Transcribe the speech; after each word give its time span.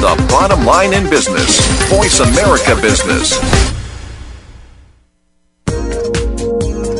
the 0.00 0.26
bottom 0.30 0.64
line 0.64 0.94
in 0.94 1.02
business. 1.10 1.60
Voice 1.90 2.20
America 2.20 2.74
Business. 2.80 3.38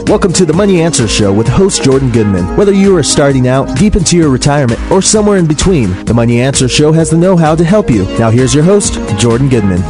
Welcome 0.07 0.35
to 0.35 0.45
the 0.45 0.53
Money 0.53 0.83
Answer 0.83 1.09
Show 1.09 1.33
with 1.33 1.49
host 1.49 1.83
Jordan 1.83 2.11
Goodman. 2.11 2.59
Whether 2.59 2.75
you 2.75 2.95
are 2.99 3.03
starting 3.03 3.49
out, 3.49 3.75
deep 3.79 3.97
into 3.97 4.19
your 4.19 4.29
retirement, 4.29 4.79
or 4.91 5.01
somewhere 5.01 5.39
in 5.39 5.47
between, 5.47 6.05
the 6.05 6.13
Money 6.13 6.43
Answer 6.43 6.69
Show 6.69 6.93
has 6.93 7.09
the 7.09 7.17
know 7.17 7.39
how 7.39 7.55
to 7.55 7.65
help 7.65 7.89
you. 7.89 8.05
Now, 8.19 8.29
here's 8.29 8.55
your 8.55 8.65
host, 8.65 8.99
Jordan 9.19 9.49
Goodman. 9.49 9.81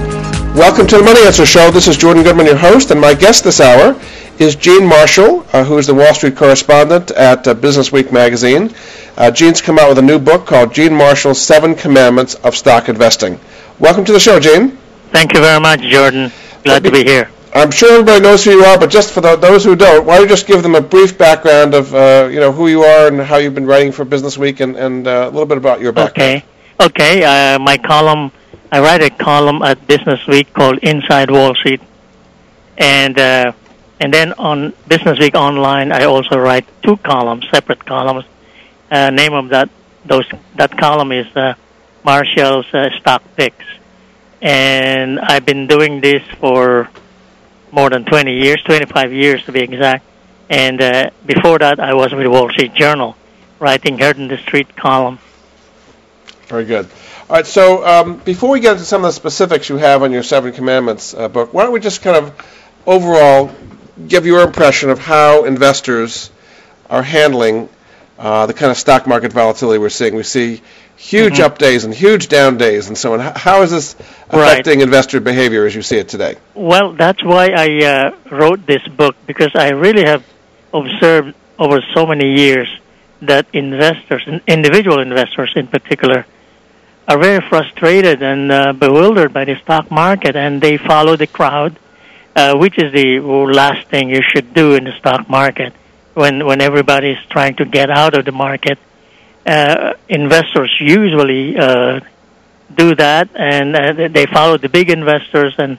Welcome 0.54 0.86
to 0.86 0.98
the 0.98 1.02
Money 1.02 1.22
Answer 1.22 1.46
Show. 1.46 1.72
This 1.72 1.88
is 1.88 1.96
Jordan 1.96 2.22
Goodman, 2.22 2.46
your 2.46 2.56
host, 2.56 2.92
and 2.92 3.00
my 3.00 3.14
guest 3.14 3.42
this 3.42 3.60
hour 3.60 4.00
is 4.38 4.54
Gene 4.54 4.86
Marcial, 4.86 5.44
uh, 5.52 5.64
who 5.64 5.78
is 5.78 5.88
the 5.88 5.94
Wall 5.94 6.14
Street 6.14 6.36
correspondent 6.36 7.10
at 7.10 7.48
uh, 7.48 7.54
Business 7.54 7.90
Week 7.90 8.12
magazine. 8.12 8.72
Uh, 9.20 9.30
Gene's 9.30 9.60
come 9.60 9.78
out 9.78 9.90
with 9.90 9.98
a 9.98 10.02
new 10.02 10.18
book 10.18 10.46
called 10.46 10.72
Gene 10.72 10.94
Marcial's 10.94 11.38
Seven 11.38 11.74
Commandments 11.74 12.36
of 12.36 12.56
Stock 12.56 12.88
Investing. 12.88 13.38
Welcome 13.78 14.06
to 14.06 14.12
the 14.12 14.18
show, 14.18 14.40
Gene. 14.40 14.78
Thank 15.12 15.34
you 15.34 15.40
very 15.40 15.60
much, 15.60 15.82
Jordan. 15.82 16.32
Glad 16.64 16.84
to 16.84 16.90
be 16.90 17.04
here. 17.04 17.30
I'm 17.54 17.70
sure 17.70 17.92
everybody 17.92 18.22
knows 18.22 18.42
who 18.42 18.52
you 18.52 18.64
are, 18.64 18.78
but 18.78 18.88
just 18.88 19.12
for 19.12 19.20
the, 19.20 19.36
those 19.36 19.62
who 19.62 19.76
don't, 19.76 20.06
why 20.06 20.14
don't 20.14 20.22
you 20.22 20.28
just 20.30 20.46
give 20.46 20.62
them 20.62 20.74
a 20.74 20.80
brief 20.80 21.18
background 21.18 21.74
of 21.74 21.94
uh, 21.94 22.30
you 22.32 22.40
know 22.40 22.50
who 22.50 22.68
you 22.68 22.80
are 22.80 23.08
and 23.08 23.20
how 23.20 23.36
you've 23.36 23.54
been 23.54 23.66
writing 23.66 23.92
for 23.92 24.06
Business 24.06 24.38
Week, 24.38 24.60
and, 24.60 24.74
and 24.74 25.06
uh, 25.06 25.24
a 25.24 25.30
little 25.30 25.44
bit 25.44 25.58
about 25.58 25.82
your 25.82 25.92
background. 25.92 26.42
Okay, 26.80 27.20
okay. 27.20 27.54
Uh, 27.54 27.58
my 27.58 27.76
column, 27.76 28.32
I 28.72 28.80
write 28.80 29.02
a 29.02 29.10
column 29.10 29.60
at 29.60 29.86
Business 29.86 30.26
Week 30.28 30.50
called 30.54 30.78
Inside 30.78 31.30
Wall 31.30 31.54
Street, 31.56 31.82
and 32.78 33.18
uh, 33.18 33.52
and 34.00 34.14
then 34.14 34.32
on 34.38 34.72
Business 34.88 35.18
Week 35.18 35.34
Online, 35.34 35.92
I 35.92 36.04
also 36.04 36.38
write 36.38 36.66
two 36.82 36.96
columns, 36.96 37.46
separate 37.50 37.84
columns. 37.84 38.24
Uh, 38.90 39.10
name 39.10 39.32
of 39.34 39.50
that 39.50 39.70
those 40.04 40.26
that 40.56 40.76
column 40.76 41.12
is 41.12 41.26
uh, 41.36 41.54
Marcial's 42.04 42.66
uh, 42.72 42.90
Stock 42.98 43.22
Picks, 43.36 43.64
and 44.40 45.20
I've 45.20 45.44
been 45.44 45.66
doing 45.66 46.00
this 46.00 46.22
for 46.38 46.88
more 47.70 47.90
than 47.90 48.04
20 48.04 48.32
years, 48.42 48.62
25 48.62 49.12
years 49.12 49.44
to 49.44 49.52
be 49.52 49.60
exact. 49.60 50.04
And 50.48 50.82
uh, 50.82 51.10
before 51.24 51.58
that, 51.58 51.78
I 51.78 51.94
was 51.94 52.12
with 52.12 52.24
the 52.24 52.30
Wall 52.30 52.50
Street 52.50 52.74
Journal, 52.74 53.16
writing 53.60 53.98
Heard 53.98 54.16
in 54.16 54.26
the 54.26 54.38
Street 54.38 54.74
column. 54.76 55.18
Very 56.48 56.64
good. 56.64 56.86
All 57.28 57.36
right, 57.36 57.46
so 57.46 57.86
um, 57.86 58.16
before 58.18 58.50
we 58.50 58.58
get 58.58 58.72
into 58.72 58.84
some 58.84 59.04
of 59.04 59.08
the 59.08 59.12
specifics 59.12 59.68
you 59.68 59.76
have 59.76 60.02
on 60.02 60.10
your 60.10 60.24
Seven 60.24 60.52
Commandments 60.52 61.14
uh, 61.14 61.28
book, 61.28 61.54
why 61.54 61.62
don't 61.62 61.72
we 61.72 61.78
just 61.78 62.02
kind 62.02 62.16
of 62.16 62.34
overall 62.86 63.54
give 64.08 64.26
your 64.26 64.40
impression 64.42 64.90
of 64.90 64.98
how 64.98 65.44
investors 65.44 66.32
are 66.88 67.04
handling 67.04 67.68
uh, 68.20 68.44
the 68.44 68.52
kind 68.52 68.70
of 68.70 68.76
stock 68.76 69.06
market 69.06 69.32
volatility 69.32 69.78
we're 69.78 69.88
seeing? 69.88 70.14
We 70.14 70.22
see 70.24 70.60
huge 70.96 71.34
mm-hmm. 71.34 71.44
up 71.44 71.56
days 71.56 71.84
and 71.84 71.94
huge 71.94 72.28
down 72.28 72.58
days 72.58 72.88
and 72.88 72.98
so 72.98 73.14
on. 73.14 73.20
How 73.20 73.62
is 73.62 73.70
this 73.70 73.94
affecting 74.28 74.78
right. 74.78 74.84
investor 74.84 75.20
behavior 75.20 75.64
as 75.64 75.74
you 75.74 75.80
see 75.80 75.96
it 75.96 76.08
today? 76.08 76.36
Well, 76.54 76.92
that's 76.92 77.24
why 77.24 77.48
I 77.56 77.84
uh, 77.84 78.16
wrote 78.30 78.66
this 78.66 78.86
book 78.88 79.16
because 79.26 79.52
I 79.54 79.70
really 79.70 80.04
have 80.04 80.22
observed 80.74 81.34
over 81.58 81.80
so 81.94 82.06
many 82.06 82.34
years 82.36 82.68
that 83.22 83.46
investors, 83.54 84.28
individual 84.46 85.00
investors 85.00 85.52
in 85.56 85.66
particular, 85.66 86.26
are 87.08 87.18
very 87.18 87.40
frustrated 87.48 88.22
and 88.22 88.52
uh, 88.52 88.72
bewildered 88.74 89.32
by 89.32 89.46
the 89.46 89.56
stock 89.62 89.90
market, 89.90 90.36
and 90.36 90.60
they 90.60 90.76
follow 90.76 91.16
the 91.16 91.26
crowd, 91.26 91.78
uh, 92.36 92.56
which 92.56 92.78
is 92.78 92.92
the 92.92 93.18
last 93.20 93.88
thing 93.88 94.10
you 94.10 94.22
should 94.22 94.52
do 94.52 94.74
in 94.74 94.84
the 94.84 94.92
stock 94.98 95.28
market 95.28 95.72
when 96.14 96.44
when 96.46 96.60
everybody 96.60 97.10
is 97.10 97.18
trying 97.28 97.56
to 97.56 97.64
get 97.64 97.90
out 97.90 98.16
of 98.16 98.24
the 98.24 98.32
market 98.32 98.78
uh, 99.46 99.94
investors 100.08 100.74
usually 100.80 101.56
uh, 101.56 102.00
do 102.74 102.94
that, 102.94 103.30
and 103.34 103.76
uh, 103.76 104.08
they 104.08 104.26
follow 104.26 104.58
the 104.58 104.68
big 104.68 104.90
investors, 104.90 105.54
and 105.58 105.78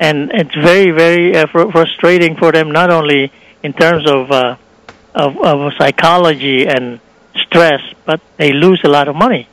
and 0.00 0.30
it's 0.32 0.54
very 0.54 0.90
very 0.90 1.36
uh, 1.36 1.46
fr- 1.46 1.70
frustrating 1.70 2.36
for 2.36 2.52
them 2.52 2.70
not 2.72 2.90
only 2.90 3.30
in 3.62 3.72
terms 3.72 4.08
of, 4.10 4.30
uh, 4.30 4.56
of 5.14 5.38
of 5.38 5.72
psychology 5.78 6.66
and 6.66 7.00
stress, 7.34 7.80
but 8.04 8.20
they 8.38 8.52
lose 8.52 8.80
a 8.84 8.88
lot 8.88 9.08
of 9.08 9.14
money, 9.14 9.48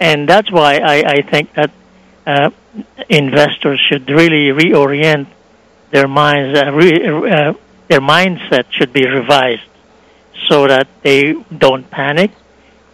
and 0.00 0.28
that's 0.28 0.50
why 0.50 0.78
I, 0.78 0.96
I 1.18 1.22
think 1.22 1.52
that 1.54 1.70
uh, 2.26 2.50
investors 3.08 3.80
should 3.88 4.08
really 4.08 4.48
reorient 4.48 5.26
their 5.90 6.08
minds, 6.08 6.58
uh, 6.58 6.72
re- 6.72 7.30
uh, 7.30 7.52
their 7.88 8.00
mindset 8.00 8.64
should 8.70 8.92
be 8.92 9.06
revised 9.06 9.62
so 10.48 10.66
that 10.66 10.88
they 11.02 11.32
don't 11.56 11.90
panic 11.90 12.30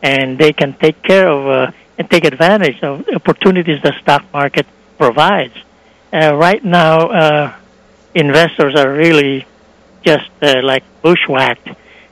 and 0.02 0.38
they 0.38 0.52
can 0.52 0.74
take 0.74 1.02
care 1.02 1.28
of 1.28 1.46
uh, 1.46 1.72
and 1.98 2.08
take 2.08 2.24
advantage 2.24 2.82
of 2.82 3.06
opportunities 3.14 3.82
the 3.82 3.92
stock 4.00 4.24
market 4.32 4.66
provides. 4.98 5.54
Uh, 6.12 6.34
right 6.34 6.64
now, 6.64 7.08
uh, 7.08 7.54
investors 8.14 8.74
are 8.74 8.92
really 8.92 9.46
just 10.02 10.30
uh, 10.42 10.62
like 10.62 10.82
bushwhacked. 11.02 11.68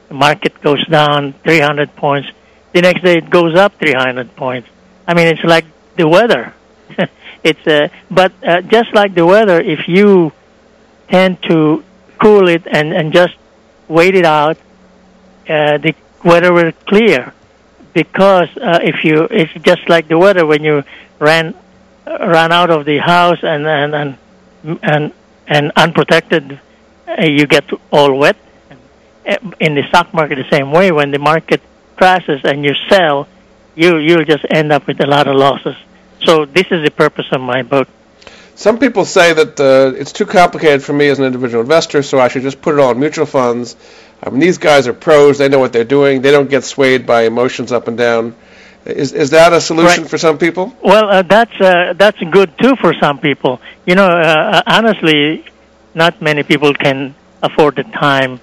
The 0.09 0.15
market 0.15 0.61
goes 0.61 0.87
down 0.87 1.33
300 1.45 1.97
points. 1.97 2.29
The 2.73 2.83
next 2.83 3.03
day 3.03 3.17
it 3.19 3.31
goes 3.31 3.57
up 3.57 3.79
300 3.79 4.37
points. 4.37 4.69
I 5.07 5.15
mean, 5.15 5.27
it's 5.29 5.43
like 5.43 5.65
the 5.97 6.07
weather. 6.07 6.55
it's 7.43 7.67
uh, 7.67 7.89
but 8.11 8.33
uh, 8.47 8.61
just 8.63 8.95
like 8.95 9.15
the 9.15 9.25
weather, 9.25 9.61
if 9.61 9.89
you 9.89 10.33
tend 11.09 11.43
to 11.45 11.83
cool 12.21 12.49
it 12.49 12.63
and 12.67 12.93
and 12.93 13.13
just 13.13 13.35
wait 13.89 14.15
it 14.15 14.25
out, 14.25 14.57
uh, 15.49 15.79
the 15.79 15.95
weather 16.25 16.53
will 16.53 16.73
clear. 16.87 17.33
Because 17.93 18.49
uh, 18.57 18.81
if 18.83 19.05
you 19.05 19.27
it's 19.31 19.53
just 19.65 19.89
like 19.89 20.09
the 20.09 20.19
weather 20.19 20.47
when 20.47 20.63
you 20.63 20.85
ran 21.19 21.55
ran 22.07 22.53
out 22.53 22.71
of 22.71 22.85
the 22.85 22.99
house 22.99 23.39
and 23.43 23.67
and 23.67 23.95
and 23.95 24.19
and, 24.83 25.13
and 25.47 25.73
unprotected 25.77 26.61
uh, 27.07 27.23
you 27.25 27.47
get 27.47 27.65
all 27.91 28.15
wet. 28.15 28.37
Uh, 29.27 29.37
in 29.61 29.75
the 29.75 29.83
stock 29.89 30.15
market 30.15 30.37
the 30.37 30.57
same 30.57 30.71
way. 30.73 30.91
When 30.93 31.11
the 31.11 31.19
market 31.19 31.61
crashes 31.97 32.41
and 32.45 32.65
you 32.65 32.75
sell 32.89 33.29
you 33.75 33.99
you'll 33.99 34.25
just 34.25 34.45
end 34.51 34.73
up 34.73 34.87
with 34.87 35.01
a 35.03 35.07
lot 35.07 35.27
of 35.27 35.37
losses. 35.37 35.77
So 36.25 36.45
this 36.45 36.67
is 36.71 36.83
the 36.83 36.91
purpose 36.91 37.27
of 37.33 37.41
my 37.41 37.63
book 37.63 37.89
some 38.59 38.79
people 38.79 39.05
say 39.05 39.33
that 39.33 39.61
uh, 39.61 39.93
it's 39.97 40.13
too 40.13 40.27
complicated 40.27 40.83
for 40.83 40.93
me 40.93 41.09
as 41.09 41.19
an 41.19 41.25
individual 41.25 41.63
investor, 41.63 42.03
so 42.03 42.19
I 42.19 42.29
should 42.29 42.43
just 42.43 42.61
put 42.61 42.75
it 42.75 42.81
all 42.81 42.91
in 42.91 42.99
mutual 42.99 43.27
funds 43.27 43.77
I 44.23 44.31
mean, 44.31 44.41
these 44.41 44.59
guys 44.59 44.89
are 44.89 44.93
pros. 44.93 45.39
They 45.39 45.49
know 45.49 45.59
what 45.59 45.73
they're 45.73 45.85
doing. 45.85 46.23
They 46.23 46.33
don't 46.33 46.51
get 46.51 46.65
swayed 46.65 47.07
by 47.07 47.23
emotions 47.23 47.71
up 47.71 47.89
and 47.89 47.97
down. 47.97 48.35
Is 48.85 49.13
is 49.13 49.31
that 49.31 49.53
a 49.53 49.61
solution 49.61 50.03
right. 50.03 50.11
for 50.11 50.19
some 50.19 50.39
people? 50.39 50.75
Well, 50.83 51.09
uh, 51.11 51.23
that's 51.23 51.61
uh, 51.61 51.95
that's 51.97 52.19
good 52.31 52.57
too 52.59 52.75
for 52.77 52.95
some 52.95 53.19
people. 53.19 53.61
You 53.87 53.95
know, 53.95 54.07
uh, 54.07 54.63
honestly, 54.67 55.45
not 55.95 56.21
many 56.23 56.43
people 56.43 56.75
can 56.75 57.15
afford 57.43 57.77
the 57.77 57.85
time 57.85 58.41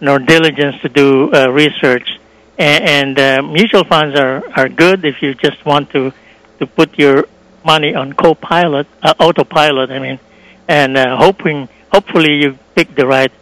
nor 0.00 0.18
diligence 0.20 0.80
to 0.82 0.88
do 0.88 1.32
uh, 1.32 1.50
research. 1.50 2.08
And, 2.56 2.84
and 2.84 3.18
uh, 3.18 3.42
mutual 3.42 3.84
funds 3.84 4.18
are 4.18 4.42
are 4.56 4.68
good 4.68 5.04
if 5.04 5.20
you 5.20 5.34
just 5.34 5.64
want 5.66 5.90
to 5.90 6.12
to 6.60 6.66
put 6.66 6.98
your 6.98 7.26
money 7.64 7.94
on 7.94 8.12
co-pilot, 8.12 8.86
uh, 9.02 9.14
autopilot. 9.18 9.90
I 9.90 9.98
mean, 9.98 10.18
and 10.66 10.96
uh, 10.96 11.16
hoping 11.16 11.68
hopefully 11.92 12.42
you 12.42 12.58
pick 12.74 12.94
the 12.94 13.06
right 13.06 13.32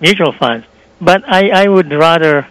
mutual 0.00 0.32
funds 0.32 0.66
but 1.00 1.22
I, 1.26 1.50
I 1.50 1.68
would 1.68 1.92
rather 1.92 2.46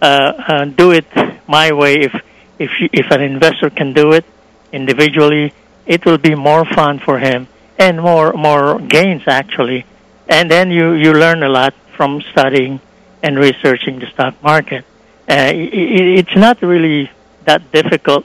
uh, 0.00 0.04
uh, 0.04 0.64
do 0.64 0.92
it 0.92 1.06
my 1.46 1.72
way. 1.72 2.00
If 2.00 2.14
if 2.58 2.70
you, 2.80 2.88
if 2.92 3.10
an 3.10 3.20
investor 3.20 3.70
can 3.70 3.92
do 3.92 4.12
it 4.12 4.24
individually, 4.72 5.52
it 5.86 6.04
will 6.04 6.18
be 6.18 6.34
more 6.34 6.64
fun 6.64 6.98
for 6.98 7.18
him 7.18 7.48
and 7.78 8.00
more 8.00 8.32
more 8.32 8.78
gains 8.78 9.22
actually. 9.26 9.84
And 10.28 10.50
then 10.50 10.70
you 10.70 10.92
you 10.92 11.12
learn 11.12 11.42
a 11.42 11.48
lot 11.48 11.74
from 11.96 12.22
studying 12.32 12.80
and 13.22 13.38
researching 13.38 13.98
the 13.98 14.06
stock 14.06 14.42
market. 14.42 14.84
Uh, 15.28 15.52
it, 15.54 16.18
it's 16.18 16.36
not 16.36 16.62
really 16.62 17.10
that 17.44 17.70
difficult. 17.72 18.24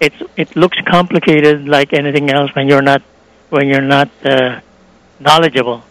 It's 0.00 0.22
it 0.36 0.54
looks 0.56 0.78
complicated 0.82 1.66
like 1.66 1.92
anything 1.92 2.30
else 2.30 2.54
when 2.54 2.68
you're 2.68 2.82
not 2.82 3.02
when 3.50 3.68
you're 3.68 3.80
not 3.80 4.10
uh, 4.24 4.60
knowledgeable 5.18 5.82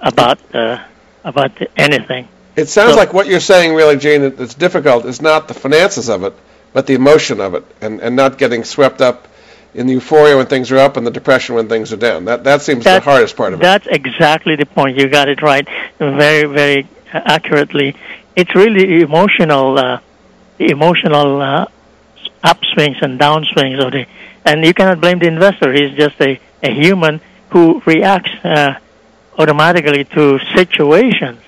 about 0.00 0.38
uh, 0.54 0.82
about 1.24 1.52
anything. 1.76 2.28
It 2.56 2.68
sounds 2.68 2.92
so, 2.92 2.98
like 2.98 3.12
what 3.12 3.26
you're 3.26 3.40
saying, 3.40 3.74
really, 3.74 3.96
Gene, 3.96 4.34
that's 4.36 4.54
difficult 4.54 5.06
is 5.06 5.22
not 5.22 5.48
the 5.48 5.54
finances 5.54 6.10
of 6.10 6.22
it, 6.24 6.34
but 6.72 6.86
the 6.86 6.94
emotion 6.94 7.40
of 7.40 7.54
it, 7.54 7.64
and, 7.80 8.00
and 8.00 8.14
not 8.14 8.36
getting 8.36 8.62
swept 8.64 9.00
up 9.00 9.26
in 9.74 9.86
the 9.86 9.94
euphoria 9.94 10.36
when 10.36 10.46
things 10.46 10.70
are 10.70 10.78
up 10.78 10.96
and 10.98 11.06
the 11.06 11.10
depression 11.10 11.54
when 11.54 11.68
things 11.68 11.92
are 11.92 11.96
down. 11.96 12.26
That 12.26 12.44
that 12.44 12.62
seems 12.62 12.84
the 12.84 13.00
hardest 13.00 13.36
part 13.36 13.54
of 13.54 13.60
it. 13.60 13.62
That's 13.62 13.86
exactly 13.86 14.56
the 14.56 14.66
point. 14.66 14.98
You 14.98 15.08
got 15.08 15.28
it 15.28 15.42
right, 15.42 15.66
very 15.98 16.44
very 16.44 16.88
accurately. 17.12 17.96
It's 18.34 18.54
really 18.54 19.02
emotional, 19.02 19.78
uh, 19.78 20.00
the 20.58 20.70
emotional 20.70 21.40
uh, 21.40 21.66
upswings 22.44 23.00
and 23.02 23.18
downswings 23.18 23.84
of 23.84 23.92
the, 23.92 24.06
and 24.44 24.64
you 24.64 24.74
cannot 24.74 25.00
blame 25.00 25.18
the 25.18 25.28
investor. 25.28 25.72
He's 25.72 25.96
just 25.96 26.20
a, 26.20 26.40
a 26.62 26.70
human 26.70 27.20
who 27.50 27.82
reacts 27.86 28.32
uh, 28.44 28.78
automatically 29.38 30.04
to 30.04 30.38
situations 30.54 31.40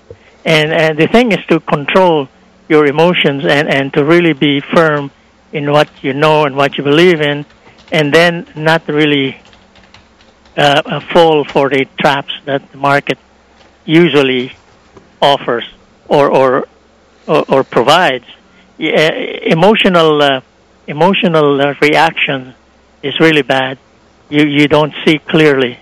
and, 0.45 0.73
and 0.73 0.99
the 0.99 1.07
thing 1.07 1.33
is 1.33 1.45
to 1.47 1.61
control 1.61 2.29
your 2.69 2.87
emotions 2.87 3.45
and, 3.45 3.69
and 3.69 3.93
to 3.95 4.05
really 4.05 4.33
be 4.33 4.61
firm 4.61 5.11
in 5.53 5.71
what 5.71 5.89
you 6.03 6.13
know 6.13 6.45
and 6.45 6.57
what 6.57 6.77
you 6.77 6.85
believe 6.85 7.21
in. 7.21 7.47
and 7.93 8.13
then 8.13 8.47
not 8.57 8.87
really 8.89 9.37
uh, 10.57 11.01
fall 11.13 11.45
for 11.45 11.69
the 11.69 11.87
traps 12.01 12.33
that 12.45 12.61
the 12.73 12.79
market 12.79 13.19
usually 13.85 14.53
offers 15.21 15.65
or 16.09 16.31
or 16.31 16.67
or, 17.27 17.45
or 17.49 17.65
provides. 17.65 18.25
Yeah, 18.79 19.13
emotional 19.13 20.23
uh, 20.23 20.41
emotional 20.87 21.61
uh, 21.61 21.75
reaction 21.81 22.55
is 23.03 23.19
really 23.21 23.43
bad. 23.43 23.79
You 24.29 24.45
you 24.47 24.69
don't 24.69 24.95
see 25.05 25.19
clearly. 25.19 25.79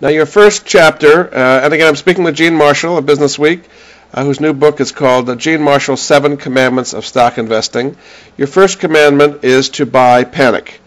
Now, 0.00 0.08
your 0.08 0.26
first 0.26 0.66
chapter, 0.66 1.34
uh, 1.34 1.64
and 1.64 1.72
again, 1.72 1.88
I'm 1.88 1.96
speaking 1.96 2.22
with 2.22 2.34
Gene 2.34 2.54
Marcial 2.54 2.98
of 2.98 3.06
Business 3.06 3.38
Week, 3.38 3.64
uh, 4.12 4.24
whose 4.24 4.40
new 4.40 4.52
book 4.52 4.80
is 4.80 4.92
called 4.92 5.30
uh, 5.30 5.36
Gene 5.36 5.62
Marcial 5.62 5.96
Seven 5.96 6.36
Commandments 6.36 6.92
of 6.92 7.06
Stock 7.06 7.38
Investing. 7.38 7.96
Your 8.36 8.46
first 8.46 8.78
commandment 8.78 9.42
is 9.42 9.70
to 9.70 9.86
buy 9.86 10.24
panic. 10.24 10.80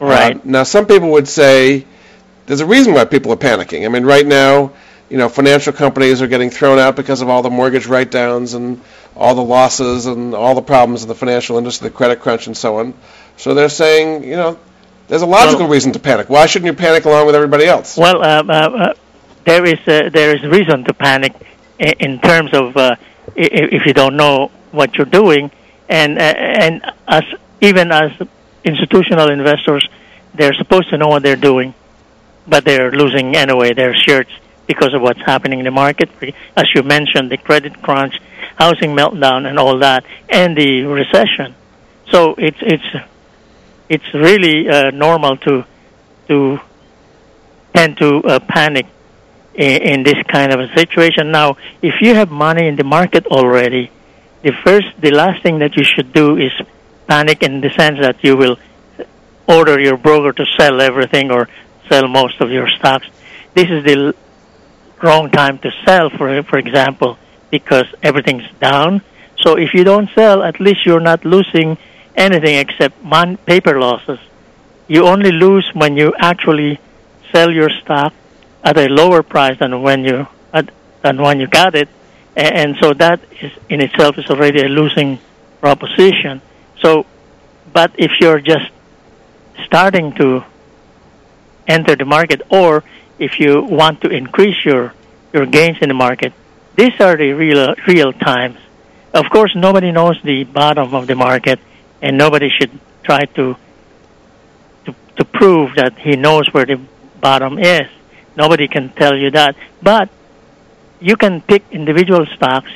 Right. 0.00 0.36
Uh, 0.36 0.40
now, 0.44 0.62
some 0.62 0.86
people 0.86 1.10
would 1.10 1.28
say 1.28 1.84
there's 2.46 2.60
a 2.60 2.66
reason 2.66 2.94
why 2.94 3.04
people 3.04 3.32
are 3.32 3.36
panicking. 3.36 3.84
I 3.84 3.88
mean, 3.88 4.04
right 4.04 4.26
now, 4.26 4.72
you 5.10 5.18
know, 5.18 5.28
financial 5.28 5.74
companies 5.74 6.22
are 6.22 6.26
getting 6.26 6.48
thrown 6.48 6.78
out 6.78 6.96
because 6.96 7.20
of 7.20 7.28
all 7.28 7.42
the 7.42 7.50
mortgage 7.50 7.86
write-downs 7.86 8.54
and 8.54 8.80
all 9.16 9.34
the 9.34 9.42
losses 9.42 10.06
and 10.06 10.34
all 10.34 10.54
the 10.54 10.62
problems 10.62 11.02
in 11.02 11.08
the 11.08 11.14
financial 11.14 11.58
industry, 11.58 11.88
the 11.88 11.94
credit 11.94 12.20
crunch, 12.20 12.46
and 12.46 12.56
so 12.56 12.78
on. 12.78 12.94
So 13.36 13.54
they're 13.54 13.68
saying, 13.68 14.24
you 14.24 14.36
know, 14.36 14.58
there's 15.08 15.22
a 15.22 15.26
logical 15.26 15.60
Well- 15.60 15.70
reason 15.70 15.92
to 15.92 15.98
panic. 15.98 16.28
Why 16.28 16.46
shouldn't 16.46 16.66
you 16.66 16.76
panic 16.76 17.04
along 17.04 17.26
with 17.26 17.34
everybody 17.34 17.66
else? 17.66 17.96
Well, 17.96 18.22
uh, 18.22 18.42
uh, 18.42 18.52
uh, 18.52 18.94
there 19.44 19.64
is 19.64 19.78
uh, 19.86 20.10
there 20.12 20.34
is 20.34 20.42
reason 20.44 20.84
to 20.84 20.94
panic 20.94 21.34
in 21.78 22.20
terms 22.20 22.50
of 22.54 22.76
uh, 22.76 22.96
if 23.36 23.86
you 23.86 23.92
don't 23.92 24.16
know 24.16 24.50
what 24.72 24.96
you're 24.96 25.06
doing, 25.06 25.50
and 25.88 26.18
uh, 26.18 26.22
and 26.22 26.84
as 27.06 27.24
even 27.60 27.92
as 27.92 28.12
institutional 28.64 29.30
investors, 29.30 29.86
they're 30.34 30.54
supposed 30.54 30.88
to 30.90 30.96
know 30.96 31.08
what 31.08 31.22
they're 31.22 31.36
doing, 31.36 31.74
but 32.46 32.64
they're 32.64 32.90
losing 32.90 33.36
anyway 33.36 33.74
their 33.74 33.94
shirts 33.94 34.30
because 34.66 34.94
of 34.94 35.02
what's 35.02 35.20
happening 35.20 35.58
in 35.58 35.64
the 35.66 35.70
market. 35.70 36.08
As 36.56 36.64
you 36.74 36.82
mentioned, 36.82 37.30
the 37.30 37.36
credit 37.36 37.82
crunch, 37.82 38.14
housing 38.56 38.94
meltdown, 38.96 39.46
and 39.48 39.58
all 39.58 39.78
that, 39.78 40.04
and 40.28 40.56
the 40.56 40.82
recession. 40.82 41.54
So 42.10 42.34
it's 42.38 42.58
it's 42.60 43.06
it's 43.88 44.14
really 44.14 44.68
uh, 44.68 44.90
normal 44.90 45.36
to 45.38 45.64
to 46.28 46.60
tend 47.74 47.96
to 47.98 48.22
uh, 48.22 48.38
panic 48.40 48.86
in, 49.54 49.82
in 49.82 50.02
this 50.02 50.22
kind 50.28 50.52
of 50.52 50.60
a 50.60 50.68
situation. 50.74 51.30
Now, 51.30 51.56
if 51.82 52.00
you 52.00 52.14
have 52.14 52.30
money 52.30 52.66
in 52.66 52.76
the 52.76 52.84
market 52.84 53.26
already, 53.26 53.90
the 54.42 54.52
first, 54.64 54.88
the 55.00 55.10
last 55.10 55.42
thing 55.42 55.58
that 55.60 55.76
you 55.76 55.84
should 55.84 56.12
do 56.12 56.36
is 56.36 56.52
panic 57.06 57.42
in 57.42 57.60
the 57.60 57.70
sense 57.70 57.98
that 58.00 58.22
you 58.22 58.36
will 58.36 58.58
order 59.48 59.80
your 59.80 59.96
broker 59.96 60.32
to 60.32 60.46
sell 60.58 60.80
everything 60.80 61.30
or 61.30 61.48
sell 61.88 62.08
most 62.08 62.40
of 62.40 62.50
your 62.50 62.68
stocks. 62.68 63.06
This 63.54 63.68
is 63.70 63.84
the 63.84 64.14
wrong 65.02 65.30
time 65.30 65.58
to 65.58 65.70
sell, 65.84 66.10
for 66.10 66.42
for 66.44 66.58
example, 66.58 67.18
because 67.58 67.86
everything's 68.02 68.50
down. 68.58 69.00
So 69.42 69.48
if 69.64 69.70
you 69.74 69.84
don't 69.84 70.08
sell, 70.18 70.42
at 70.42 70.58
least 70.58 70.80
you're 70.84 71.06
not 71.12 71.24
losing 71.24 71.78
anything 72.16 72.56
except 72.64 72.94
paper 73.46 73.74
losses. 73.78 74.18
You 74.88 75.06
only 75.06 75.30
lose 75.30 75.66
when 75.72 75.96
you 75.96 76.08
actually 76.18 76.80
sell 77.32 77.50
your 77.60 77.70
stock 77.80 78.12
at 78.64 78.76
a 78.76 78.88
lower 79.00 79.22
price 79.22 79.56
than 79.62 79.72
when 79.86 80.04
you 80.04 80.26
at, 80.52 80.66
than 81.02 81.16
when 81.26 81.38
you 81.38 81.46
got 81.46 81.72
it, 81.82 81.88
A- 82.36 82.54
and 82.62 82.76
so 82.80 82.92
that 82.94 83.20
is 83.44 83.52
in 83.68 83.80
itself 83.86 84.18
is 84.18 84.26
already 84.32 84.60
a 84.62 84.70
losing 84.80 85.10
proposition. 85.60 86.42
So, 86.82 87.06
but 87.72 87.90
if 88.06 88.12
you're 88.20 88.40
just 88.40 88.68
starting 89.66 90.06
to 90.20 90.44
enter 91.76 91.94
the 92.02 92.08
market, 92.16 92.42
or 92.50 92.82
if 93.18 93.38
you 93.38 93.62
want 93.80 94.00
to 94.02 94.08
increase 94.20 94.58
your 94.64 94.92
your 95.32 95.46
gains 95.46 95.78
in 95.82 95.88
the 95.88 95.98
market, 96.06 96.32
these 96.76 97.00
are 97.00 97.16
the 97.16 97.32
real 97.32 97.74
real 97.86 98.12
times. 98.12 98.58
Of 99.12 99.30
course, 99.30 99.52
nobody 99.54 99.92
knows 99.92 100.20
the 100.22 100.44
bottom 100.44 100.94
of 100.94 101.06
the 101.06 101.14
market, 101.14 101.60
and 102.02 102.18
nobody 102.18 102.50
should 102.50 102.72
try 103.04 103.24
to 103.36 103.56
to, 104.86 104.94
to 105.16 105.24
prove 105.24 105.76
that 105.76 105.98
he 105.98 106.16
knows 106.16 106.48
where 106.52 106.66
the 106.66 106.80
bottom 107.20 107.58
is. 107.58 107.88
Nobody 108.36 108.66
can 108.68 108.90
tell 108.90 109.16
you 109.16 109.30
that. 109.30 109.56
But 109.82 110.08
you 111.00 111.16
can 111.16 111.40
pick 111.40 111.62
individual 111.70 112.26
stocks 112.36 112.72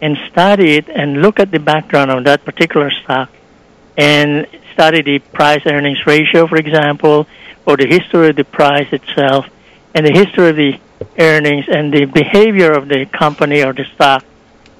and 0.00 0.16
study 0.30 0.76
it 0.76 0.88
and 0.88 1.22
look 1.22 1.40
at 1.40 1.50
the 1.50 1.58
background 1.58 2.10
of 2.10 2.24
that 2.24 2.44
particular 2.44 2.90
stock 2.90 3.30
and 3.96 4.46
study 4.72 5.02
the 5.02 5.18
price 5.18 5.62
earnings 5.66 6.06
ratio, 6.06 6.46
for 6.46 6.56
example, 6.56 7.26
or 7.66 7.76
the 7.76 7.86
history 7.86 8.28
of 8.28 8.36
the 8.36 8.44
price 8.44 8.92
itself 8.92 9.46
and 9.94 10.06
the 10.06 10.12
history 10.12 10.48
of 10.50 10.56
the 10.56 10.78
earnings 11.18 11.66
and 11.68 11.92
the 11.92 12.04
behavior 12.06 12.72
of 12.72 12.88
the 12.88 13.06
company 13.06 13.62
or 13.62 13.72
the 13.72 13.84
stock. 13.94 14.24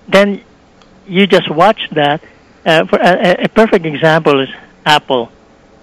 Then 0.09 0.43
you 1.07 1.27
just 1.27 1.51
watch 1.51 1.89
that. 1.93 2.23
Uh, 2.67 2.85
for 2.87 2.99
a, 2.99 3.45
a 3.45 3.49
perfect 3.49 3.87
example 3.87 4.41
is 4.41 4.49
Apple, 4.85 5.31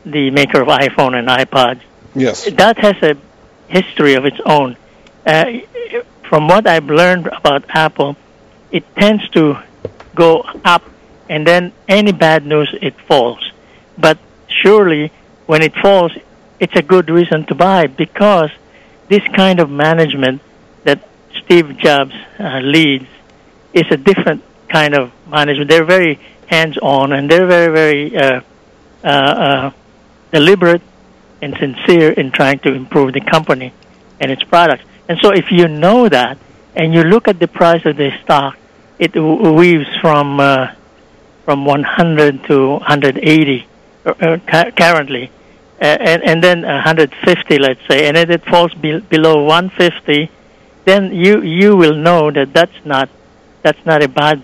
the 0.06 0.30
maker 0.32 0.62
of 0.62 0.68
iPhone 0.68 1.16
and 1.18 1.28
iPods 1.28 1.82
Yes. 2.14 2.46
that 2.52 2.78
has 2.80 2.96
a 3.04 3.18
history 3.68 4.14
of 4.14 4.26
its 4.26 4.40
own. 4.46 4.78
Uh, 5.26 5.46
from 6.24 6.48
what 6.48 6.68
I've 6.68 6.86
learned 6.90 7.28
about 7.28 7.66
Apple, 7.70 8.16
it 8.72 8.84
tends 8.96 9.28
to 9.30 9.62
go 10.16 10.42
up, 10.64 10.84
and 11.30 11.46
then 11.46 11.74
any 11.88 12.12
bad 12.12 12.46
news 12.46 12.74
it 12.82 13.00
falls. 13.02 13.52
But 13.98 14.18
surely, 14.48 15.12
when 15.46 15.62
it 15.62 15.74
falls, 15.76 16.12
it's 16.60 16.76
a 16.76 16.82
good 16.82 17.10
reason 17.10 17.46
to 17.48 17.56
buy 17.56 17.88
because 17.88 18.50
this 19.08 19.24
kind 19.36 19.60
of 19.60 19.70
management 19.70 20.42
that 20.84 21.08
Steve 21.44 21.78
Jobs 21.78 22.14
uh, 22.40 22.60
leads 22.60 23.08
is 23.74 23.86
a 23.92 23.98
different 23.98 24.44
kind 24.70 24.96
of 24.96 25.12
management. 25.28 25.70
They're 25.70 25.86
very 25.86 26.20
hands-on, 26.48 27.12
and 27.12 27.30
they're 27.30 27.48
very, 27.48 27.74
very 27.74 28.18
uh, 28.18 28.42
uh, 29.04 29.08
uh, 29.08 29.72
deliberate 30.32 30.82
and 31.42 31.56
sincere 31.58 32.12
in 32.12 32.32
trying 32.32 32.60
to 32.60 32.74
improve 32.74 33.14
the 33.14 33.22
company 33.22 33.74
and 34.20 34.32
its 34.32 34.44
products. 34.44 34.84
And 35.08 35.20
so, 35.22 35.32
if 35.32 35.52
you 35.52 35.68
know 35.68 36.10
that 36.10 36.38
and 36.76 36.94
you 36.94 37.04
look 37.04 37.28
at 37.28 37.40
the 37.40 37.48
price 37.48 37.86
of 37.86 37.98
the 37.98 38.12
stock, 38.24 38.58
it 38.98 39.16
weaves 39.16 39.88
from 40.02 40.40
uh, 40.40 40.74
from 41.44 41.66
100 41.66 42.44
to 42.46 42.70
180 42.72 43.68
uh, 44.06 44.10
uh, 44.10 44.38
cu- 44.40 44.72
currently, 44.72 45.32
and 45.80 46.24
and 46.24 46.44
then 46.44 46.62
150, 46.62 47.60
let's 47.60 47.80
say, 47.88 48.08
and 48.08 48.18
if 48.18 48.30
it 48.30 48.44
falls 48.46 48.74
be- 48.74 49.00
below 49.00 49.44
150, 49.44 50.32
then 50.86 51.14
you 51.14 51.42
you 51.42 51.76
will 51.76 51.96
know 51.96 52.32
that 52.32 52.54
that's 52.54 52.86
not 52.86 53.10
that's 53.62 53.86
not 53.86 54.02
a 54.04 54.08
bad 54.08 54.42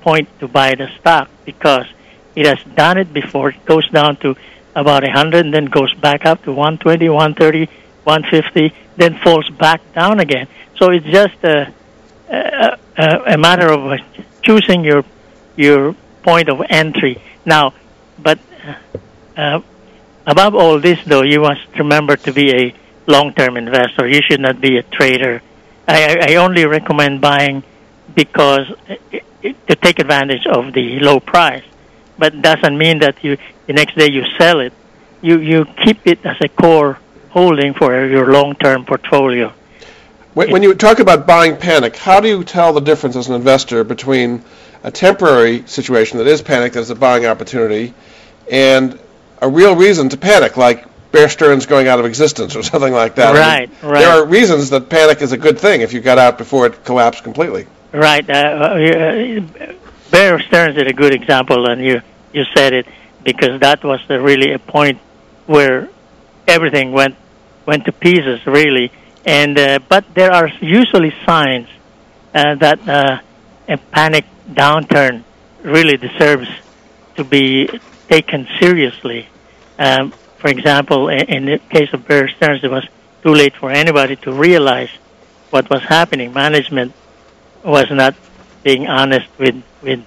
point 0.00 0.28
to 0.40 0.48
buy 0.48 0.74
the 0.74 0.88
stock 0.98 1.28
because 1.44 1.86
it 2.34 2.46
has 2.46 2.58
done 2.74 2.98
it 2.98 3.12
before. 3.12 3.50
It 3.50 3.64
goes 3.64 3.88
down 3.90 4.16
to 4.18 4.36
about 4.74 5.02
100 5.02 5.46
and 5.46 5.54
then 5.54 5.64
goes 5.66 5.92
back 5.94 6.26
up 6.26 6.42
to 6.44 6.52
120, 6.52 7.08
130, 7.08 7.66
150, 8.04 8.74
then 8.96 9.18
falls 9.18 9.48
back 9.50 9.80
down 9.94 10.20
again. 10.20 10.46
So 10.76 10.90
it's 10.90 11.06
just 11.06 11.42
a, 11.42 11.72
a, 12.28 12.78
a, 13.34 13.38
matter 13.38 13.68
of 13.72 13.98
choosing 14.42 14.84
your 14.84 15.04
your 15.56 15.94
point 16.22 16.48
of 16.50 16.60
entry. 16.68 17.22
Now, 17.46 17.72
but 18.18 18.38
uh, 18.66 19.40
uh, 19.40 19.60
above 20.26 20.54
all 20.54 20.80
this, 20.80 20.98
though, 21.04 21.22
you 21.22 21.40
must 21.40 21.66
remember 21.78 22.16
to 22.16 22.32
be 22.32 22.54
a 22.54 22.74
long-term 23.06 23.56
investor. 23.56 24.06
You 24.06 24.20
should 24.22 24.40
not 24.40 24.60
be 24.60 24.78
a 24.78 24.82
trader. 24.82 25.42
I, 25.86 26.32
I 26.32 26.34
only 26.36 26.64
recommend 26.66 27.20
buying 27.20 27.62
because 28.14 28.66
it, 29.42 29.66
to 29.68 29.76
take 29.76 29.98
advantage 29.98 30.46
of 30.46 30.72
the 30.72 30.98
low 31.00 31.20
price 31.20 31.64
but 32.18 32.40
doesn't 32.40 32.76
mean 32.76 32.98
that 33.00 33.22
you 33.22 33.36
the 33.66 33.72
next 33.72 33.96
day 33.96 34.10
you 34.10 34.24
sell 34.38 34.60
it. 34.60 34.72
You 35.22 35.40
you 35.40 35.64
keep 35.84 36.06
it 36.06 36.24
as 36.24 36.36
a 36.40 36.48
core 36.48 36.98
holding 37.30 37.74
for 37.74 38.06
your 38.06 38.32
long-term 38.32 38.84
portfolio. 38.86 39.52
When, 40.34 40.50
when 40.50 40.62
you 40.62 40.74
talk 40.74 41.00
about 41.00 41.26
buying 41.26 41.56
panic, 41.56 41.96
how 41.96 42.20
do 42.20 42.28
you 42.28 42.44
tell 42.44 42.72
the 42.72 42.80
difference 42.80 43.16
as 43.16 43.28
an 43.28 43.34
investor 43.34 43.84
between 43.84 44.42
a 44.82 44.90
temporary 44.90 45.66
situation 45.66 46.18
that 46.18 46.26
is 46.26 46.42
panic, 46.42 46.74
that 46.74 46.80
is 46.80 46.90
a 46.90 46.94
buying 46.94 47.26
opportunity, 47.26 47.94
and 48.50 48.98
a 49.40 49.48
real 49.48 49.76
reason 49.76 50.08
to 50.10 50.16
panic, 50.16 50.56
like 50.56 50.86
Bear 51.12 51.28
Stearns 51.28 51.66
going 51.66 51.88
out 51.88 51.98
of 51.98 52.04
existence 52.04 52.56
or 52.56 52.62
something 52.72 52.92
like 52.92 53.16
that? 53.16 53.28
I 53.28 53.32
mean, 53.32 53.70
Right, 53.80 53.82
right. 53.82 54.00
There 54.00 54.10
are 54.10 54.26
reasons 54.26 54.70
that 54.70 54.88
panic 54.88 55.22
is 55.22 55.32
a 55.32 55.38
good 55.38 55.58
thing 55.58 55.80
if 55.80 55.92
you 55.92 56.00
got 56.00 56.18
out 56.18 56.38
before 56.38 56.66
it 56.66 56.84
collapsed 56.84 57.24
completely. 57.24 57.66
Right. 57.92 58.28
Uh, 58.28 58.34
uh, 58.34 59.72
Bear 60.10 60.40
Stearns 60.40 60.76
is 60.76 60.84
a 60.86 60.92
good 60.92 61.14
example, 61.14 61.68
and 61.70 61.80
you 61.82 62.00
you 62.32 62.44
said 62.54 62.72
it 62.72 62.86
because 63.24 63.60
that 63.60 63.82
was 63.82 64.00
the, 64.08 64.20
really 64.20 64.52
a 64.52 64.58
point 64.58 64.98
where 65.46 65.88
everything 66.46 66.92
went 66.92 67.16
went 67.66 67.84
to 67.86 67.92
pieces, 67.92 68.46
really. 68.46 68.92
And 69.24 69.58
uh, 69.58 69.78
but 69.88 70.14
there 70.14 70.32
are 70.32 70.48
usually 70.60 71.12
signs 71.24 71.68
uh, 72.34 72.54
that 72.56 72.88
uh, 72.88 73.20
a 73.68 73.76
panic 73.76 74.24
downturn 74.48 75.24
really 75.62 75.96
deserves 75.96 76.48
to 77.16 77.24
be 77.24 77.68
taken 78.08 78.48
seriously. 78.58 79.28
Um, 79.78 80.12
for 80.38 80.48
example, 80.48 81.08
in, 81.08 81.46
the 81.46 81.58
case 81.70 81.92
of 81.92 82.06
Bear 82.06 82.28
Stearns, 82.28 82.62
it 82.62 82.70
was 82.70 82.86
too 83.22 83.34
late 83.34 83.54
for 83.56 83.70
anybody 83.70 84.16
to 84.16 84.32
realize 84.32 84.90
what 85.50 85.68
was 85.70 85.82
happening. 85.82 86.32
Management 86.32 86.92
was 87.64 87.90
not 87.90 88.14
being 88.62 88.86
honest 88.86 89.28
with 89.38 89.62
with 89.82 90.04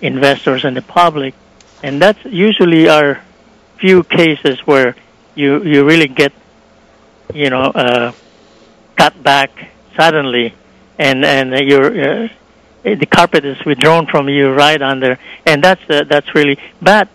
investors 0.00 0.64
and 0.64 0.76
the 0.76 0.82
public, 0.82 1.34
and 1.82 2.02
that's 2.02 2.24
usually 2.24 2.88
our 2.88 3.20
few 3.78 4.02
cases 4.02 4.60
where 4.66 4.94
you 5.34 5.62
you 5.64 5.84
really 5.84 6.08
get 6.08 6.32
you 7.32 7.50
know 7.50 7.62
uh, 7.62 8.12
cut 8.96 9.22
back 9.22 9.50
suddenly, 9.96 10.54
and 10.98 11.24
and 11.24 11.54
you're 11.68 12.24
uh, 12.24 12.28
the 12.84 13.06
carpet 13.06 13.44
is 13.44 13.64
withdrawn 13.64 14.06
from 14.06 14.28
you 14.28 14.50
right 14.50 14.82
under, 14.82 15.18
and 15.46 15.62
that's 15.62 15.82
uh, 15.88 16.04
that's 16.04 16.34
really 16.34 16.58
bad. 16.80 17.08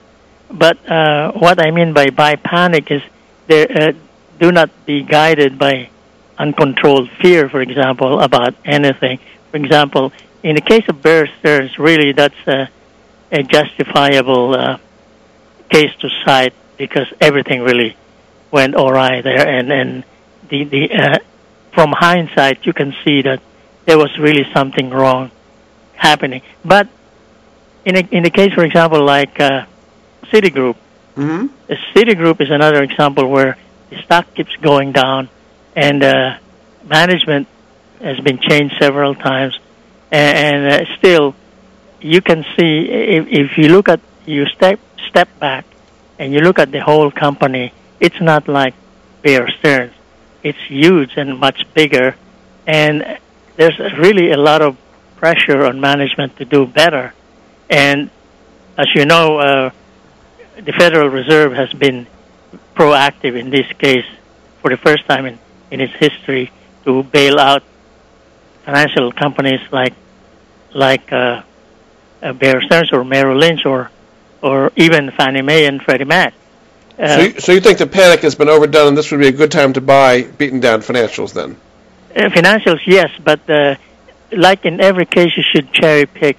But 0.49 0.89
uh, 0.89 1.31
what 1.33 1.59
I 1.59 1.71
mean 1.71 1.93
by 1.93 2.09
by 2.09 2.35
panic 2.35 2.89
is 2.91 3.01
there 3.47 3.67
uh, 3.69 3.91
do 4.39 4.51
not 4.51 4.69
be 4.85 5.03
guided 5.03 5.57
by 5.57 5.89
uncontrolled 6.37 7.09
fear, 7.21 7.49
for 7.49 7.61
example, 7.61 8.19
about 8.19 8.55
anything. 8.63 9.19
For 9.51 9.57
example, 9.57 10.13
in 10.43 10.55
the 10.55 10.61
case 10.61 10.83
of 10.87 11.01
Bear 11.01 11.27
Stearns, 11.39 11.77
really 11.79 12.11
that's 12.11 12.47
a, 12.47 12.69
a 13.31 13.43
justifiable 13.43 14.55
uh, 14.55 14.77
case 15.69 15.93
to 15.99 16.09
cite 16.25 16.53
because 16.77 17.07
everything 17.19 17.61
really 17.61 17.97
went 18.51 18.75
awry 18.75 19.21
there, 19.21 19.47
and 19.47 19.71
and 19.71 20.03
the 20.49 20.63
the 20.63 20.93
uh, 20.93 21.17
from 21.73 21.91
hindsight 21.91 22.65
you 22.65 22.73
can 22.73 22.93
see 23.03 23.21
that 23.21 23.41
there 23.85 23.97
was 23.97 24.17
really 24.17 24.45
something 24.53 24.89
wrong 24.89 25.31
happening. 25.95 26.41
But 26.63 26.87
in 27.85 27.95
a, 27.95 27.99
in 28.11 28.23
the 28.23 28.29
case, 28.29 28.53
for 28.53 28.63
example, 28.63 29.03
like 29.03 29.39
uh, 29.39 29.65
Citigroup, 30.31 30.75
Mm-hmm. 31.17 31.73
Citigroup 31.95 32.39
is 32.41 32.51
another 32.51 32.83
example 32.83 33.27
where 33.27 33.57
the 33.89 33.99
stock 34.03 34.31
keeps 34.35 34.55
going 34.57 34.91
down, 34.91 35.29
and 35.75 36.03
uh, 36.03 36.37
management 36.85 37.47
has 37.99 38.19
been 38.19 38.37
changed 38.37 38.75
several 38.79 39.15
times, 39.15 39.57
and, 40.11 40.37
and 40.37 40.73
uh, 40.73 40.85
still, 40.99 41.33
you 41.99 42.21
can 42.21 42.43
see 42.55 42.87
if, 42.87 43.25
if 43.29 43.57
you 43.57 43.69
look 43.69 43.89
at 43.89 43.99
you 44.27 44.45
step 44.45 44.79
step 45.09 45.27
back, 45.39 45.65
and 46.19 46.33
you 46.33 46.41
look 46.41 46.59
at 46.59 46.71
the 46.71 46.81
whole 46.81 47.09
company, 47.09 47.73
it's 47.99 48.21
not 48.21 48.47
like 48.47 48.75
Bear 49.23 49.49
Stearns. 49.57 49.93
It's 50.43 50.59
huge 50.67 51.17
and 51.17 51.39
much 51.39 51.65
bigger, 51.73 52.15
and 52.67 53.17
there's 53.55 53.79
really 53.97 54.31
a 54.31 54.37
lot 54.37 54.61
of 54.61 54.77
pressure 55.15 55.65
on 55.65 55.81
management 55.81 56.37
to 56.37 56.45
do 56.45 56.67
better. 56.67 57.15
And 57.71 58.11
as 58.77 58.85
you 58.93 59.05
know, 59.05 59.39
uh, 59.39 59.69
the 60.61 60.73
Federal 60.73 61.09
Reserve 61.09 61.53
has 61.53 61.71
been 61.73 62.07
proactive 62.75 63.37
in 63.37 63.49
this 63.49 63.67
case 63.77 64.05
for 64.61 64.69
the 64.69 64.77
first 64.77 65.05
time 65.05 65.25
in, 65.25 65.39
in 65.71 65.81
its 65.81 65.93
history 65.93 66.51
to 66.85 67.03
bail 67.03 67.39
out 67.39 67.63
financial 68.63 69.11
companies 69.11 69.61
like 69.71 69.93
like 70.73 71.11
uh, 71.11 71.41
uh, 72.21 72.33
Bear 72.33 72.61
Stearns 72.61 72.91
or 72.91 73.03
Merrill 73.03 73.37
Lynch 73.37 73.65
or 73.65 73.91
or 74.41 74.71
even 74.75 75.11
Fannie 75.11 75.41
Mae 75.41 75.65
and 75.65 75.81
Freddie 75.81 76.05
Mac. 76.05 76.33
Uh, 76.99 77.07
so, 77.07 77.21
you, 77.21 77.39
so 77.39 77.51
you 77.51 77.61
think 77.61 77.77
the 77.77 77.87
panic 77.87 78.21
has 78.21 78.35
been 78.35 78.49
overdone, 78.49 78.89
and 78.89 78.97
this 78.97 79.11
would 79.11 79.19
be 79.19 79.27
a 79.27 79.31
good 79.31 79.51
time 79.51 79.73
to 79.73 79.81
buy 79.81 80.23
beaten 80.23 80.59
down 80.59 80.81
financials 80.81 81.33
then? 81.33 81.55
Uh, 82.15 82.29
financials, 82.29 82.79
yes, 82.85 83.11
but 83.23 83.47
uh, 83.49 83.75
like 84.31 84.65
in 84.65 84.81
every 84.81 85.05
case, 85.05 85.31
you 85.37 85.43
should 85.43 85.71
cherry 85.71 86.05
pick. 86.05 86.37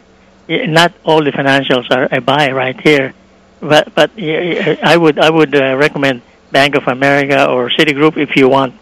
Not 0.49 0.93
all 1.05 1.23
the 1.23 1.31
financials 1.31 1.91
are 1.91 2.09
a 2.11 2.21
buy 2.21 2.51
right 2.53 2.79
here, 2.81 3.13
but 3.61 3.95
but 3.95 4.11
I 4.19 4.97
would 4.97 5.19
I 5.19 5.31
would 5.31 5.55
uh, 5.55 5.77
recommend 5.77 6.23
Bank 6.51 6.75
of 6.75 6.87
America 6.89 7.49
or 7.49 7.71
Citigroup 7.71 8.17
if 8.17 8.37
you 8.37 8.49
want 8.49 8.75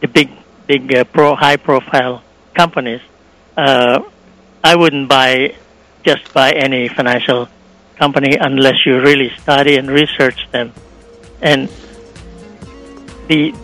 the 0.00 0.08
big 0.08 0.30
big 0.66 0.94
uh, 0.94 1.04
pro 1.04 1.34
high 1.34 1.56
profile 1.56 2.22
companies. 2.54 3.00
Uh, 3.56 4.02
I 4.62 4.76
wouldn't 4.76 5.08
buy 5.08 5.54
just 6.04 6.32
buy 6.32 6.52
any 6.52 6.88
financial 6.88 7.48
company 7.96 8.36
unless 8.40 8.84
you 8.84 9.00
really 9.00 9.30
study 9.40 9.76
and 9.76 9.90
research 9.90 10.50
them, 10.50 10.72
and 11.40 11.68
the 13.28 13.54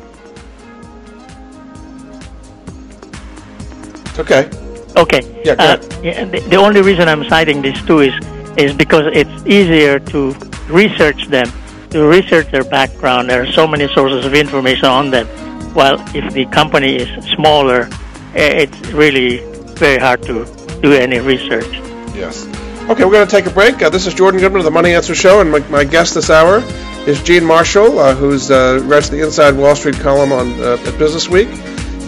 Okay. 4.19 4.51
Okay. 4.97 5.23
Yeah, 5.45 5.55
Uh, 5.59 5.79
yeah, 6.03 6.25
the, 6.25 6.41
the 6.51 6.57
only 6.57 6.83
reason 6.83 7.09
I'm 7.09 7.25
citing 7.29 7.63
these 7.63 7.81
two 7.87 8.01
is 8.01 8.13
is 8.59 8.75
because 8.75 9.07
it's 9.15 9.47
easier 9.47 9.99
to 10.13 10.35
research 10.71 11.27
them, 11.29 11.51
to 11.91 12.07
research 12.07 12.51
their 12.51 12.65
background. 12.65 13.29
There 13.31 13.43
are 13.43 13.53
so 13.53 13.67
many 13.67 13.89
sources 13.89 14.25
of 14.25 14.35
information 14.35 14.87
on 14.87 15.11
them. 15.11 15.27
While 15.75 16.01
if 16.15 16.33
the 16.33 16.47
company 16.47 16.97
is 16.97 17.25
smaller, 17.35 17.89
eh, 18.35 18.65
it's 18.65 18.91
really 18.91 19.39
very 19.75 19.99
hard 19.99 20.23
to 20.25 20.45
do 20.83 20.93
any 20.93 21.19
research. 21.19 21.73
Yes. 22.15 22.47
Okay, 22.89 23.05
we're 23.05 23.13
going 23.13 23.27
to 23.27 23.31
take 23.31 23.47
a 23.47 23.51
break. 23.51 23.83
Uh, 23.83 23.89
this 23.89 24.07
is 24.07 24.15
Jordan 24.15 24.41
Goodman 24.41 24.61
of 24.61 24.65
the 24.65 24.71
Money 24.71 24.95
Answer 24.95 25.15
Show, 25.15 25.41
and 25.41 25.51
my, 25.51 25.61
my 25.69 25.85
guest 25.85 26.15
this 26.15 26.29
hour 26.29 26.63
is 27.07 27.23
Gene 27.23 27.45
Marcial, 27.45 27.99
uh, 27.99 28.15
who's 28.15 28.51
uh, 28.51 28.81
writes 28.85 29.09
the 29.09 29.23
Inside 29.23 29.57
Wall 29.57 29.77
Street 29.77 29.97
column 29.97 30.33
on 30.33 30.61
uh, 30.61 30.77
at 30.85 30.99
Business 30.99 31.29
Week. 31.29 31.49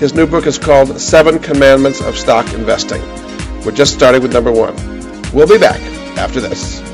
His 0.00 0.14
new 0.14 0.26
book 0.26 0.46
is 0.46 0.58
called 0.58 1.00
Seven 1.00 1.38
Commandments 1.38 2.00
of 2.00 2.16
Stock 2.16 2.52
Investing. 2.52 3.00
We're 3.64 3.70
just 3.70 3.94
starting 3.94 4.22
with 4.22 4.32
number 4.32 4.50
one. 4.50 4.74
We'll 5.32 5.46
be 5.46 5.58
back 5.58 5.80
after 6.18 6.40
this. 6.40 6.91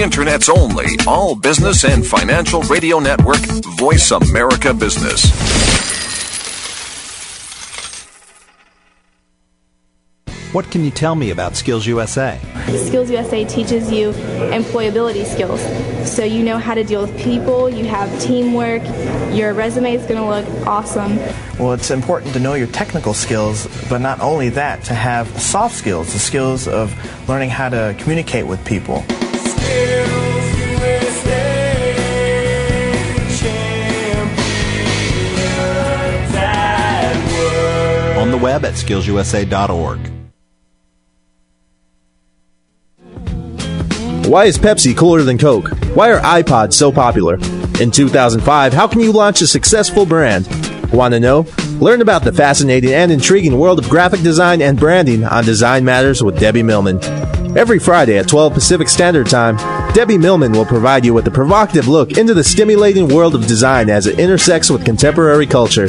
The 0.00 0.04
Internet's 0.04 0.48
only 0.48 0.86
all 1.06 1.34
business 1.34 1.84
and 1.84 2.06
financial 2.06 2.62
radio 2.62 3.00
network, 3.00 3.36
Voice 3.76 4.10
America 4.12 4.72
Business. 4.72 5.30
What 10.54 10.70
can 10.70 10.86
you 10.86 10.90
tell 10.90 11.14
me 11.14 11.32
about 11.32 11.54
Skills 11.54 11.86
USA? 11.86 12.40
Skills 12.86 13.10
USA 13.10 13.44
teaches 13.44 13.92
you 13.92 14.12
employability 14.12 15.26
skills. 15.26 15.60
So 16.10 16.24
you 16.24 16.44
know 16.44 16.56
how 16.56 16.72
to 16.72 16.82
deal 16.82 17.02
with 17.02 17.14
people, 17.22 17.68
you 17.68 17.84
have 17.84 18.08
teamwork, 18.22 18.80
your 19.34 19.52
resume 19.52 19.92
is 19.94 20.06
going 20.06 20.16
to 20.16 20.24
look 20.24 20.66
awesome. 20.66 21.18
Well, 21.58 21.74
it's 21.74 21.90
important 21.90 22.32
to 22.32 22.40
know 22.40 22.54
your 22.54 22.68
technical 22.68 23.12
skills, 23.12 23.68
but 23.90 23.98
not 23.98 24.18
only 24.20 24.48
that, 24.48 24.82
to 24.84 24.94
have 24.94 25.28
soft 25.38 25.74
skills, 25.74 26.14
the 26.14 26.18
skills 26.18 26.66
of 26.66 26.96
learning 27.28 27.50
how 27.50 27.68
to 27.68 27.94
communicate 27.98 28.46
with 28.46 28.64
people. 28.64 29.04
Web 38.40 38.64
at 38.64 38.74
skillsusa.org. 38.74 40.10
Why 44.26 44.44
is 44.44 44.58
Pepsi 44.58 44.96
cooler 44.96 45.22
than 45.22 45.38
Coke? 45.38 45.70
Why 45.94 46.12
are 46.12 46.20
iPods 46.20 46.74
so 46.74 46.92
popular? 46.92 47.34
In 47.80 47.90
2005, 47.90 48.72
how 48.72 48.86
can 48.86 49.00
you 49.00 49.10
launch 49.10 49.40
a 49.40 49.46
successful 49.46 50.06
brand? 50.06 50.46
Want 50.92 51.14
to 51.14 51.20
know? 51.20 51.46
Learn 51.80 52.00
about 52.00 52.22
the 52.22 52.32
fascinating 52.32 52.92
and 52.92 53.10
intriguing 53.10 53.58
world 53.58 53.78
of 53.78 53.88
graphic 53.88 54.20
design 54.20 54.60
and 54.62 54.78
branding 54.78 55.24
on 55.24 55.44
Design 55.44 55.84
Matters 55.84 56.22
with 56.22 56.38
Debbie 56.38 56.62
Millman. 56.62 57.02
Every 57.56 57.80
Friday 57.80 58.18
at 58.18 58.28
12 58.28 58.52
Pacific 58.52 58.88
Standard 58.88 59.26
Time, 59.26 59.56
Debbie 59.94 60.18
Millman 60.18 60.52
will 60.52 60.66
provide 60.66 61.04
you 61.04 61.12
with 61.12 61.26
a 61.26 61.30
provocative 61.32 61.88
look 61.88 62.16
into 62.16 62.34
the 62.34 62.44
stimulating 62.44 63.08
world 63.08 63.34
of 63.34 63.46
design 63.46 63.90
as 63.90 64.06
it 64.06 64.20
intersects 64.20 64.70
with 64.70 64.84
contemporary 64.84 65.46
culture. 65.46 65.88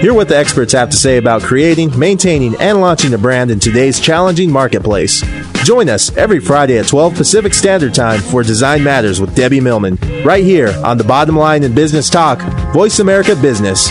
Hear 0.00 0.14
what 0.14 0.28
the 0.28 0.36
experts 0.36 0.72
have 0.72 0.88
to 0.88 0.96
say 0.96 1.18
about 1.18 1.42
creating, 1.42 1.98
maintaining, 1.98 2.54
and 2.58 2.80
launching 2.80 3.12
a 3.12 3.18
brand 3.18 3.50
in 3.50 3.60
today's 3.60 4.00
challenging 4.00 4.50
marketplace. 4.50 5.22
Join 5.62 5.90
us 5.90 6.16
every 6.16 6.40
Friday 6.40 6.78
at 6.78 6.86
12 6.86 7.14
Pacific 7.14 7.52
Standard 7.52 7.92
Time 7.92 8.20
for 8.20 8.42
Design 8.42 8.82
Matters 8.82 9.20
with 9.20 9.36
Debbie 9.36 9.60
Millman, 9.60 9.98
right 10.24 10.42
here 10.42 10.72
on 10.86 10.96
the 10.96 11.04
Bottom 11.04 11.36
Line 11.36 11.64
in 11.64 11.74
Business 11.74 12.08
Talk, 12.08 12.40
Voice 12.72 12.98
America 12.98 13.36
Business. 13.36 13.90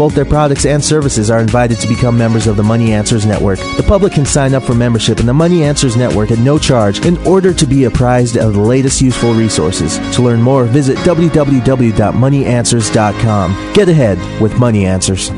both 0.00 0.14
their 0.14 0.24
products 0.24 0.64
and 0.64 0.82
services 0.82 1.30
are 1.30 1.40
invited 1.40 1.78
to 1.78 1.86
become 1.86 2.16
members 2.16 2.46
of 2.46 2.56
the 2.56 2.62
Money 2.62 2.94
Answers 2.94 3.26
Network. 3.26 3.58
The 3.58 3.84
public 3.86 4.14
can 4.14 4.24
sign 4.24 4.54
up 4.54 4.62
for 4.62 4.74
membership 4.74 5.20
in 5.20 5.26
the 5.26 5.34
Money 5.34 5.62
Answers 5.62 5.94
Network 5.94 6.30
at 6.30 6.38
no 6.38 6.58
charge 6.58 7.04
in 7.04 7.18
order 7.26 7.52
to 7.52 7.66
be 7.66 7.84
apprised 7.84 8.38
of 8.38 8.54
the 8.54 8.60
latest 8.60 9.02
useful 9.02 9.34
resources. 9.34 9.98
To 10.16 10.22
learn 10.22 10.40
more, 10.40 10.64
visit 10.64 10.96
www.moneyanswers.com. 11.00 13.72
Get 13.74 13.90
ahead 13.90 14.40
with 14.40 14.58
Money 14.58 14.86
Answers. 14.86 15.28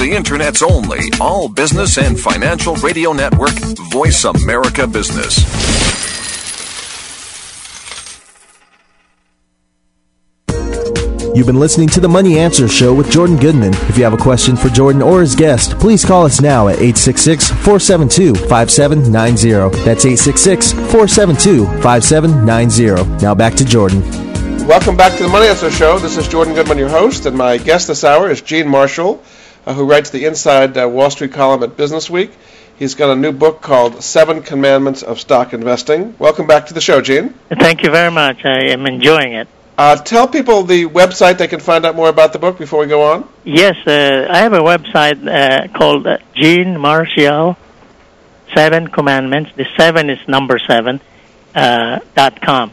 The 0.00 0.12
Internet's 0.16 0.62
only 0.62 0.98
all 1.20 1.48
business 1.48 1.98
and 1.98 2.18
financial 2.18 2.74
radio 2.74 3.12
network, 3.12 3.54
Voice 3.92 4.24
America 4.24 4.88
Business. 4.88 6.11
You've 11.34 11.46
been 11.46 11.58
listening 11.58 11.88
to 11.88 12.00
the 12.00 12.10
Money 12.10 12.38
Answer 12.38 12.68
Show 12.68 12.92
with 12.92 13.10
Jordan 13.10 13.38
Goodman. 13.38 13.72
If 13.88 13.96
you 13.96 14.04
have 14.04 14.12
a 14.12 14.18
question 14.18 14.54
for 14.54 14.68
Jordan 14.68 15.00
or 15.00 15.22
his 15.22 15.34
guest, 15.34 15.78
please 15.78 16.04
call 16.04 16.26
us 16.26 16.42
now 16.42 16.68
at 16.68 16.74
866 16.74 17.48
472 17.48 18.34
5790. 18.34 19.82
That's 19.82 20.04
866 20.04 20.72
472 20.72 21.64
5790. 21.80 23.24
Now 23.24 23.34
back 23.34 23.54
to 23.54 23.64
Jordan. 23.64 24.02
Welcome 24.66 24.94
back 24.94 25.16
to 25.16 25.22
the 25.22 25.30
Money 25.30 25.46
Answer 25.46 25.70
Show. 25.70 25.98
This 25.98 26.18
is 26.18 26.28
Jordan 26.28 26.54
Goodman, 26.54 26.76
your 26.76 26.90
host, 26.90 27.24
and 27.24 27.34
my 27.34 27.56
guest 27.56 27.88
this 27.88 28.04
hour 28.04 28.30
is 28.30 28.42
Gene 28.42 28.68
Marcial, 28.68 29.22
uh, 29.64 29.72
who 29.72 29.86
writes 29.86 30.10
the 30.10 30.26
Inside 30.26 30.76
uh, 30.76 30.86
Wall 30.86 31.08
Street 31.08 31.32
column 31.32 31.62
at 31.62 31.78
Business 31.78 32.10
Week. 32.10 32.30
He's 32.78 32.94
got 32.94 33.08
a 33.08 33.16
new 33.16 33.32
book 33.32 33.62
called 33.62 34.02
Seven 34.04 34.42
Commandments 34.42 35.02
of 35.02 35.18
Stock 35.18 35.54
Investing. 35.54 36.14
Welcome 36.18 36.46
back 36.46 36.66
to 36.66 36.74
the 36.74 36.82
show, 36.82 37.00
Gene. 37.00 37.30
Thank 37.58 37.84
you 37.84 37.90
very 37.90 38.10
much. 38.10 38.44
I 38.44 38.64
am 38.64 38.84
enjoying 38.84 39.32
it. 39.32 39.48
Uh, 39.78 39.96
tell 39.96 40.28
people 40.28 40.62
the 40.64 40.86
website 40.86 41.38
they 41.38 41.48
can 41.48 41.60
find 41.60 41.86
out 41.86 41.96
more 41.96 42.08
about 42.08 42.32
the 42.32 42.38
book 42.38 42.58
before 42.58 42.80
we 42.80 42.86
go 42.86 43.02
on. 43.02 43.28
Yes, 43.44 43.76
uh, 43.86 44.26
I 44.30 44.38
have 44.38 44.52
a 44.52 44.60
website 44.60 45.26
uh, 45.26 45.68
called 45.76 46.06
uh, 46.06 46.18
Gene 46.34 46.78
Marcial 46.78 47.56
Seven 48.54 48.88
Commandments. 48.88 49.50
The 49.56 49.66
seven 49.78 50.10
is 50.10 50.18
number 50.28 50.58
seven 50.58 51.00
uh, 51.54 52.00
dot 52.14 52.42
com. 52.42 52.72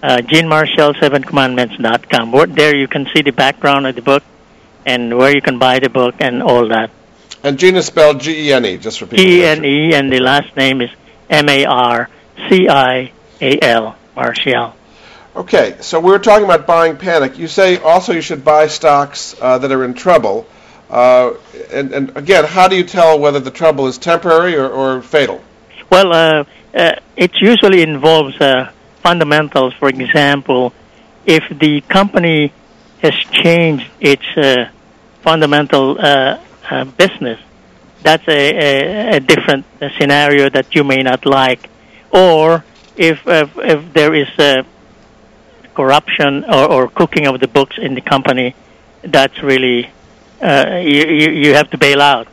Uh, 0.00 0.22
Gene 0.22 0.46
Marcial 0.48 0.94
Seven 0.94 1.24
Commandments 1.24 1.76
dot 1.76 2.08
com. 2.08 2.30
There 2.54 2.76
you 2.76 2.86
can 2.86 3.08
see 3.12 3.22
the 3.22 3.32
background 3.32 3.88
of 3.88 3.96
the 3.96 4.02
book 4.02 4.22
and 4.86 5.18
where 5.18 5.34
you 5.34 5.42
can 5.42 5.58
buy 5.58 5.80
the 5.80 5.90
book 5.90 6.14
and 6.20 6.40
all 6.40 6.68
that. 6.68 6.92
And 7.42 7.58
Gene 7.58 7.76
is 7.76 7.86
spelled 7.86 8.20
G-E-N-E, 8.20 8.78
just 8.78 8.98
for 9.00 9.06
people. 9.06 9.24
G 9.24 9.40
E 9.40 9.44
N 9.44 9.64
E 9.64 9.94
and 9.94 10.12
the 10.12 10.20
last 10.20 10.56
name 10.56 10.80
is 10.80 10.90
M 11.28 11.48
A 11.48 11.64
R 11.66 12.08
C 12.48 12.68
I 12.68 13.12
A 13.40 13.58
L 13.60 13.96
Marcial. 14.14 14.74
Okay, 15.38 15.76
so 15.82 16.00
we 16.00 16.10
were 16.10 16.18
talking 16.18 16.44
about 16.44 16.66
buying 16.66 16.96
panic. 16.96 17.38
You 17.38 17.46
say 17.46 17.78
also 17.78 18.12
you 18.12 18.22
should 18.22 18.44
buy 18.44 18.66
stocks 18.66 19.36
uh, 19.40 19.58
that 19.58 19.70
are 19.70 19.84
in 19.84 19.94
trouble. 19.94 20.48
Uh, 20.90 21.34
and, 21.70 21.92
and 21.92 22.16
again, 22.16 22.44
how 22.44 22.66
do 22.66 22.74
you 22.74 22.82
tell 22.82 23.20
whether 23.20 23.38
the 23.38 23.52
trouble 23.52 23.86
is 23.86 23.98
temporary 23.98 24.56
or, 24.56 24.68
or 24.68 25.00
fatal? 25.00 25.40
Well, 25.90 26.12
uh, 26.12 26.44
uh, 26.74 26.96
it 27.14 27.40
usually 27.40 27.82
involves 27.82 28.36
uh, 28.40 28.72
fundamentals. 29.04 29.74
For 29.74 29.88
example, 29.88 30.72
if 31.24 31.44
the 31.56 31.82
company 31.82 32.52
has 33.00 33.14
changed 33.14 33.88
its 34.00 34.26
uh, 34.36 34.70
fundamental 35.22 35.94
business, 36.96 37.38
that's 38.02 38.26
a, 38.26 38.32
a, 38.32 39.16
a 39.18 39.20
different 39.20 39.66
scenario 40.00 40.50
that 40.50 40.74
you 40.74 40.82
may 40.82 41.04
not 41.04 41.26
like. 41.26 41.70
Or 42.10 42.64
if 42.96 43.24
if, 43.24 43.56
if 43.56 43.92
there 43.92 44.12
is 44.14 44.28
uh, 44.36 44.64
corruption 45.78 46.44
or, 46.56 46.64
or 46.74 46.82
cooking 47.00 47.24
of 47.30 47.38
the 47.38 47.50
books 47.58 47.76
in 47.86 47.94
the 47.94 48.04
company, 48.14 48.48
that's 49.16 49.38
really 49.42 49.80
uh, 50.48 50.80
you, 50.92 51.02
you 51.20 51.28
you 51.42 51.50
have 51.54 51.68
to 51.74 51.78
bail 51.86 52.00
out. 52.02 52.26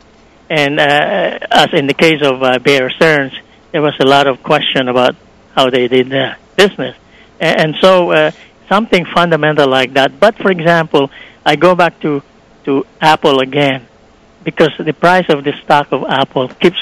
And 0.50 0.72
uh, 0.78 1.38
as 1.62 1.68
in 1.72 1.86
the 1.86 1.98
case 2.04 2.22
of 2.30 2.42
uh, 2.42 2.58
Bear 2.58 2.90
Stearns, 2.96 3.34
there 3.70 3.82
was 3.88 3.96
a 4.00 4.08
lot 4.16 4.26
of 4.26 4.42
question 4.42 4.88
about 4.88 5.14
how 5.56 5.70
they 5.70 5.86
did 5.88 6.06
their 6.16 6.36
business, 6.56 6.96
and, 7.40 7.54
and 7.62 7.70
so 7.80 8.10
uh, 8.10 8.30
something 8.68 9.04
fundamental 9.18 9.68
like 9.78 9.92
that. 9.94 10.10
But 10.18 10.34
for 10.42 10.50
example, 10.50 11.10
I 11.44 11.54
go 11.66 11.74
back 11.82 11.94
to 12.00 12.22
to 12.64 12.84
Apple 13.00 13.38
again 13.48 13.86
because 14.42 14.72
the 14.90 14.96
price 15.06 15.28
of 15.28 15.44
the 15.44 15.54
stock 15.62 15.92
of 15.92 16.02
Apple 16.08 16.48
keeps 16.62 16.80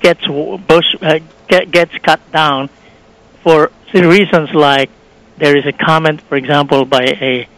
gets 0.00 0.24
bush, 0.72 0.90
uh, 1.02 1.18
get, 1.48 1.70
gets 1.70 1.94
cut 1.98 2.20
down 2.32 2.70
for 3.42 3.70
reasons 3.92 4.48
like 4.54 4.90
there 5.38 5.56
is 5.56 5.66
a 5.66 5.72
comment, 5.72 6.20
for 6.22 6.36
example, 6.36 6.84
by 6.84 7.04
a 7.04 7.48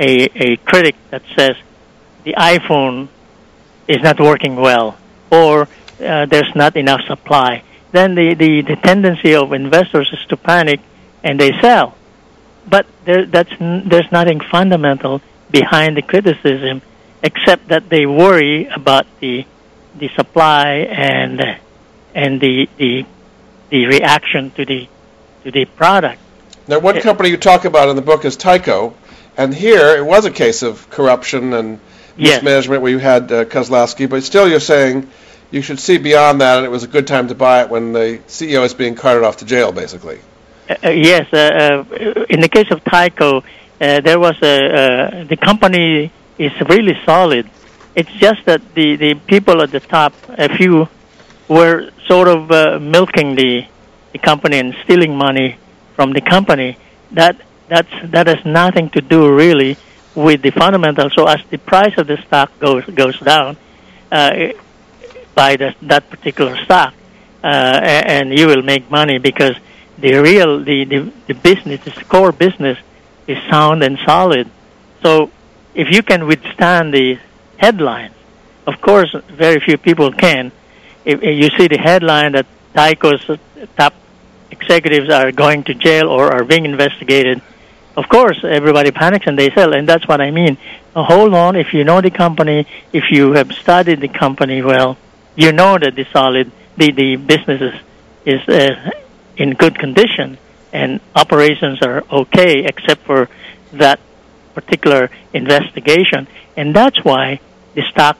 a, 0.00 0.30
a 0.34 0.56
critic 0.56 0.96
that 1.10 1.22
says 1.36 1.56
the 2.24 2.32
iPhone 2.32 3.08
is 3.86 4.02
not 4.02 4.18
working 4.18 4.56
well 4.56 4.98
or 5.30 5.68
uh, 6.02 6.26
there's 6.26 6.52
not 6.54 6.76
enough 6.76 7.02
supply. 7.06 7.62
Then 7.92 8.14
the, 8.14 8.34
the, 8.34 8.62
the 8.62 8.76
tendency 8.76 9.34
of 9.34 9.52
investors 9.52 10.08
is 10.12 10.24
to 10.28 10.36
panic 10.36 10.80
and 11.22 11.38
they 11.38 11.52
sell. 11.60 11.96
But 12.66 12.86
there, 13.04 13.26
that's, 13.26 13.52
there's 13.58 14.10
nothing 14.10 14.40
fundamental 14.40 15.20
behind 15.50 15.96
the 15.96 16.02
criticism 16.02 16.82
except 17.22 17.68
that 17.68 17.90
they 17.90 18.06
worry 18.06 18.66
about 18.66 19.06
the, 19.20 19.44
the 19.98 20.08
supply 20.16 20.68
and, 20.68 21.42
and 22.14 22.40
the, 22.40 22.68
the, 22.78 23.04
the 23.68 23.86
reaction 23.86 24.50
to 24.52 24.64
the, 24.64 24.88
to 25.44 25.50
the 25.50 25.66
product. 25.66 26.20
Now, 26.68 26.78
one 26.78 27.00
company 27.00 27.30
you 27.30 27.36
talk 27.36 27.64
about 27.64 27.88
in 27.88 27.96
the 27.96 28.02
book 28.02 28.24
is 28.24 28.36
Tyco, 28.36 28.94
and 29.36 29.54
here 29.54 29.96
it 29.96 30.04
was 30.04 30.24
a 30.24 30.30
case 30.30 30.62
of 30.62 30.88
corruption 30.90 31.52
and 31.52 31.80
Yes. 32.16 32.42
mismanagement 32.42 32.82
where 32.82 32.90
you 32.90 32.98
had 32.98 33.32
uh, 33.32 33.44
Kozlowski, 33.46 34.08
but 34.08 34.22
still 34.22 34.46
you're 34.48 34.60
saying 34.60 35.08
you 35.50 35.62
should 35.62 35.80
see 35.80 35.96
beyond 35.96 36.40
that, 36.42 36.58
and 36.58 36.66
it 36.66 36.70
was 36.70 36.84
a 36.84 36.86
good 36.86 37.06
time 37.06 37.28
to 37.28 37.34
buy 37.34 37.62
it 37.62 37.70
when 37.70 37.92
the 37.92 38.20
CEO 38.28 38.64
is 38.64 38.74
being 38.74 38.94
carted 38.94 39.24
off 39.24 39.38
to 39.38 39.46
jail, 39.46 39.72
basically. 39.72 40.20
Uh, 40.68 40.74
uh, 40.84 40.90
yes, 40.90 41.32
uh, 41.32 41.84
uh, 41.88 42.24
in 42.28 42.40
the 42.40 42.48
case 42.48 42.70
of 42.70 42.84
Tyco, 42.84 43.42
uh, 43.80 44.00
there 44.02 44.18
was 44.18 44.36
a 44.42 44.56
uh, 44.56 45.24
the 45.24 45.36
company 45.36 46.12
is 46.38 46.52
really 46.68 46.96
solid. 47.06 47.48
It's 47.94 48.12
just 48.12 48.44
that 48.44 48.60
the 48.74 48.96
the 48.96 49.14
people 49.14 49.62
at 49.62 49.70
the 49.70 49.80
top, 49.80 50.12
a 50.28 50.54
few, 50.56 50.88
were 51.48 51.90
sort 52.06 52.28
of 52.28 52.50
uh, 52.50 52.78
milking 52.78 53.34
the 53.34 53.66
the 54.12 54.18
company 54.18 54.58
and 54.58 54.74
stealing 54.84 55.16
money 55.16 55.56
from 56.00 56.14
the 56.14 56.22
company. 56.22 56.78
That 57.10 57.36
that's 57.68 57.94
that 58.14 58.26
has 58.26 58.42
nothing 58.46 58.88
to 58.96 59.02
do 59.02 59.20
really 59.44 59.76
with 60.14 60.40
the 60.40 60.50
fundamentals. 60.50 61.12
So 61.14 61.26
as 61.26 61.40
the 61.50 61.58
price 61.58 61.94
of 61.98 62.06
the 62.06 62.16
stock 62.26 62.48
goes 62.58 62.86
goes 62.86 63.18
down, 63.20 63.58
uh, 64.10 64.30
by 65.34 65.56
the, 65.56 65.74
that 65.82 66.08
particular 66.08 66.56
stock, 66.64 66.94
uh, 67.44 67.46
and 68.16 68.26
you 68.38 68.46
will 68.46 68.62
make 68.62 68.90
money 68.90 69.18
because 69.18 69.56
the 69.98 70.14
real 70.28 70.64
the, 70.64 70.78
the, 70.92 71.12
the 71.26 71.34
business, 71.34 71.84
the 71.84 72.04
core 72.14 72.32
business, 72.32 72.78
is 73.26 73.36
sound 73.50 73.82
and 73.82 73.98
solid. 74.06 74.50
So 75.02 75.30
if 75.74 75.88
you 75.94 76.02
can 76.02 76.26
withstand 76.26 76.94
the 76.94 77.18
headlines, 77.58 78.14
of 78.66 78.80
course, 78.80 79.14
very 79.28 79.60
few 79.60 79.76
people 79.76 80.12
can. 80.12 80.50
If, 81.04 81.22
if 81.22 81.34
you 81.42 81.50
see 81.58 81.68
the 81.68 81.78
headline 81.78 82.32
that 82.32 82.46
Tyco's 82.72 83.24
top 83.76 83.92
executives 84.50 85.10
are 85.10 85.32
going 85.32 85.64
to 85.64 85.74
jail 85.74 86.08
or 86.08 86.32
are 86.32 86.44
being 86.44 86.64
investigated, 86.64 87.40
of 87.96 88.08
course, 88.08 88.44
everybody 88.44 88.90
panics 88.90 89.26
and 89.26 89.38
they 89.38 89.50
sell, 89.50 89.74
and 89.74 89.88
that's 89.88 90.06
what 90.06 90.20
I 90.20 90.30
mean. 90.30 90.56
Hold 90.94 91.34
on, 91.34 91.56
if 91.56 91.72
you 91.74 91.84
know 91.84 92.00
the 92.00 92.10
company, 92.10 92.66
if 92.92 93.10
you 93.10 93.32
have 93.32 93.52
studied 93.52 94.00
the 94.00 94.08
company 94.08 94.62
well, 94.62 94.96
you 95.36 95.52
know 95.52 95.78
that 95.78 95.94
the 95.94 96.06
solid, 96.12 96.50
the, 96.76 96.92
the 96.92 97.16
business 97.16 97.60
is, 97.60 98.40
is 98.40 98.48
uh, 98.48 98.90
in 99.36 99.54
good 99.54 99.78
condition 99.78 100.38
and 100.72 101.00
operations 101.14 101.82
are 101.82 102.04
okay 102.12 102.64
except 102.64 103.02
for 103.04 103.28
that 103.72 104.00
particular 104.54 105.10
investigation. 105.32 106.26
And 106.56 106.74
that's 106.74 107.04
why 107.04 107.40
the 107.74 107.82
stock 107.90 108.18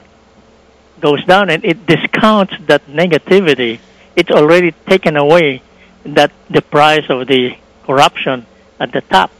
goes 0.99 1.23
down 1.25 1.49
and 1.49 1.63
it 1.65 1.85
discounts 1.85 2.53
that 2.67 2.85
negativity. 2.87 3.79
It's 4.15 4.31
already 4.31 4.71
taken 4.87 5.17
away 5.17 5.61
that 6.05 6.31
the 6.49 6.61
price 6.61 7.05
of 7.09 7.27
the 7.27 7.55
corruption 7.83 8.45
at 8.79 8.91
the 8.91 9.01
top. 9.01 9.31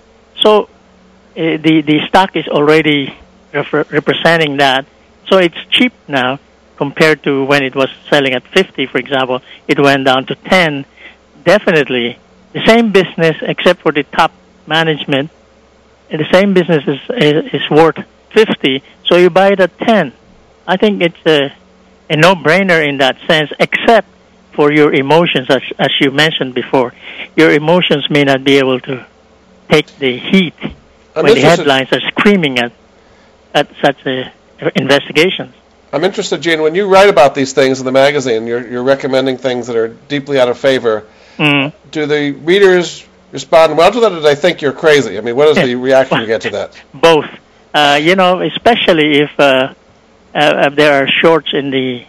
So 0.42 0.64
uh, 0.64 0.68
the 1.36 1.82
the 1.86 2.00
stock 2.08 2.36
is 2.36 2.48
already 2.48 3.16
refer- 3.54 3.86
representing 3.90 4.58
that. 4.58 4.86
So 5.30 5.38
it's 5.38 5.58
cheap 5.70 5.94
now 6.08 6.40
compared 6.78 7.24
to 7.24 7.46
when 7.46 7.64
it 7.64 7.76
was 7.76 7.90
selling 8.10 8.34
at 8.34 8.44
50, 8.48 8.88
for 8.88 8.98
example. 8.98 9.42
It 9.68 9.80
went 9.80 10.06
down 10.06 10.26
to 10.26 10.36
10. 10.36 10.86
Definitely 11.44 12.18
the 12.54 12.66
same 12.66 12.92
business, 12.92 13.38
except 13.42 13.82
for 13.82 13.92
the 13.92 14.04
top 14.04 14.32
management. 14.68 15.30
The 16.10 16.28
same 16.32 16.54
business 16.54 16.84
is, 16.88 17.00
is, 17.10 17.54
is 17.54 17.70
worth 17.70 18.04
50, 18.32 18.84
so 19.06 19.16
you 19.16 19.30
buy 19.30 19.54
it 19.54 19.60
at 19.60 19.78
10. 19.80 20.12
I 20.68 20.78
think 20.78 21.02
it's 21.02 21.26
a, 21.26 21.54
a 22.10 22.16
no-brainer 22.18 22.86
in 22.86 22.98
that 22.98 23.18
sense, 23.28 23.52
except 23.60 24.08
for 24.54 24.72
your 24.72 24.94
emotions, 24.94 25.48
as, 25.50 25.62
as 25.80 25.92
you 26.00 26.12
mentioned 26.12 26.54
before. 26.54 26.94
Your 27.36 27.52
emotions 27.52 28.10
may 28.10 28.24
not 28.24 28.44
be 28.44 28.58
able 28.58 28.80
to 28.82 29.06
take 29.70 29.88
the 29.98 30.18
heat 30.18 30.56
I'm 31.16 31.24
when 31.24 31.36
the 31.36 31.42
headlines 31.42 31.92
are 31.92 32.02
screaming 32.12 32.60
at 32.60 32.74
at 33.54 33.68
such 33.82 34.06
a, 34.06 34.32
investigations. 34.76 35.54
I'm 35.94 36.04
interested, 36.06 36.42
Gene, 36.42 36.62
when 36.62 36.74
you 36.74 36.88
write 36.88 37.10
about 37.10 37.36
these 37.36 37.52
things 37.52 37.80
in 37.80 37.86
the 37.86 37.92
magazine, 37.92 38.48
you're, 38.48 38.66
you're 38.66 38.84
recommending 38.84 39.38
things 39.38 39.68
that 39.68 39.76
are 39.76 39.90
deeply 39.90 40.40
out 40.40 40.48
of 40.48 40.58
favor. 40.58 41.06
Mm. 41.38 41.74
Do 41.92 42.06
the 42.06 42.32
readers 42.32 43.06
respond 43.32 43.78
well 43.78 43.92
to 43.92 44.00
that, 44.00 44.12
or 44.12 44.16
do 44.16 44.22
they 44.22 44.36
think 44.36 44.62
you're 44.62 44.72
crazy? 44.72 45.18
I 45.18 45.22
mean, 45.22 45.36
what 45.36 45.50
is 45.50 45.58
the 45.58 45.76
reaction 45.90 46.22
you 46.22 46.28
get 46.28 46.42
to 46.42 46.50
that? 46.52 46.82
Both, 46.94 47.26
uh, 47.74 48.00
you 48.02 48.16
know, 48.16 48.42
especially 48.42 49.20
if 49.20 49.32
uh, 49.38 49.74
uh, 50.34 50.70
there 50.70 51.04
are 51.04 51.08
shorts 51.08 51.50
in 51.54 51.72
the 51.72 52.06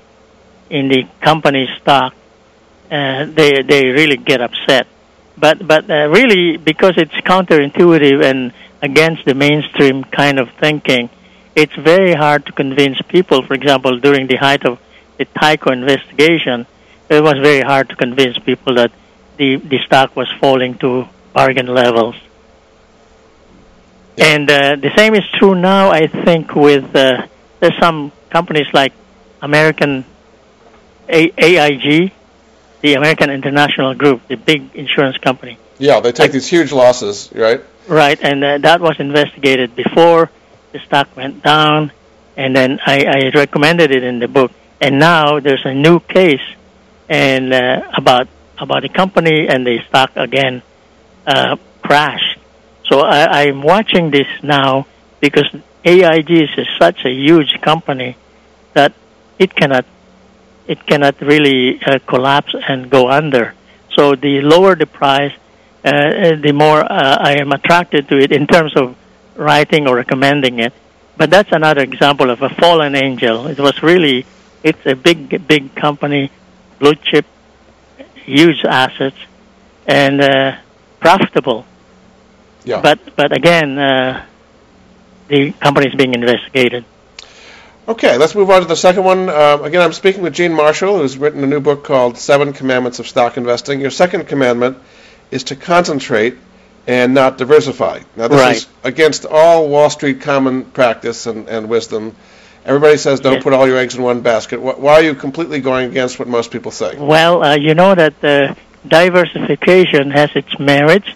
in 0.71 0.89
the 0.89 1.07
company 1.21 1.69
stock, 1.81 2.15
uh, 2.93 3.25
they 3.25 3.63
they 3.63 3.83
really 3.87 4.19
get 4.19 4.41
upset. 4.41 4.87
But 5.37 5.67
but 5.67 5.91
uh, 5.91 6.09
really, 6.09 6.59
because 6.59 6.95
it's 6.99 7.15
counterintuitive 7.33 8.23
and 8.23 8.53
against 8.83 9.25
the 9.25 9.35
mainstream 9.35 10.05
kind 10.05 10.39
of 10.39 10.51
thinking, 10.61 11.09
it's 11.57 11.75
very 11.75 12.15
hard 12.15 12.47
to 12.47 12.53
convince 12.53 13.01
people. 13.09 13.43
For 13.43 13.55
example, 13.55 13.99
during 13.99 14.27
the 14.27 14.37
height 14.37 14.65
of 14.67 14.79
the 15.17 15.25
Tyco 15.25 15.73
investigation, 15.73 16.67
it 17.09 17.23
was 17.23 17.35
very 17.43 17.63
hard 17.63 17.89
to 17.91 17.97
convince 17.97 18.39
people 18.39 18.75
that 18.75 18.93
the 19.39 19.57
the 19.57 19.79
stock 19.87 20.15
was 20.15 20.29
falling 20.41 20.77
to 20.79 21.09
bargain 21.33 21.67
levels. 21.67 22.17
And 24.19 24.51
uh, 24.51 24.77
the 24.77 24.93
same 24.97 25.15
is 25.15 25.25
true 25.39 25.55
now, 25.55 25.91
I 25.91 26.07
think, 26.07 26.55
with 26.55 26.95
uh, 26.95 27.27
there's 27.61 27.79
some 27.81 28.13
companies 28.29 28.67
like 28.75 28.93
American 29.41 30.05
A- 31.09 31.33
AIG, 31.39 32.13
the 32.83 32.95
American 32.95 33.31
International 33.31 33.95
Group, 33.95 34.27
the 34.29 34.37
big 34.37 34.75
insurance 34.75 35.17
company. 35.19 35.59
Yeah, 35.79 36.01
they 36.01 36.13
take 36.13 36.33
these 36.33 36.47
huge 36.47 36.73
losses, 36.73 37.31
right? 37.35 37.63
Right, 37.89 38.19
and 38.23 38.45
uh, 38.45 38.59
that 38.59 38.81
was 38.81 39.01
investigated 39.01 39.75
before 39.75 40.31
the 40.73 40.79
stock 40.81 41.17
went 41.17 41.43
down, 41.43 41.93
and 42.37 42.55
then 42.55 42.79
I, 42.85 43.05
I 43.05 43.31
recommended 43.35 43.91
it 43.91 44.03
in 44.03 44.19
the 44.19 44.29
book. 44.29 44.53
And 44.81 44.99
now 44.99 45.41
there's 45.41 45.65
a 45.65 45.75
new 45.75 46.01
case, 46.01 46.43
and 47.09 47.53
uh, 47.53 47.83
about 47.97 48.29
about 48.59 48.83
the 48.83 48.89
company 48.89 49.49
and 49.49 49.67
the 49.67 49.79
stock 49.89 50.13
again 50.17 50.63
uh, 51.27 51.57
crashed. 51.83 52.39
So 52.85 53.01
I, 53.01 53.43
I'm 53.43 53.63
watching 53.63 54.11
this 54.11 54.27
now 54.43 54.87
because 55.21 55.49
AIG 55.85 56.31
is 56.31 56.51
such 56.79 57.05
a 57.05 57.11
huge 57.11 57.61
company 57.61 58.17
that 58.75 58.93
it 59.39 59.55
cannot 59.55 59.85
it 60.67 60.87
cannot 60.87 61.21
really 61.21 61.83
uh, 61.83 61.99
collapse 62.07 62.55
and 62.69 62.91
go 62.91 63.09
under. 63.11 63.55
So 63.97 64.15
the 64.15 64.41
lower 64.41 64.75
the 64.75 64.87
price, 64.87 65.33
uh, 65.85 66.37
the 66.37 66.53
more 66.53 66.81
uh, 66.81 67.17
I 67.21 67.37
am 67.41 67.53
attracted 67.53 68.09
to 68.09 68.19
it 68.19 68.33
in 68.33 68.47
terms 68.47 68.75
of 68.77 68.97
writing 69.37 69.89
or 69.89 69.97
recommending 69.97 70.61
it. 70.61 70.73
But 71.17 71.31
that's 71.31 71.53
another 71.53 71.83
example 71.83 72.31
of 72.31 72.43
a 72.43 72.49
fallen 72.49 72.95
angel. 72.95 73.47
It 73.47 73.61
was 73.61 73.83
really, 73.83 74.25
it's 74.63 74.85
a 74.87 74.95
big, 74.95 75.47
big 75.47 75.75
company, 75.75 76.31
blue 76.79 76.95
chip, 76.95 77.27
huge 78.25 78.65
assets, 78.65 79.17
and 79.87 80.21
uh, 80.21 80.57
profitable. 81.01 81.67
Yeah. 82.65 82.81
But 82.81 83.17
but 83.17 83.37
again, 83.37 83.79
uh, 83.79 84.25
the 85.29 85.53
company 85.53 85.89
is 85.89 85.95
being 85.95 86.15
investigated. 86.15 86.85
Okay, 87.89 88.17
let's 88.17 88.35
move 88.37 88.49
on 88.51 88.63
to 88.63 88.69
the 88.69 88.77
second 88.77 89.03
one. 89.03 89.29
Um, 89.29 89.65
again, 89.65 89.83
I'm 89.83 89.93
speaking 89.93 90.23
with 90.23 90.35
Gene 90.35 90.53
Marcial, 90.53 90.99
who's 90.99 91.19
written 91.19 91.43
a 91.43 91.49
new 91.49 91.61
book 91.61 91.83
called 91.83 92.17
Seven 92.17 92.53
Commandments 92.53 93.01
of 93.01 93.09
Stock 93.09 93.37
Investing. 93.37 93.81
Your 93.81 93.91
second 93.91 94.29
commandment 94.29 94.79
is 95.33 95.45
to 95.45 95.57
concentrate 95.57 96.37
and 96.87 97.13
not 97.13 97.39
diversify. 97.39 98.01
Now, 98.17 98.29
this 98.29 98.41
Right. 98.41 98.57
is 98.57 98.69
against 98.85 99.27
all 99.27 99.69
Wall 99.69 99.91
Street 99.91 100.21
common 100.21 100.65
practice 100.65 101.27
and, 101.27 101.49
and 101.49 101.69
wisdom. 101.69 102.15
Everybody 102.65 102.97
says 102.99 103.19
don't 103.19 103.43
put 103.43 103.53
all 103.53 103.67
your 103.67 103.79
eggs 103.79 103.97
in 103.97 104.03
one 104.03 104.21
basket. 104.21 104.61
Why 104.61 104.93
are 104.95 105.03
you 105.03 105.17
completely 105.17 105.59
going 105.61 105.91
against 105.91 106.21
what 106.21 106.29
most 106.29 106.53
people 106.53 106.71
say? 106.71 106.97
Well, 106.97 107.43
uh, 107.43 107.57
you 107.57 107.75
know 107.75 107.97
that 107.97 108.15
uh, 108.23 108.55
diversification 108.87 110.13
has 110.13 110.31
its 110.37 110.57
merits. 110.61 111.09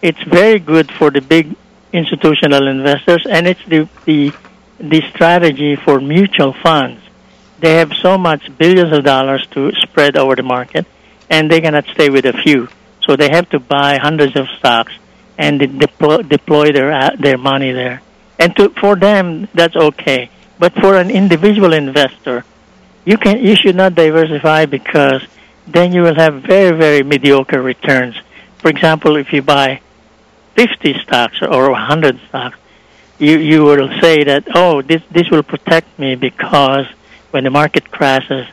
It's 0.00 0.22
very 0.22 0.58
good 0.58 0.90
for 0.90 1.10
the 1.10 1.20
big 1.20 1.54
institutional 1.92 2.68
investors, 2.68 3.26
and 3.28 3.46
it's 3.46 3.62
the 3.66 3.86
the 4.06 4.32
the 4.78 5.02
strategy 5.10 5.76
for 5.76 6.00
mutual 6.00 6.52
funds. 6.52 7.02
They 7.58 7.74
have 7.74 7.92
so 8.02 8.18
much 8.18 8.56
billions 8.58 8.96
of 8.96 9.04
dollars 9.04 9.46
to 9.52 9.72
spread 9.72 10.16
over 10.16 10.36
the 10.36 10.42
market, 10.42 10.86
and 11.30 11.50
they 11.50 11.60
cannot 11.60 11.86
stay 11.86 12.10
with 12.10 12.26
a 12.26 12.32
few. 12.32 12.68
So 13.06 13.16
they 13.16 13.30
have 13.30 13.48
to 13.50 13.58
buy 13.58 13.98
hundreds 13.98 14.36
of 14.36 14.46
stocks 14.58 14.92
and 15.38 15.60
de- 15.60 15.66
deploy, 15.66 16.22
deploy 16.22 16.72
their 16.72 16.92
uh, 16.92 17.10
their 17.18 17.38
money 17.38 17.72
there. 17.72 18.02
And 18.38 18.54
to, 18.56 18.68
for 18.70 18.96
them, 18.96 19.48
that's 19.54 19.76
okay. 19.76 20.30
But 20.58 20.74
for 20.74 20.98
an 20.98 21.10
individual 21.10 21.72
investor, 21.72 22.44
you 23.04 23.16
can 23.16 23.38
you 23.38 23.56
should 23.56 23.76
not 23.76 23.94
diversify 23.94 24.66
because 24.66 25.22
then 25.66 25.92
you 25.92 26.02
will 26.02 26.14
have 26.14 26.42
very 26.42 26.76
very 26.76 27.02
mediocre 27.02 27.62
returns. 27.62 28.16
For 28.58 28.68
example, 28.68 29.16
if 29.16 29.32
you 29.32 29.42
buy 29.42 29.80
50 30.56 30.94
stocks 31.02 31.40
or 31.42 31.70
100 31.70 32.20
stocks, 32.28 32.58
you 33.18 33.38
you 33.38 33.64
will 33.64 33.88
say 34.00 34.24
that 34.24 34.44
oh 34.54 34.82
this 34.82 35.02
this 35.10 35.30
will 35.30 35.42
protect 35.42 35.98
me 35.98 36.14
because 36.16 36.86
when 37.30 37.44
the 37.44 37.50
market 37.50 37.90
crashes, 37.90 38.46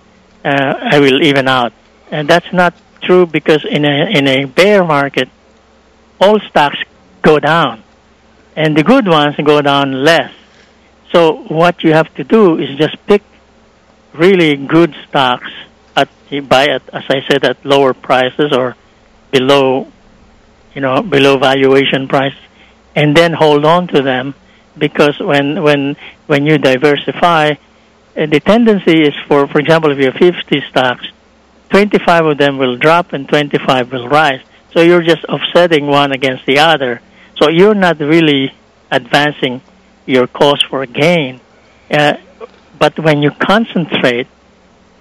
uh, 0.44 0.74
I 0.92 1.00
will 1.00 1.22
even 1.22 1.48
out, 1.48 1.74
and 2.12 2.28
that's 2.28 2.52
not 2.52 2.74
true 3.02 3.26
because 3.26 3.64
in 3.66 3.86
a 3.86 4.10
in 4.10 4.28
a 4.28 4.46
bear 4.46 4.84
market, 4.84 5.30
all 6.20 6.40
stocks 6.50 6.80
go 7.22 7.40
down, 7.40 7.84
and 8.56 8.76
the 8.76 8.84
good 8.84 9.08
ones 9.08 9.36
go 9.44 9.62
down 9.62 10.04
less. 10.04 10.34
So 11.12 11.44
what 11.44 11.84
you 11.84 11.94
have 11.94 12.14
to 12.16 12.24
do 12.24 12.58
is 12.58 12.78
just 12.78 12.98
pick 13.06 13.22
really 14.14 14.56
good 14.56 14.96
stocks 15.08 15.52
at 15.96 16.10
buy 16.48 16.68
at 16.68 16.82
as 16.90 17.04
I 17.10 17.22
said 17.30 17.46
at 17.46 17.64
lower 17.66 17.94
prices 17.94 18.52
or 18.52 18.76
below 19.32 19.88
you 20.74 20.82
know 20.82 21.02
below 21.02 21.38
valuation 21.38 22.08
price 22.08 22.36
and 22.96 23.16
then 23.16 23.34
hold 23.34 23.66
on 23.66 23.88
to 23.88 24.02
them 24.02 24.36
because 24.78 25.20
when 25.20 25.62
when 25.64 25.96
when 26.28 26.46
you 26.46 26.58
diversify 26.58 27.52
uh, 27.52 28.26
the 28.26 28.40
tendency 28.40 29.04
is 29.04 29.14
for 29.28 29.48
for 29.48 29.60
example 29.60 29.92
if 29.92 29.98
you 29.98 30.06
have 30.06 30.16
50 30.16 30.64
stocks 30.70 31.06
25 31.74 32.26
of 32.28 32.38
them 32.38 32.60
will 32.60 32.78
drop 32.78 33.14
and 33.14 33.28
25 33.28 33.92
will 33.92 34.08
rise. 34.08 34.42
So 34.74 34.82
you're 34.82 35.02
just 35.02 35.26
offsetting 35.26 35.88
one 35.88 36.12
against 36.12 36.46
the 36.46 36.60
other. 36.60 37.02
So 37.36 37.50
you're 37.50 37.74
not 37.74 38.00
really 38.00 38.54
advancing 38.92 39.60
your 40.06 40.28
cause 40.28 40.62
for 40.62 40.86
gain. 40.86 41.42
Uh, 41.90 42.18
but 42.78 43.00
when 43.00 43.24
you 43.24 43.32
concentrate 43.32 44.28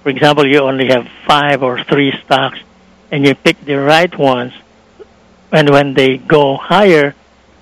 for 0.03 0.09
example 0.09 0.47
you 0.47 0.61
only 0.61 0.89
have 0.89 1.07
five 1.27 1.63
or 1.63 1.85
three 1.85 2.13
stocks 2.25 2.59
and 3.11 3.25
you 3.27 3.35
pick 3.35 3.61
the 3.65 3.79
right 3.79 4.19
ones 4.19 4.53
and 5.53 5.69
when 5.69 5.95
they 5.95 6.17
go 6.17 6.57
higher 6.57 7.15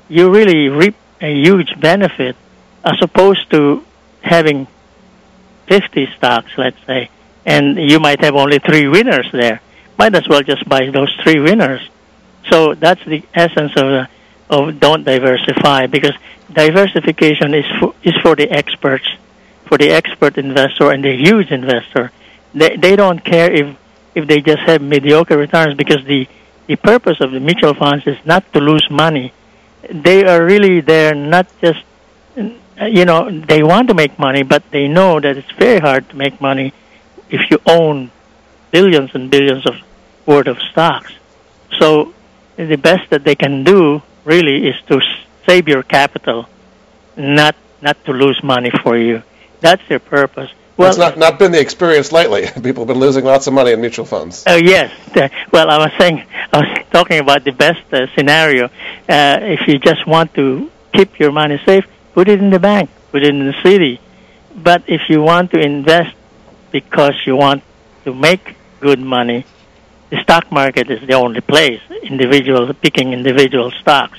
you 0.09 0.31
really 0.31 0.69
reap 0.69 0.95
a 1.21 1.33
huge 1.33 1.79
benefit 1.79 2.37
as 2.85 3.01
opposed 3.03 3.51
to 3.51 3.85
having 4.23 4.67
50 5.69 6.09
stocks, 6.17 6.53
let's 6.57 6.79
say, 6.87 7.11
and 7.47 7.79
you 7.79 8.01
might 8.01 8.21
have 8.23 8.35
only 8.35 8.59
three 8.59 8.89
winners 8.89 9.29
there. 9.33 9.61
Might 9.99 10.15
as 10.15 10.27
well 10.29 10.43
just 10.43 10.69
buy 10.69 10.91
those 10.91 11.15
three 11.23 11.41
winners. 11.41 11.87
So 12.51 12.75
that's 12.75 13.05
the 13.05 13.23
essence 13.35 13.73
of 13.77 13.85
the, 13.85 14.09
of 14.49 14.81
don't 14.81 15.05
diversify 15.05 15.87
because 15.87 16.15
diversification 16.53 17.55
is 17.55 17.67
for, 17.79 17.95
is 18.03 18.15
for 18.23 18.35
the 18.35 18.51
experts, 18.51 19.07
for 19.67 19.79
the 19.79 19.91
expert 19.91 20.39
investor 20.39 20.91
and 20.91 21.05
the 21.05 21.15
huge 21.15 21.51
investor. 21.51 22.11
They 22.55 22.77
they 22.77 22.97
don't 22.97 23.25
care 23.25 23.53
if 23.53 23.77
if 24.15 24.27
they 24.27 24.41
just 24.41 24.61
have 24.61 24.83
mediocre 24.83 25.37
returns 25.37 25.77
because 25.77 26.05
the 26.05 26.27
the 26.67 26.77
purpose 26.77 27.21
of 27.21 27.31
the 27.31 27.41
mutual 27.41 27.75
funds 27.75 28.07
is 28.07 28.19
not 28.25 28.53
to 28.53 28.61
lose 28.61 28.87
money. 28.91 29.33
They 29.91 30.25
are 30.25 30.45
really 30.45 30.81
there 30.81 31.15
not 31.15 31.47
just 31.61 31.81
you 32.89 33.05
know 33.05 33.29
they 33.31 33.63
want 33.63 33.89
to 33.89 33.95
make 33.95 34.19
money, 34.19 34.43
but 34.43 34.63
they 34.71 34.89
know 34.89 35.21
that 35.21 35.37
it's 35.37 35.51
very 35.53 35.81
hard 35.81 36.09
to 36.11 36.17
make 36.17 36.41
money 36.41 36.73
if 37.29 37.51
you 37.51 37.59
own 37.67 38.11
billions 38.71 39.11
and 39.15 39.31
billions 39.31 39.67
of 39.67 39.75
worth 40.27 40.47
of 40.47 40.59
stocks. 40.71 41.13
So 41.79 42.15
the 42.57 42.77
best 42.77 43.11
that 43.11 43.25
they 43.25 43.35
can 43.35 43.65
do 43.65 44.03
really 44.25 44.69
is 44.69 44.77
to 44.89 45.01
save 45.47 45.69
your 45.69 45.83
capital, 45.83 46.49
not 47.17 47.57
not 47.83 48.03
to 48.05 48.13
lose 48.13 48.43
money 48.43 48.71
for 48.83 48.97
you. 48.97 49.23
That's 49.61 49.87
their 49.89 49.99
purpose. 49.99 50.51
Well, 50.81 50.89
it's 50.89 50.99
not 50.99 51.19
not 51.19 51.39
been 51.39 51.53
the 51.53 51.61
experience 51.61 52.11
lately. 52.11 52.47
People 52.63 52.85
have 52.85 52.89
been 52.89 52.99
losing 52.99 53.25
lots 53.25 53.47
of 53.47 53.53
money 53.53 53.73
in 53.73 53.81
mutual 53.81 54.07
funds. 54.07 54.45
Oh 54.47 54.57
yes. 54.57 54.91
Well, 55.53 55.69
I 55.69 55.79
was 55.79 55.93
saying, 55.99 56.25
I 56.53 56.59
was 56.59 56.87
talking 56.91 57.19
about 57.19 57.45
the 57.45 57.53
best 57.53 57.83
uh, 57.93 58.07
scenario. 58.15 58.67
Uh, 58.67 59.39
if 59.43 59.69
you 59.69 59.79
just 59.79 60.07
want 60.07 60.33
to 60.35 60.71
keep 60.95 61.19
your 61.19 61.33
money 61.33 61.61
safe, 61.67 61.85
put 62.15 62.29
it 62.29 62.41
in 62.41 62.51
the 62.51 62.59
bank, 62.59 62.89
put 63.13 63.23
it 63.23 63.29
in 63.29 63.47
the 63.47 63.55
city. 63.63 64.01
But 64.55 64.85
if 64.87 65.03
you 65.09 65.21
want 65.21 65.51
to 65.53 65.61
invest 65.61 66.17
because 66.71 67.15
you 67.27 67.37
want 67.37 67.63
to 68.05 68.15
make 68.15 68.57
good 68.81 69.01
money, 69.01 69.45
the 70.11 70.23
stock 70.23 70.51
market 70.51 70.91
is 70.91 71.07
the 71.07 71.15
only 71.15 71.41
place. 71.41 71.83
Individual 72.03 72.73
picking 72.73 73.13
individual 73.13 73.71
stocks. 73.71 74.19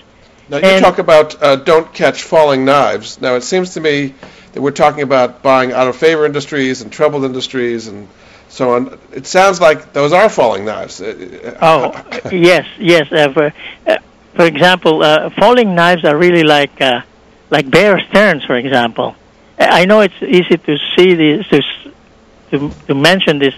Now 0.50 0.58
you 0.58 0.63
and 0.65 0.84
talk 0.84 1.00
about 1.00 1.41
uh, 1.41 1.56
don't 1.56 1.91
catch 1.93 2.24
falling 2.24 2.65
knives. 2.65 3.19
Now 3.21 3.36
it 3.36 3.41
seems 3.41 3.74
to 3.76 3.80
me 3.80 4.13
that 4.54 4.62
we're 4.62 4.72
talking 4.72 5.04
about 5.04 5.42
buying 5.42 5.72
out 5.72 5.88
of 5.88 5.96
favor 5.96 6.26
industries 6.26 6.82
and 6.82 6.92
troubled 6.92 7.24
industries 7.24 7.88
and 7.88 8.08
so 8.50 8.76
on. 8.76 9.00
It 9.14 9.26
sounds 9.26 9.62
like 9.62 9.94
those 9.94 10.14
are 10.14 10.30
falling 10.30 10.66
knives. 10.66 11.02
Uh, 11.02 11.58
oh, 11.62 12.30
yes, 12.32 12.68
yes. 12.78 13.12
Uh, 13.12 13.32
for, 13.34 13.54
uh, 13.88 13.98
for 14.36 14.46
example, 14.46 15.04
uh, 15.04 15.30
falling 15.32 15.74
knives 15.76 16.04
are 16.04 16.18
really 16.18 16.44
like 16.44 16.82
uh, 16.82 17.02
like 17.50 17.70
Bear 17.70 18.00
Stearns, 18.10 18.44
for 18.44 18.56
example. 18.56 19.16
I 19.58 19.86
know 19.86 20.02
it's 20.02 20.22
easy 20.22 20.58
to 20.58 20.78
see 20.96 21.14
this, 21.14 21.48
to, 21.50 21.62
to, 22.50 22.72
to 22.88 22.96
mention 22.96 23.38
this 23.38 23.54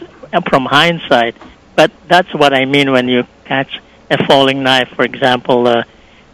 from 0.50 0.66
hindsight, 0.66 1.38
but 1.76 1.92
that's 2.08 2.34
what 2.34 2.54
I 2.54 2.66
mean 2.66 2.92
when 2.92 3.08
you 3.08 3.26
catch 3.46 3.80
a 4.12 4.26
falling 4.26 4.64
knife. 4.64 4.90
For 4.96 5.06
example, 5.06 5.68
uh, 5.68 5.84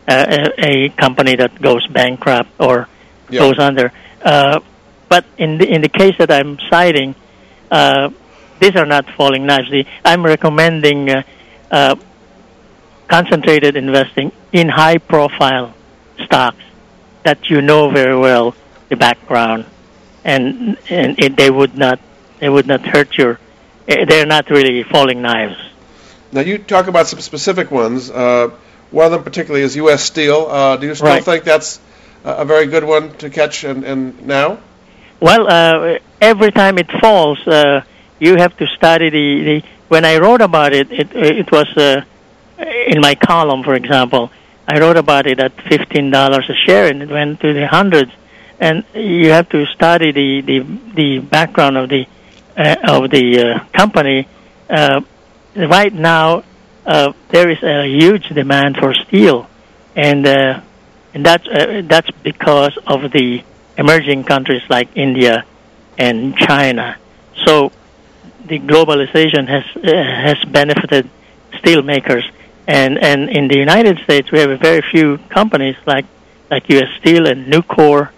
a, 0.07 0.53
a 0.57 0.89
company 0.89 1.35
that 1.35 1.61
goes 1.61 1.85
bankrupt 1.87 2.49
or 2.59 2.87
yeah. 3.29 3.39
goes 3.41 3.59
under. 3.59 3.91
Uh, 4.21 4.59
but 5.07 5.25
in 5.37 5.57
the 5.57 5.67
in 5.67 5.81
the 5.81 5.89
case 5.89 6.15
that 6.19 6.31
I'm 6.31 6.59
citing, 6.69 7.15
uh, 7.71 8.09
these 8.59 8.75
are 8.75 8.85
not 8.85 9.09
falling 9.17 9.45
knives. 9.45 9.69
The, 9.71 9.85
I'm 10.05 10.23
recommending 10.23 11.09
uh, 11.09 11.23
uh, 11.71 11.95
concentrated 13.07 13.75
investing 13.75 14.31
in 14.51 14.69
high-profile 14.69 15.73
stocks 16.25 16.63
that 17.23 17.49
you 17.49 17.61
know 17.61 17.89
very 17.89 18.17
well 18.17 18.55
the 18.89 18.95
background, 18.95 19.65
and 20.23 20.77
and 20.89 21.19
it, 21.19 21.35
they 21.35 21.49
would 21.49 21.77
not 21.77 21.99
they 22.39 22.49
would 22.49 22.67
not 22.67 22.81
hurt 22.85 23.17
your. 23.17 23.39
Eh, 23.87 24.05
they're 24.05 24.25
not 24.25 24.49
really 24.49 24.83
falling 24.83 25.21
knives. 25.21 25.57
Now 26.31 26.41
you 26.41 26.59
talk 26.59 26.87
about 26.87 27.07
some 27.07 27.19
specific 27.19 27.71
ones. 27.71 28.09
Uh, 28.09 28.51
one 28.91 29.05
of 29.05 29.11
them 29.11 29.23
particularly 29.23 29.63
is 29.63 29.75
U.S. 29.75 30.03
Steel. 30.03 30.47
Uh, 30.49 30.77
do 30.77 30.87
you 30.87 30.95
still 30.95 31.07
right. 31.07 31.23
think 31.23 31.43
that's 31.43 31.79
a 32.23 32.45
very 32.45 32.67
good 32.67 32.83
one 32.83 33.11
to 33.17 33.29
catch 33.29 33.63
and, 33.63 33.83
and 33.83 34.25
now? 34.25 34.59
Well, 35.19 35.47
uh, 35.47 35.99
every 36.21 36.51
time 36.51 36.77
it 36.77 36.89
falls, 37.01 37.45
uh, 37.47 37.81
you 38.19 38.35
have 38.37 38.55
to 38.57 38.67
study 38.67 39.09
the, 39.09 39.43
the. 39.43 39.63
When 39.89 40.05
I 40.05 40.17
wrote 40.17 40.41
about 40.41 40.73
it, 40.73 40.91
it 40.91 41.09
it 41.13 41.51
was 41.51 41.67
uh, 41.75 42.03
in 42.87 43.01
my 43.01 43.15
column, 43.15 43.63
for 43.63 43.73
example. 43.73 44.31
I 44.67 44.79
wrote 44.79 44.97
about 44.97 45.25
it 45.25 45.39
at 45.39 45.59
fifteen 45.61 46.11
dollars 46.11 46.49
a 46.49 46.53
share, 46.53 46.87
and 46.87 47.01
it 47.01 47.09
went 47.09 47.39
to 47.41 47.53
the 47.53 47.67
hundreds. 47.67 48.11
And 48.59 48.83
you 48.93 49.31
have 49.31 49.49
to 49.49 49.65
study 49.67 50.11
the 50.11 50.41
the, 50.41 50.59
the 50.93 51.19
background 51.19 51.77
of 51.77 51.89
the 51.89 52.05
uh, 52.55 52.75
of 52.83 53.09
the 53.09 53.39
uh, 53.39 53.65
company. 53.77 54.27
Uh, 54.69 55.01
right 55.55 55.93
now, 55.93 56.43
uh, 56.85 57.13
there 57.29 57.49
is 57.49 57.63
a 57.63 57.87
huge 57.87 58.29
demand 58.29 58.77
for 58.77 58.93
steel, 58.93 59.49
and 59.95 60.27
uh, 60.27 60.61
and 61.13 61.25
that's 61.25 61.47
uh, 61.47 61.81
that's 61.85 62.11
because 62.23 62.77
of 62.85 63.11
the 63.11 63.43
emerging 63.77 64.23
countries 64.23 64.61
like 64.69 64.89
India 64.95 65.45
and 65.97 66.35
China. 66.37 66.97
So 67.45 67.71
the 68.45 68.59
globalization 68.59 69.47
has 69.47 69.65
uh, 69.75 69.91
has 69.91 70.37
benefited 70.45 71.09
steel 71.59 71.81
makers, 71.81 72.25
and 72.67 72.97
and 72.97 73.29
in 73.29 73.47
the 73.47 73.57
United 73.57 73.99
States 73.99 74.31
we 74.31 74.39
have 74.39 74.59
very 74.59 74.81
few 74.81 75.17
companies 75.29 75.75
like 75.85 76.05
like 76.49 76.69
U.S. 76.69 76.89
Steel 76.99 77.27
and 77.27 77.51
Nucor. 77.51 78.09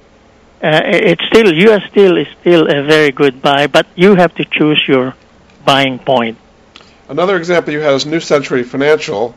Uh, 0.63 0.81
it's 0.85 1.25
still 1.25 1.51
U.S. 1.53 1.81
Steel 1.89 2.17
is 2.17 2.27
still 2.39 2.67
a 2.67 2.83
very 2.83 3.11
good 3.11 3.41
buy, 3.41 3.67
but 3.67 3.87
you 3.95 4.15
have 4.15 4.33
to 4.35 4.45
choose 4.45 4.81
your 4.87 5.15
buying 5.65 5.97
point. 5.97 6.37
Another 7.09 7.35
example 7.35 7.73
you 7.73 7.79
had 7.79 7.93
is 7.93 8.05
New 8.05 8.19
Century 8.19 8.63
Financial. 8.63 9.35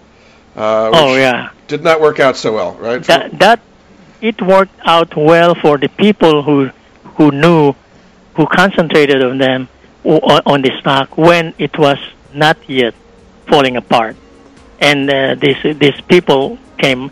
Uh, 0.56 0.90
oh 0.92 1.16
yeah. 1.16 1.50
Did 1.66 1.82
not 1.82 2.00
work 2.00 2.20
out 2.20 2.36
so 2.36 2.54
well, 2.54 2.74
right? 2.74 3.02
That 3.04 3.38
that 3.38 3.60
it 4.20 4.40
worked 4.40 4.78
out 4.84 5.16
well 5.16 5.54
for 5.54 5.78
the 5.78 5.88
people 5.88 6.42
who 6.42 6.70
who 7.16 7.30
knew, 7.30 7.74
who 8.34 8.46
concentrated 8.46 9.22
on 9.22 9.38
them 9.38 9.68
on, 10.04 10.40
on 10.46 10.62
the 10.62 10.70
stock 10.80 11.16
when 11.16 11.54
it 11.58 11.76
was 11.78 11.98
not 12.32 12.56
yet 12.68 12.94
falling 13.46 13.76
apart, 13.76 14.16
and 14.80 15.10
uh, 15.10 15.34
these 15.34 15.60
these 15.78 16.00
people 16.02 16.58
came 16.78 17.10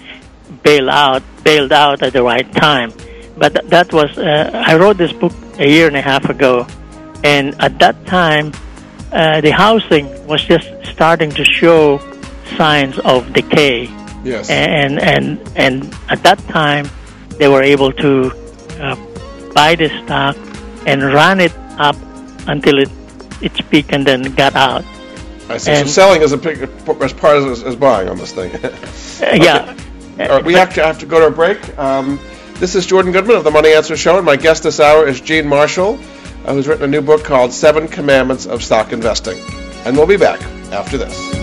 bail 0.63 0.91
out 0.91 1.23
bailed 1.43 1.73
out 1.73 2.03
at 2.03 2.13
the 2.13 2.23
right 2.23 2.51
time. 2.55 2.93
But 3.37 3.55
th- 3.55 3.67
that 3.67 3.93
was 3.93 4.17
uh, 4.19 4.51
I 4.67 4.77
wrote 4.77 4.99
this 4.99 5.13
book 5.13 5.33
a 5.59 5.69
year 5.69 5.89
and 5.89 5.97
a 5.97 6.03
half 6.03 6.29
ago, 6.29 6.67
and 7.25 7.55
at 7.61 7.79
that 7.81 8.07
time, 8.07 8.53
uh, 9.11 9.41
the 9.41 9.51
housing 9.51 10.07
was 10.27 10.45
just 10.45 10.69
starting 10.87 11.31
to 11.33 11.45
show 11.45 11.99
signs 12.57 12.99
of 13.01 13.33
decay. 13.33 13.88
Yes. 14.25 14.51
And 14.51 15.01
and 15.01 15.41
and 15.57 15.95
at 16.09 16.23
that 16.23 16.38
time, 16.49 16.88
they 17.38 17.49
were 17.49 17.62
able 17.62 17.93
to 17.93 18.33
uh, 18.81 18.97
buy 19.55 19.75
the 19.75 19.88
stock 20.05 20.37
and 20.87 21.03
run 21.03 21.41
it 21.41 21.53
up 21.79 21.97
until 22.47 22.79
it 22.79 22.91
its 23.41 23.61
peak 23.62 23.93
and 23.93 24.07
then 24.07 24.23
got 24.35 24.55
out. 24.55 24.85
I 25.49 25.59
see. 25.59 25.73
And 25.73 25.88
so 25.88 25.93
selling 25.93 26.23
is 26.23 26.33
a 26.33 26.38
big, 26.38 26.62
as 27.03 27.12
part 27.12 27.37
as, 27.38 27.62
as 27.62 27.77
buying 27.77 28.09
on 28.09 28.17
this 28.17 28.33
thing. 28.33 28.55
okay. 28.57 29.43
Yeah. 29.43 29.77
All 30.21 30.29
right, 30.29 30.45
we 30.45 30.55
have 30.55 30.73
to 30.75 30.85
have 30.85 30.99
to 31.01 31.07
go 31.07 31.21
to 31.21 31.27
a 31.27 31.31
break. 31.31 31.79
Um, 31.79 32.21
this 32.55 32.75
is 32.75 32.87
Jordan 32.87 33.12
Goodman 33.12 33.37
of 33.37 33.45
the 33.45 33.51
Money 33.51 33.73
Answer 33.73 33.97
Show, 33.97 34.19
and 34.19 34.27
my 34.27 34.37
guest 34.37 34.62
this 34.62 34.79
hour 34.79 35.07
is 35.07 35.21
Gene 35.21 35.49
Marcial, 35.49 35.99
uh, 36.45 36.55
who's 36.55 36.69
written 36.69 36.85
a 36.85 36.88
new 36.88 37.03
book 37.03 37.25
called 37.25 37.53
Seven 37.53 37.88
Commandments 37.88 38.47
of 38.47 38.62
Stock 38.62 38.93
Investing. 38.93 39.43
And 39.85 39.97
we'll 39.97 40.07
be 40.07 40.19
back 40.19 40.41
after 40.71 40.97
this. 40.97 41.42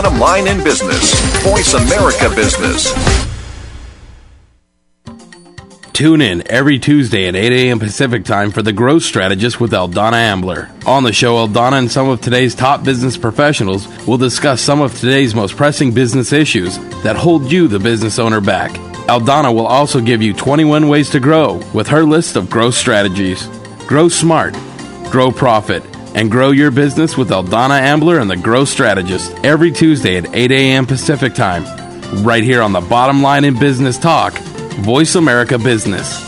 Bottom 0.00 0.20
line 0.20 0.46
in 0.46 0.62
business. 0.62 1.12
Voice 1.42 1.74
America 1.74 2.28
Business. 2.36 2.94
Tune 5.92 6.20
in 6.20 6.48
every 6.48 6.78
Tuesday 6.78 7.26
at 7.26 7.34
8 7.34 7.50
a.m. 7.50 7.80
Pacific 7.80 8.24
time 8.24 8.52
for 8.52 8.62
The 8.62 8.72
Growth 8.72 9.02
Strategist 9.02 9.58
with 9.58 9.72
Eldonna 9.72 10.12
Ambler. 10.12 10.70
On 10.86 11.02
the 11.02 11.12
show, 11.12 11.44
Eldonna 11.44 11.80
and 11.80 11.90
some 11.90 12.08
of 12.08 12.20
today's 12.20 12.54
top 12.54 12.84
business 12.84 13.16
professionals 13.16 13.88
will 14.06 14.18
discuss 14.18 14.60
some 14.60 14.80
of 14.80 14.96
today's 14.96 15.34
most 15.34 15.56
pressing 15.56 15.92
business 15.92 16.32
issues 16.32 16.78
that 17.02 17.16
hold 17.16 17.50
you, 17.50 17.66
the 17.66 17.80
business 17.80 18.20
owner, 18.20 18.40
back. 18.40 18.70
Eldonna 19.08 19.52
will 19.52 19.66
also 19.66 20.00
give 20.00 20.22
you 20.22 20.32
21 20.32 20.86
ways 20.86 21.10
to 21.10 21.18
grow 21.18 21.54
with 21.74 21.88
her 21.88 22.04
list 22.04 22.36
of 22.36 22.48
growth 22.48 22.76
strategies. 22.76 23.48
Grow 23.88 24.08
smart, 24.08 24.54
grow 25.10 25.32
profit, 25.32 25.82
and 26.14 26.30
grow 26.30 26.50
your 26.50 26.70
business 26.70 27.16
with 27.16 27.30
Eldonna 27.30 27.80
Ambler 27.80 28.18
and 28.18 28.30
the 28.30 28.36
Growth 28.36 28.68
Strategist 28.68 29.32
every 29.44 29.72
Tuesday 29.72 30.16
at 30.16 30.34
8 30.34 30.50
a.m. 30.52 30.86
Pacific 30.86 31.34
Time, 31.34 31.64
right 32.24 32.42
here 32.42 32.62
on 32.62 32.72
the 32.72 32.80
Bottom 32.80 33.22
Line 33.22 33.44
in 33.44 33.58
Business 33.58 33.98
Talk, 33.98 34.32
Voice 34.80 35.14
America 35.14 35.58
Business. 35.58 36.27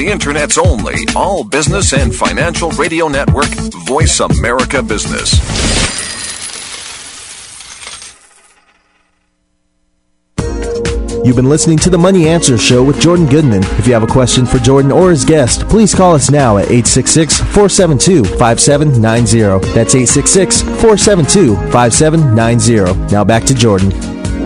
The 0.00 0.08
Internet's 0.08 0.56
only 0.56 0.94
all 1.14 1.44
business 1.44 1.92
and 1.92 2.14
financial 2.14 2.70
radio 2.70 3.06
network, 3.06 3.50
Voice 3.86 4.20
America 4.20 4.82
Business. 4.82 5.34
You've 11.22 11.36
been 11.36 11.50
listening 11.50 11.76
to 11.80 11.90
the 11.90 11.98
Money 11.98 12.28
Answer 12.28 12.56
Show 12.56 12.82
with 12.82 12.98
Jordan 12.98 13.26
Goodman. 13.26 13.62
If 13.78 13.86
you 13.86 13.92
have 13.92 14.02
a 14.02 14.06
question 14.06 14.46
for 14.46 14.56
Jordan 14.56 14.90
or 14.90 15.10
his 15.10 15.26
guest, 15.26 15.68
please 15.68 15.94
call 15.94 16.14
us 16.14 16.30
now 16.30 16.56
at 16.56 16.70
866 16.70 17.40
472 17.40 18.24
5790. 18.38 19.74
That's 19.74 19.94
866 19.94 20.62
472 20.62 21.56
5790. 21.70 23.12
Now 23.12 23.22
back 23.22 23.44
to 23.44 23.54
Jordan. 23.54 23.90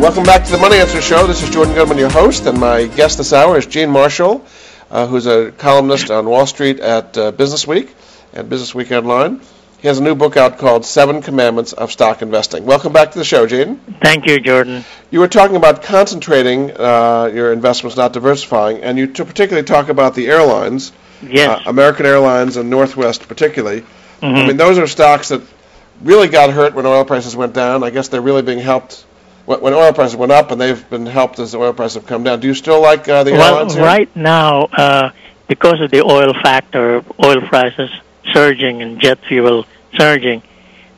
Welcome 0.01 0.25
back 0.25 0.45
to 0.47 0.51
the 0.51 0.59
Money 0.59 0.79
Answer 0.79 1.01
Show. 1.01 1.29
This 1.29 1.45
is 1.45 1.51
Jordan 1.51 1.75
Goodman, 1.75 1.99
your 1.99 2.11
host, 2.11 2.45
and 2.47 2.59
my 2.59 2.89
guest 2.89 3.19
this 3.19 3.33
hour 3.33 3.57
is 3.57 3.67
Gene 3.67 3.89
Marcial, 3.89 4.45
uh, 4.91 5.07
who's 5.07 5.27
a 5.27 5.53
columnist 5.53 6.11
on 6.11 6.27
Wall 6.27 6.47
Street 6.47 6.81
at 6.81 7.17
uh, 7.17 7.31
Business 7.31 7.67
Week 7.67 7.95
and 8.33 8.49
Business 8.49 8.75
Week 8.75 8.91
Online. 8.93 9.41
He 9.81 9.89
has 9.89 9.99
a 9.99 10.03
new 10.03 10.15
book 10.15 10.39
out 10.39 10.57
called 10.57 10.87
Seven 10.87 11.21
Commandments 11.21 11.75
of 11.75 11.93
Stock 11.93 12.23
Investing. 12.23 12.65
Welcome 12.65 12.95
back 12.95 13.13
to 13.13 13.19
the 13.19 13.25
show, 13.25 13.47
Gene. 13.47 13.77
Thank 14.03 14.27
you, 14.27 14.41
Jordan. 14.41 14.83
You 15.11 15.21
were 15.21 15.29
talking 15.29 15.57
about 15.57 15.83
concentrating 15.83 16.71
uh, 16.71 17.31
your 17.35 17.53
investments, 17.53 17.95
not 17.95 18.15
diversifying, 18.15 18.83
and 18.83 18.97
you 18.97 19.09
t- 19.09 19.25
particularly 19.25 19.67
talk 19.67 19.91
about 19.91 20.15
the 20.15 20.29
airlines. 20.29 20.93
Yes. 21.23 21.67
Uh, 21.67 21.69
American 21.69 22.07
Airlines 22.07 22.57
and 22.57 22.71
Northwest, 22.71 23.29
particularly. 23.29 23.83
Mm-hmm. 23.83 24.25
I 24.25 24.47
mean, 24.47 24.57
those 24.57 24.79
are 24.79 24.87
stocks 24.87 25.29
that 25.29 25.43
really 26.01 26.29
got 26.29 26.51
hurt 26.51 26.75
when 26.75 26.87
oil 26.87 27.05
prices 27.05 27.37
went 27.37 27.53
down. 27.53 27.85
I 27.85 27.91
guess 27.91 28.09
they're 28.09 28.23
really 28.23 28.43
being 28.43 28.61
helped 28.61 29.05
when 29.47 29.75
oil 29.75 29.93
prices 29.93 30.17
went 30.17 30.33
up, 30.33 30.51
and 30.51 30.61
they've 30.61 30.89
been 30.89 31.07
helped 31.07 31.39
as 31.39 31.53
the 31.53 31.59
oil 31.59 31.73
prices 31.73 31.95
have 31.95 32.07
come 32.07 32.25
down. 32.25 32.41
Do 32.41 32.47
you 32.47 32.55
still 32.55 32.81
like 32.81 33.09
uh, 33.09 33.25
the 33.25 33.33
well, 33.33 33.57
airlines? 33.57 33.75
Here? 33.75 33.83
right 33.83 34.17
now, 34.17 34.65
uh, 34.65 35.11
because 35.49 35.81
of 35.81 35.91
the 35.91 36.03
oil 36.03 36.33
factor, 36.43 37.05
oil 37.23 37.41
prices 37.43 37.91
surging 38.33 38.83
and 38.83 39.01
jet 39.01 39.19
fuel 39.29 39.67
surging, 39.99 40.43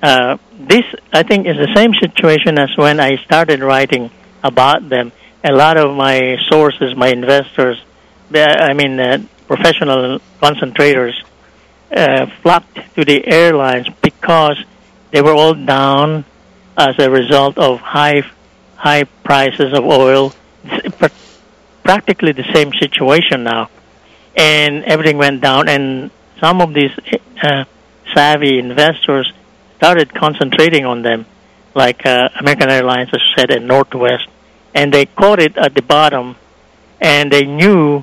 uh, 0.03 0.39
this 0.59 0.85
I 1.13 1.23
think 1.23 1.47
is 1.47 1.57
the 1.57 1.73
same 1.75 1.93
situation 1.95 2.59
as 2.59 2.77
when 2.77 3.01
I 3.01 3.17
started 3.25 3.61
writing 3.61 4.11
about 4.43 4.89
them. 4.89 5.13
A 5.43 5.53
lot 5.53 5.77
of 5.77 5.97
my 5.97 6.37
sources, 6.49 6.97
my 6.97 7.09
investors, 7.09 7.83
I 8.33 8.73
mean 8.75 8.99
uh, 8.99 9.19
professional 9.47 10.21
concentrators, 10.41 11.15
uh, 11.95 12.27
flocked 12.43 12.79
to 12.95 13.05
the 13.05 13.27
airlines 13.27 13.89
because 14.03 14.63
they 15.11 15.23
were 15.23 15.35
all 15.35 15.55
down 15.55 16.25
as 16.77 16.99
a 16.99 17.11
result 17.11 17.59
of 17.59 17.81
high 17.81 18.23
high 18.77 19.05
prices 19.05 19.73
of 19.73 19.85
oil. 19.85 20.33
Practically 21.83 22.33
the 22.33 22.45
same 22.53 22.73
situation 22.81 23.45
now, 23.45 23.71
and 24.37 24.85
everything 24.85 25.19
went 25.19 25.41
down. 25.41 25.69
And 25.69 26.11
some 26.41 26.61
of 26.61 26.75
these 26.75 26.91
uh, 27.43 27.65
savvy 28.13 28.59
investors 28.59 29.33
started 29.77 30.13
concentrating 30.13 30.85
on 30.85 31.03
them, 31.03 31.27
like 31.75 32.05
uh, 32.05 32.29
American 32.41 32.71
Airlines, 32.71 33.11
as 33.13 33.21
said, 33.37 33.51
and 33.53 33.69
Northwest, 33.69 34.27
and 34.75 34.93
they 34.93 35.07
caught 35.07 35.39
it 35.39 35.57
at 35.57 35.75
the 35.75 35.83
bottom, 35.83 36.35
and 37.01 37.31
they 37.31 37.45
knew, 37.45 38.03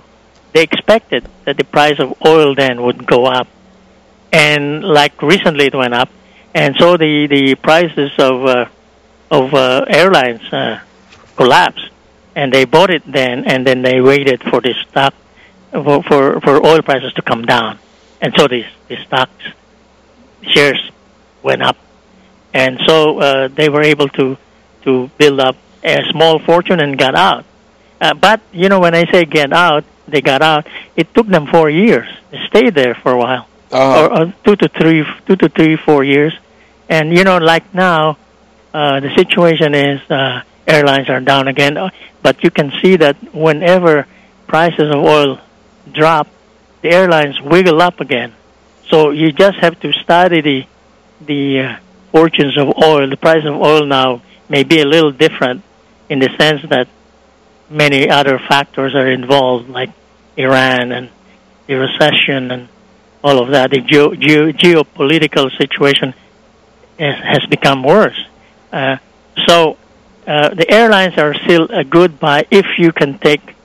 they 0.54 0.64
expected 0.64 1.28
that 1.46 1.58
the 1.58 1.66
price 1.66 2.00
of 2.00 2.14
oil 2.26 2.56
then 2.56 2.82
would 2.84 3.06
go 3.06 3.26
up, 3.26 3.48
and 4.32 4.84
like 4.84 5.22
recently 5.22 5.66
it 5.66 5.76
went 5.76 5.94
up, 5.94 6.10
and 6.56 6.76
so 6.78 6.96
the 6.96 7.28
the 7.28 7.56
prices 7.56 8.12
of 8.18 8.46
uh, 8.46 8.66
of 9.34 9.54
uh, 9.54 9.84
airlines 9.90 10.46
uh, 10.54 10.80
collapsed, 11.36 11.90
and 12.36 12.54
they 12.54 12.66
bought 12.66 12.92
it 12.92 13.04
then, 13.12 13.46
and 13.46 13.66
then 13.66 13.82
they 13.82 14.00
waited 14.00 14.44
for 14.44 14.62
the 14.62 14.74
stock 14.88 15.14
for 15.72 16.04
for, 16.04 16.40
for 16.42 16.66
oil 16.66 16.82
prices 16.84 17.12
to 17.14 17.22
come 17.22 17.44
down, 17.44 17.80
and 18.22 18.34
so 18.38 18.48
the 18.48 18.64
the 18.90 18.98
stocks 19.06 19.44
shares 20.54 20.92
went 21.42 21.64
up, 21.64 21.78
and 22.54 22.80
so 22.88 23.20
uh, 23.20 23.48
they 23.48 23.70
were 23.70 23.82
able 23.82 24.08
to 24.10 24.38
to 24.84 25.10
build 25.18 25.40
up 25.40 25.56
a 25.84 25.98
small 26.12 26.38
fortune 26.40 26.80
and 26.80 26.98
got 26.98 27.16
out. 27.16 27.44
Uh, 28.00 28.14
but 28.14 28.40
you 28.52 28.70
know, 28.70 28.80
when 28.80 28.94
I 28.94 29.10
say 29.12 29.26
get 29.26 29.52
out, 29.52 29.84
they 30.08 30.22
got 30.22 30.42
out. 30.44 30.68
It 30.96 31.14
took 31.16 31.28
them 31.28 31.48
four 31.48 31.70
years. 31.70 32.08
They 32.30 32.40
stayed 32.50 32.76
there 32.76 32.94
for 32.94 33.14
a 33.14 33.18
while, 33.18 33.48
uh-huh. 33.72 34.06
or, 34.06 34.06
or 34.20 34.34
two 34.46 34.56
to 34.58 34.68
three, 34.70 35.04
two 35.26 35.38
to 35.38 35.50
three, 35.50 35.76
four 35.76 36.04
years. 36.04 36.34
And 36.88 37.18
you 37.18 37.24
know, 37.24 37.38
like 37.40 37.74
now, 37.74 38.18
uh, 38.74 39.00
the 39.00 39.14
situation 39.16 39.76
is 39.76 40.02
uh, 40.10 40.42
airlines 40.68 41.10
are 41.10 41.20
down 41.22 41.48
again. 41.48 41.78
But 42.22 42.44
you 42.44 42.52
can 42.52 42.72
see 42.82 42.96
that 42.98 43.16
whenever 43.34 44.08
prices 44.48 44.90
of 44.94 45.04
oil 45.04 45.40
drop, 45.92 46.28
the 46.82 46.90
airlines 46.90 47.40
wiggle 47.42 47.82
up 47.82 48.00
again. 48.00 48.34
So 48.90 49.12
you 49.12 49.32
just 49.32 49.58
have 49.60 49.80
to 49.82 49.92
study 49.94 50.42
the 50.42 50.66
the 51.22 51.60
uh, 51.60 51.78
fortunes 52.12 52.58
of 52.58 52.68
oil. 52.84 53.10
The 53.10 53.18
price 53.18 53.46
of 53.46 53.56
oil 53.56 53.86
now 53.86 54.22
may 54.50 54.64
be 54.64 54.82
a 54.82 54.86
little 54.86 55.12
different 55.12 55.64
in 56.10 56.20
the 56.20 56.30
sense 56.38 56.62
that 56.70 56.88
many 57.70 58.10
other 58.10 58.40
factors 58.40 58.94
are 58.94 59.08
involved, 59.08 59.70
like 59.70 59.90
Iran 60.38 60.92
and 60.92 61.10
the 61.68 61.76
recession 61.76 62.52
and 62.52 62.68
all 63.24 63.42
of 63.42 63.50
that. 63.52 63.72
The 63.72 63.80
geo- 63.82 64.16
geo- 64.16 64.52
geopolitical 64.52 65.50
situation 65.58 66.14
has 67.00 67.46
become 67.50 67.84
worse. 67.84 68.20
Uh, 68.74 68.98
so 69.46 69.78
uh, 70.26 70.50
the 70.56 70.70
airlines 70.70 71.16
are 71.20 71.36
still 71.36 71.68
a 71.70 71.84
good 71.84 72.20
buy 72.20 72.48
if 72.50 72.66
you 72.80 72.92
can 72.92 73.20
take 73.20 73.56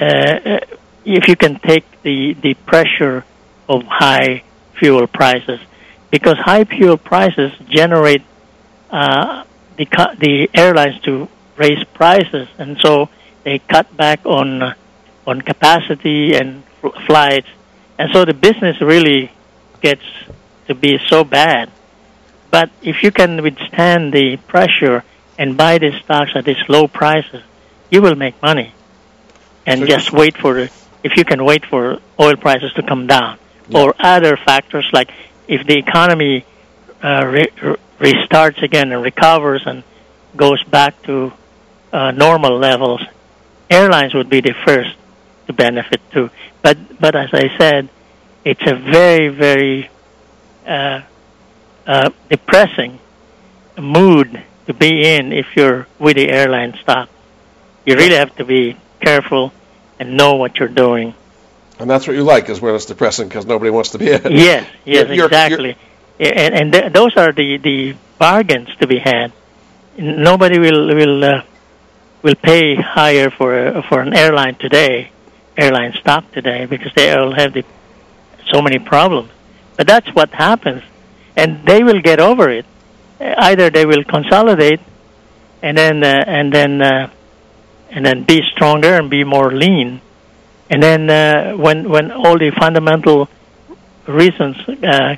uh, 0.00 0.60
if 1.04 1.26
you 1.26 1.34
can 1.34 1.58
take 1.58 1.84
the 2.02 2.34
the 2.34 2.54
pressure 2.54 3.24
of 3.68 3.82
high 3.84 4.44
fuel 4.78 5.08
prices, 5.08 5.58
because 6.10 6.38
high 6.38 6.62
fuel 6.64 6.96
prices 6.96 7.52
generate 7.68 8.22
uh, 8.90 9.42
the 9.76 9.86
the 10.18 10.48
airlines 10.54 11.00
to 11.00 11.28
raise 11.56 11.82
prices, 11.92 12.46
and 12.56 12.78
so 12.78 13.08
they 13.42 13.58
cut 13.58 13.96
back 13.96 14.24
on 14.24 14.62
uh, 14.62 14.74
on 15.26 15.42
capacity 15.42 16.34
and 16.34 16.62
flights, 17.06 17.48
and 17.98 18.12
so 18.12 18.24
the 18.24 18.34
business 18.34 18.80
really 18.80 19.32
gets 19.80 20.04
to 20.68 20.74
be 20.74 21.00
so 21.08 21.24
bad. 21.24 21.68
But 22.50 22.70
if 22.82 23.02
you 23.02 23.10
can 23.10 23.42
withstand 23.42 24.12
the 24.12 24.36
pressure 24.48 25.04
and 25.38 25.56
buy 25.56 25.78
these 25.78 25.94
stocks 26.02 26.32
at 26.34 26.44
these 26.44 26.62
low 26.68 26.88
prices, 26.88 27.42
you 27.90 28.02
will 28.02 28.14
make 28.16 28.40
money. 28.42 28.74
And 29.66 29.80
So 29.80 29.86
just 29.86 30.12
wait 30.12 30.36
for 30.36 30.58
if 30.58 31.16
you 31.16 31.24
can 31.24 31.44
wait 31.44 31.64
for 31.64 31.98
oil 32.18 32.36
prices 32.36 32.72
to 32.74 32.82
come 32.82 33.06
down, 33.06 33.38
Yeah. 33.68 33.80
or 33.80 33.94
other 33.98 34.36
factors 34.36 34.86
like 34.92 35.10
if 35.48 35.66
the 35.66 35.78
economy 35.78 36.44
uh, 37.02 37.24
re- 37.26 37.52
re- 37.62 37.76
restarts 37.98 38.62
again 38.62 38.92
and 38.92 39.02
recovers 39.02 39.62
and 39.66 39.82
goes 40.36 40.62
back 40.64 41.00
to 41.04 41.32
uh, 41.92 42.10
normal 42.10 42.58
levels, 42.58 43.00
airlines 43.70 44.12
would 44.14 44.28
be 44.28 44.40
the 44.40 44.54
first 44.66 44.90
to 45.46 45.52
benefit 45.52 46.00
too. 46.12 46.30
But 46.62 46.76
but 47.00 47.14
as 47.16 47.30
I 47.32 47.46
said, 47.58 47.88
it's 48.44 48.62
a 48.66 48.74
very 48.74 49.28
very 49.28 49.88
uh, 50.66 51.00
uh, 51.92 52.10
depressing 52.28 52.92
mood 53.78 54.28
to 54.66 54.72
be 54.74 54.92
in 55.14 55.32
if 55.32 55.46
you're 55.56 55.86
with 55.98 56.16
the 56.16 56.28
airline 56.28 56.74
stock. 56.82 57.08
You 57.86 57.96
really 57.96 58.16
have 58.16 58.34
to 58.36 58.44
be 58.44 58.76
careful 59.00 59.52
and 59.98 60.16
know 60.16 60.36
what 60.36 60.58
you're 60.58 60.68
doing. 60.86 61.14
And 61.78 61.88
that's 61.90 62.06
what 62.06 62.14
you 62.14 62.22
like, 62.22 62.48
is 62.50 62.60
when 62.60 62.74
it's 62.74 62.84
depressing 62.86 63.28
because 63.28 63.46
nobody 63.46 63.70
wants 63.70 63.90
to 63.90 63.98
be 63.98 64.08
it. 64.08 64.22
Yes, 64.30 64.30
yes, 64.30 64.68
You're- 65.08 65.16
you're- 65.16 65.26
exactly. 65.26 65.76
and 66.20 66.52
and 66.58 66.72
th- 66.72 66.92
those 66.92 67.16
are 67.16 67.32
the, 67.32 67.56
the 67.56 67.78
bargains 68.18 68.68
to 68.80 68.86
be 68.86 68.98
had. 68.98 69.32
Nobody 70.30 70.58
will 70.64 70.94
will 70.94 71.24
uh, 71.24 71.42
will 72.22 72.34
pay 72.50 72.74
higher 72.76 73.30
for 73.30 73.50
a, 73.66 73.82
for 73.88 73.98
an 74.02 74.12
airline 74.14 74.56
today, 74.56 75.10
airline 75.56 75.94
stock 75.94 76.30
today, 76.32 76.66
because 76.66 76.92
they 76.94 77.06
all 77.16 77.32
have 77.32 77.54
the, 77.54 77.64
so 78.52 78.60
many 78.60 78.78
problems. 78.78 79.30
But 79.78 79.86
that's 79.86 80.10
what 80.14 80.28
happens, 80.48 80.82
and 81.40 81.48
they 81.66 81.80
will 81.82 82.00
get 82.10 82.20
over 82.20 82.46
it. 82.58 82.66
Either 83.20 83.66
they 83.70 83.84
will 83.84 84.04
consolidate, 84.04 84.80
and 85.62 85.76
then 85.76 85.96
uh, 86.02 86.24
and 86.38 86.52
then 86.52 86.72
uh, 86.82 87.10
and 87.94 88.04
then 88.06 88.24
be 88.24 88.38
stronger 88.52 88.92
and 88.98 89.10
be 89.10 89.24
more 89.24 89.50
lean, 89.52 90.00
and 90.70 90.82
then 90.82 91.10
uh, 91.10 91.52
when 91.64 91.88
when 91.94 92.06
all 92.12 92.38
the 92.38 92.50
fundamental 92.64 93.28
reasons 94.06 94.56
uh, 94.68 95.16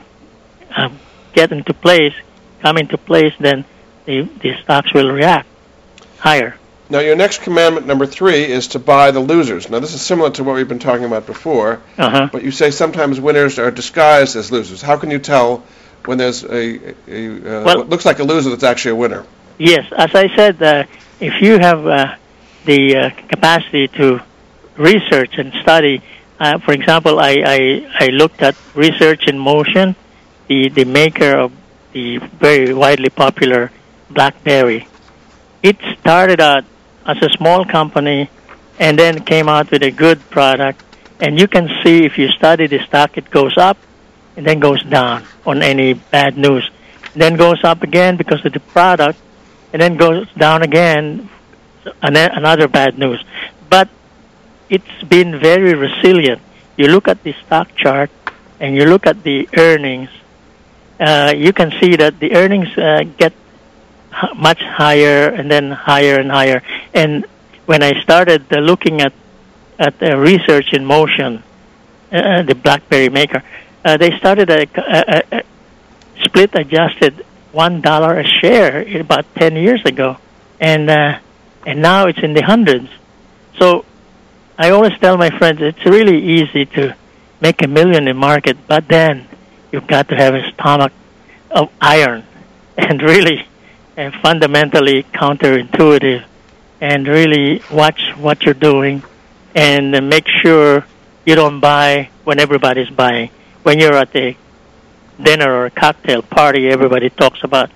uh, 0.76 0.88
get 1.32 1.52
into 1.52 1.72
place, 1.74 2.14
come 2.60 2.76
into 2.78 2.98
place, 2.98 3.34
then 3.38 3.64
the, 4.06 4.22
the 4.42 4.52
stocks 4.62 4.92
will 4.92 5.10
react 5.10 5.46
higher. 6.18 6.56
Now, 6.90 6.98
your 6.98 7.16
next 7.16 7.40
commandment, 7.42 7.86
number 7.86 8.04
three, 8.06 8.44
is 8.44 8.68
to 8.68 8.78
buy 8.78 9.12
the 9.12 9.20
losers. 9.20 9.70
Now, 9.70 9.78
this 9.78 9.94
is 9.94 10.02
similar 10.02 10.30
to 10.30 10.44
what 10.44 10.56
we've 10.56 10.68
been 10.68 10.78
talking 10.90 11.06
about 11.06 11.24
before, 11.26 11.80
Uh-huh. 11.96 12.28
but 12.30 12.42
you 12.42 12.50
say 12.50 12.70
sometimes 12.70 13.18
winners 13.18 13.58
are 13.58 13.70
disguised 13.70 14.36
as 14.36 14.52
losers. 14.52 14.82
How 14.82 14.98
can 14.98 15.10
you 15.10 15.18
tell 15.18 15.62
when 16.06 16.18
there's 16.18 16.44
a, 16.44 16.94
a 17.08 17.26
uh, 17.60 17.64
Well- 17.64 17.78
what 17.78 17.88
looks 17.88 18.04
like 18.04 18.18
a 18.18 18.24
loser 18.24 18.50
that's 18.50 18.64
actually 18.64 18.92
a 18.92 18.96
winner? 18.96 19.24
Yes, 19.58 19.84
as 19.96 20.14
I 20.14 20.34
said, 20.34 20.62
uh, 20.62 20.84
if 21.20 21.40
you 21.40 21.58
have 21.58 21.86
uh, 21.86 22.16
the 22.64 22.96
uh, 22.96 23.10
capacity 23.28 23.88
to 23.88 24.20
research 24.76 25.38
and 25.38 25.52
study, 25.62 26.02
uh, 26.40 26.58
for 26.58 26.72
example, 26.72 27.20
I, 27.20 27.42
I, 27.46 27.86
I 28.00 28.06
looked 28.08 28.42
at 28.42 28.56
Research 28.74 29.28
in 29.28 29.38
Motion, 29.38 29.94
the, 30.48 30.68
the 30.70 30.84
maker 30.84 31.36
of 31.36 31.52
the 31.92 32.18
very 32.18 32.74
widely 32.74 33.10
popular 33.10 33.70
BlackBerry. 34.10 34.88
It 35.62 35.76
started 36.00 36.40
out 36.40 36.64
as 37.06 37.18
a 37.22 37.30
small 37.36 37.64
company 37.64 38.30
and 38.78 38.98
then 38.98 39.22
came 39.24 39.48
out 39.48 39.70
with 39.70 39.82
a 39.82 39.90
good 39.90 40.18
product. 40.30 40.82
And 41.20 41.38
you 41.38 41.46
can 41.46 41.68
see 41.84 42.04
if 42.04 42.18
you 42.18 42.28
study 42.30 42.66
the 42.66 42.80
stock, 42.86 43.16
it 43.16 43.30
goes 43.30 43.56
up 43.56 43.76
and 44.36 44.46
then 44.46 44.60
goes 44.60 44.82
down 44.84 45.24
on 45.46 45.62
any 45.62 45.94
bad 45.94 46.36
news. 46.36 46.68
Then 47.14 47.36
goes 47.36 47.62
up 47.64 47.82
again 47.82 48.16
because 48.16 48.44
of 48.44 48.52
the 48.52 48.60
product, 48.60 49.18
and 49.72 49.82
then 49.82 49.96
goes 49.96 50.28
down 50.32 50.62
again, 50.62 51.28
an- 52.00 52.16
another 52.16 52.68
bad 52.68 52.98
news. 52.98 53.22
But 53.68 53.88
it's 54.68 55.02
been 55.08 55.38
very 55.38 55.74
resilient. 55.74 56.40
You 56.76 56.88
look 56.88 57.08
at 57.08 57.22
the 57.22 57.34
stock 57.44 57.74
chart 57.76 58.10
and 58.60 58.74
you 58.74 58.86
look 58.86 59.06
at 59.06 59.22
the 59.22 59.48
earnings, 59.56 60.08
uh, 60.98 61.34
you 61.36 61.52
can 61.52 61.72
see 61.80 61.96
that 61.96 62.18
the 62.18 62.34
earnings 62.34 62.68
uh, 62.78 63.04
get 63.18 63.34
much 64.36 64.62
higher 64.62 65.28
and 65.28 65.50
then 65.50 65.70
higher 65.70 66.18
and 66.18 66.30
higher. 66.30 66.62
And 66.94 67.26
when 67.66 67.82
I 67.82 68.00
started 68.02 68.44
uh, 68.52 68.60
looking 68.60 69.00
at 69.00 69.12
at 69.78 70.00
uh, 70.02 70.16
research 70.16 70.72
in 70.72 70.84
motion, 70.84 71.42
uh, 72.12 72.42
the 72.42 72.54
BlackBerry 72.54 73.08
maker, 73.08 73.42
uh, 73.84 73.96
they 73.96 74.16
started 74.18 74.50
a, 74.50 74.66
a, 74.76 75.38
a 75.38 75.42
split 76.24 76.54
adjusted 76.54 77.24
one 77.52 77.80
dollar 77.80 78.18
a 78.18 78.24
share 78.24 78.82
about 78.98 79.26
ten 79.34 79.56
years 79.56 79.84
ago, 79.84 80.16
and 80.60 80.88
uh, 80.88 81.18
and 81.66 81.82
now 81.82 82.06
it's 82.06 82.20
in 82.22 82.34
the 82.34 82.42
hundreds. 82.42 82.88
So 83.58 83.84
I 84.58 84.70
always 84.70 84.96
tell 84.98 85.16
my 85.16 85.30
friends 85.38 85.60
it's 85.60 85.84
really 85.84 86.22
easy 86.22 86.66
to 86.66 86.96
make 87.40 87.62
a 87.62 87.68
million 87.68 88.08
in 88.08 88.16
market, 88.16 88.56
but 88.66 88.88
then 88.88 89.26
you've 89.70 89.86
got 89.86 90.08
to 90.08 90.16
have 90.16 90.34
a 90.34 90.50
stomach 90.52 90.92
of 91.50 91.70
iron 91.80 92.24
and 92.76 93.02
really 93.02 93.46
and 93.96 94.14
fundamentally 94.22 95.02
counterintuitive 95.02 96.24
and 96.80 97.06
really 97.06 97.62
watch 97.70 98.00
what 98.16 98.42
you're 98.44 98.54
doing 98.54 99.02
and 99.54 100.08
make 100.08 100.26
sure 100.42 100.84
you 101.26 101.34
don't 101.34 101.60
buy 101.60 102.08
when 102.24 102.40
everybody's 102.40 102.90
buying. 102.90 103.30
When 103.62 103.78
you're 103.78 103.94
at 103.94 104.14
a 104.16 104.36
dinner 105.22 105.52
or 105.52 105.66
a 105.66 105.70
cocktail 105.70 106.22
party, 106.22 106.68
everybody 106.68 107.10
talks 107.10 107.42
about 107.44 107.70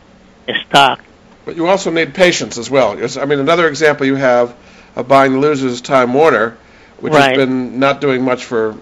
a 0.48 0.54
stock. 0.68 1.00
But 1.44 1.56
you 1.56 1.66
also 1.68 1.90
need 1.90 2.14
patience 2.14 2.58
as 2.58 2.68
well. 2.68 2.92
I 3.20 3.24
mean, 3.24 3.38
another 3.38 3.68
example 3.68 4.06
you 4.06 4.16
have 4.16 4.54
of 4.96 5.06
buying 5.06 5.32
the 5.32 5.38
losers 5.38 5.80
Time 5.80 6.12
Warner, 6.12 6.56
which 7.00 7.12
Right. 7.12 7.30
has 7.30 7.36
been 7.36 7.78
not 7.78 8.00
doing 8.00 8.22
much 8.24 8.44
for 8.44 8.74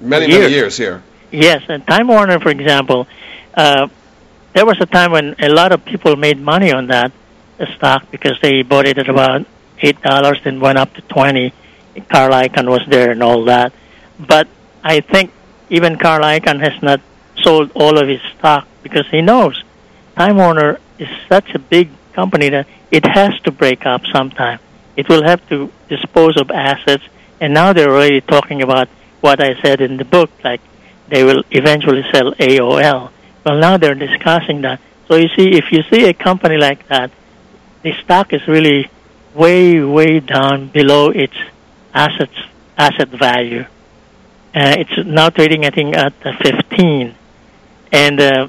many, 0.00 0.26
Years. 0.28 0.40
many 0.40 0.54
years 0.54 0.76
here. 0.78 1.02
Yes, 1.30 1.62
and 1.68 1.86
Time 1.86 2.08
Warner, 2.08 2.40
for 2.40 2.48
example, 2.48 3.06
uh, 3.54 3.88
there 4.54 4.64
was 4.64 4.78
a 4.80 4.86
time 4.86 5.12
when 5.12 5.36
a 5.38 5.48
lot 5.48 5.72
of 5.72 5.84
people 5.84 6.16
made 6.16 6.40
money 6.40 6.72
on 6.72 6.86
that 6.88 7.12
stock 7.76 8.10
because 8.10 8.38
they 8.40 8.62
bought 8.62 8.86
it 8.86 8.96
at 8.98 9.08
about 9.08 9.44
eight 9.82 10.00
dollars, 10.02 10.38
then 10.42 10.58
went 10.60 10.78
up 10.78 10.94
to 10.94 11.02
twenty. 11.02 11.52
Carl 12.08 12.32
Icahn 12.32 12.68
was 12.68 12.80
there 12.88 13.10
and 13.10 13.22
all 13.22 13.44
that, 13.44 13.72
but 14.18 14.46
I 14.82 15.00
think 15.00 15.32
even 15.70 15.96
Carl 15.96 16.22
Icahn 16.22 16.60
has 16.60 16.82
not 16.82 17.00
sold 17.42 17.70
all 17.74 17.96
of 17.98 18.08
his 18.08 18.20
stock 18.36 18.66
because 18.82 19.06
he 19.10 19.22
knows 19.22 19.62
Time 20.16 20.36
Warner 20.36 20.78
is 20.98 21.08
such 21.28 21.54
a 21.54 21.58
big 21.58 21.88
company 22.12 22.50
that 22.50 22.66
it 22.90 23.06
has 23.06 23.40
to 23.44 23.50
break 23.50 23.86
up 23.86 24.02
sometime. 24.12 24.58
It 24.96 25.08
will 25.08 25.24
have 25.24 25.48
to 25.48 25.72
dispose 25.88 26.36
of 26.38 26.50
assets, 26.50 27.04
and 27.40 27.54
now 27.54 27.72
they're 27.72 27.90
already 27.90 28.20
talking 28.20 28.60
about 28.60 28.88
what 29.20 29.42
I 29.42 29.60
said 29.62 29.80
in 29.80 29.96
the 29.96 30.04
book, 30.04 30.30
like 30.44 30.60
they 31.08 31.24
will 31.24 31.42
eventually 31.50 32.04
sell 32.12 32.32
AOL. 32.34 33.10
Well, 33.44 33.58
now 33.58 33.78
they're 33.78 33.94
discussing 33.94 34.60
that. 34.62 34.80
So 35.08 35.16
you 35.16 35.28
see, 35.36 35.56
if 35.56 35.72
you 35.72 35.82
see 35.90 36.04
a 36.04 36.12
company 36.12 36.56
like 36.56 36.86
that, 36.88 37.10
the 37.82 37.92
stock 38.02 38.32
is 38.32 38.46
really 38.46 38.90
way, 39.34 39.80
way 39.80 40.20
down 40.20 40.68
below 40.68 41.08
its 41.10 41.36
assets 41.94 42.36
asset 42.76 43.08
value. 43.08 43.64
Uh, 44.52 44.74
it's 44.78 45.06
now 45.06 45.30
trading, 45.30 45.64
I 45.64 45.70
think, 45.70 45.96
at 45.96 46.12
uh, 46.24 46.32
15. 46.42 47.14
And 47.92 48.20
uh, 48.20 48.48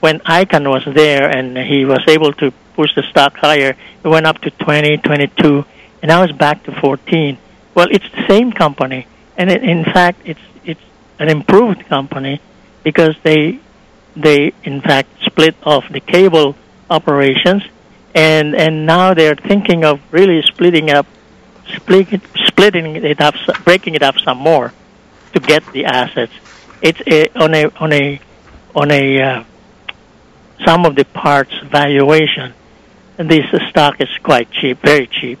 when 0.00 0.20
Icahn 0.20 0.68
was 0.68 0.82
there 0.94 1.28
and 1.28 1.58
he 1.58 1.84
was 1.84 2.00
able 2.08 2.32
to 2.34 2.52
push 2.74 2.94
the 2.94 3.02
stock 3.10 3.36
higher, 3.36 3.76
it 4.02 4.08
went 4.08 4.26
up 4.26 4.40
to 4.40 4.50
20, 4.50 4.96
22, 4.98 5.64
and 6.00 6.08
now 6.08 6.22
it's 6.22 6.32
back 6.32 6.62
to 6.64 6.72
14. 6.80 7.36
Well, 7.74 7.88
it's 7.90 8.08
the 8.12 8.26
same 8.28 8.52
company, 8.52 9.06
and 9.36 9.50
it, 9.50 9.62
in 9.62 9.84
fact, 9.84 10.20
it's 10.24 10.40
it's 10.64 10.80
an 11.18 11.28
improved 11.28 11.86
company 11.86 12.40
because 12.82 13.14
they 13.22 13.60
they 14.14 14.52
in 14.62 14.82
fact 14.82 15.08
split 15.22 15.54
off 15.62 15.84
the 15.90 16.00
cable 16.00 16.54
operations, 16.90 17.62
and 18.14 18.54
and 18.54 18.84
now 18.84 19.14
they're 19.14 19.36
thinking 19.36 19.84
of 19.84 20.00
really 20.10 20.42
splitting 20.42 20.90
up, 20.90 21.06
split, 21.76 22.20
splitting 22.34 22.96
it 22.96 23.20
up, 23.20 23.34
breaking 23.64 23.94
it 23.94 24.02
up 24.02 24.18
some 24.18 24.38
more 24.38 24.72
to 25.32 25.40
get 25.40 25.64
the 25.72 25.86
assets. 25.86 26.32
It's 26.80 27.00
a, 27.06 27.28
on 27.38 27.54
a 27.54 27.66
on 27.76 27.92
a 27.92 28.20
on 28.74 28.90
a 28.90 29.22
uh, 29.22 29.44
sum 30.64 30.86
of 30.86 30.94
the 30.96 31.04
parts 31.04 31.52
valuation. 31.70 32.54
And 33.18 33.30
this 33.30 33.44
stock 33.68 34.00
is 34.00 34.08
quite 34.22 34.50
cheap, 34.50 34.80
very 34.80 35.06
cheap. 35.06 35.38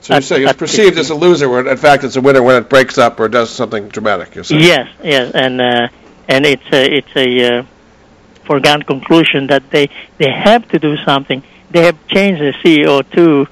So 0.00 0.14
you 0.14 0.20
say 0.22 0.44
it's 0.44 0.52
perceived 0.54 0.98
as 0.98 1.10
a 1.10 1.14
loser, 1.14 1.48
when 1.48 1.66
in 1.66 1.76
fact 1.76 2.04
it's 2.04 2.16
a 2.16 2.20
winner 2.20 2.42
when 2.42 2.56
it 2.56 2.70
breaks 2.70 2.96
up 2.96 3.20
or 3.20 3.28
does 3.28 3.50
something 3.50 3.88
dramatic. 3.88 4.34
You're 4.34 4.44
saying. 4.44 4.62
Yes, 4.62 4.88
yes, 5.02 5.32
and 5.34 5.60
uh, 5.60 5.88
and 6.26 6.46
it's 6.46 6.72
a 6.72 6.96
it's 6.96 7.16
a 7.16 7.58
uh, 7.58 7.62
foregone 8.46 8.82
conclusion 8.82 9.48
that 9.48 9.70
they 9.70 9.90
they 10.16 10.30
have 10.30 10.66
to 10.68 10.78
do 10.78 10.96
something. 11.04 11.42
They 11.70 11.84
have 11.84 11.98
changed 12.08 12.40
the 12.40 12.54
CEO 12.62 13.08
too 13.10 13.46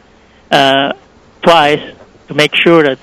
uh, 0.51 0.95
twice 1.43 1.95
to 2.29 2.35
make 2.35 2.55
sure 2.55 2.83
that 2.83 2.99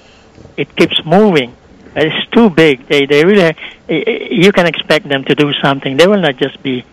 it 0.58 0.76
keeps 0.76 1.00
moving. 1.06 1.56
It's 1.96 2.30
too 2.32 2.50
big. 2.50 2.88
They 2.88 3.06
they 3.06 3.24
really 3.26 3.56
you 3.88 4.52
can 4.52 4.66
expect 4.66 5.08
them 5.08 5.24
to 5.26 5.36
do 5.36 5.54
something. 5.54 5.98
They 5.98 6.08
will 6.08 6.22
not 6.22 6.38
just 6.38 6.62
be 6.62 6.84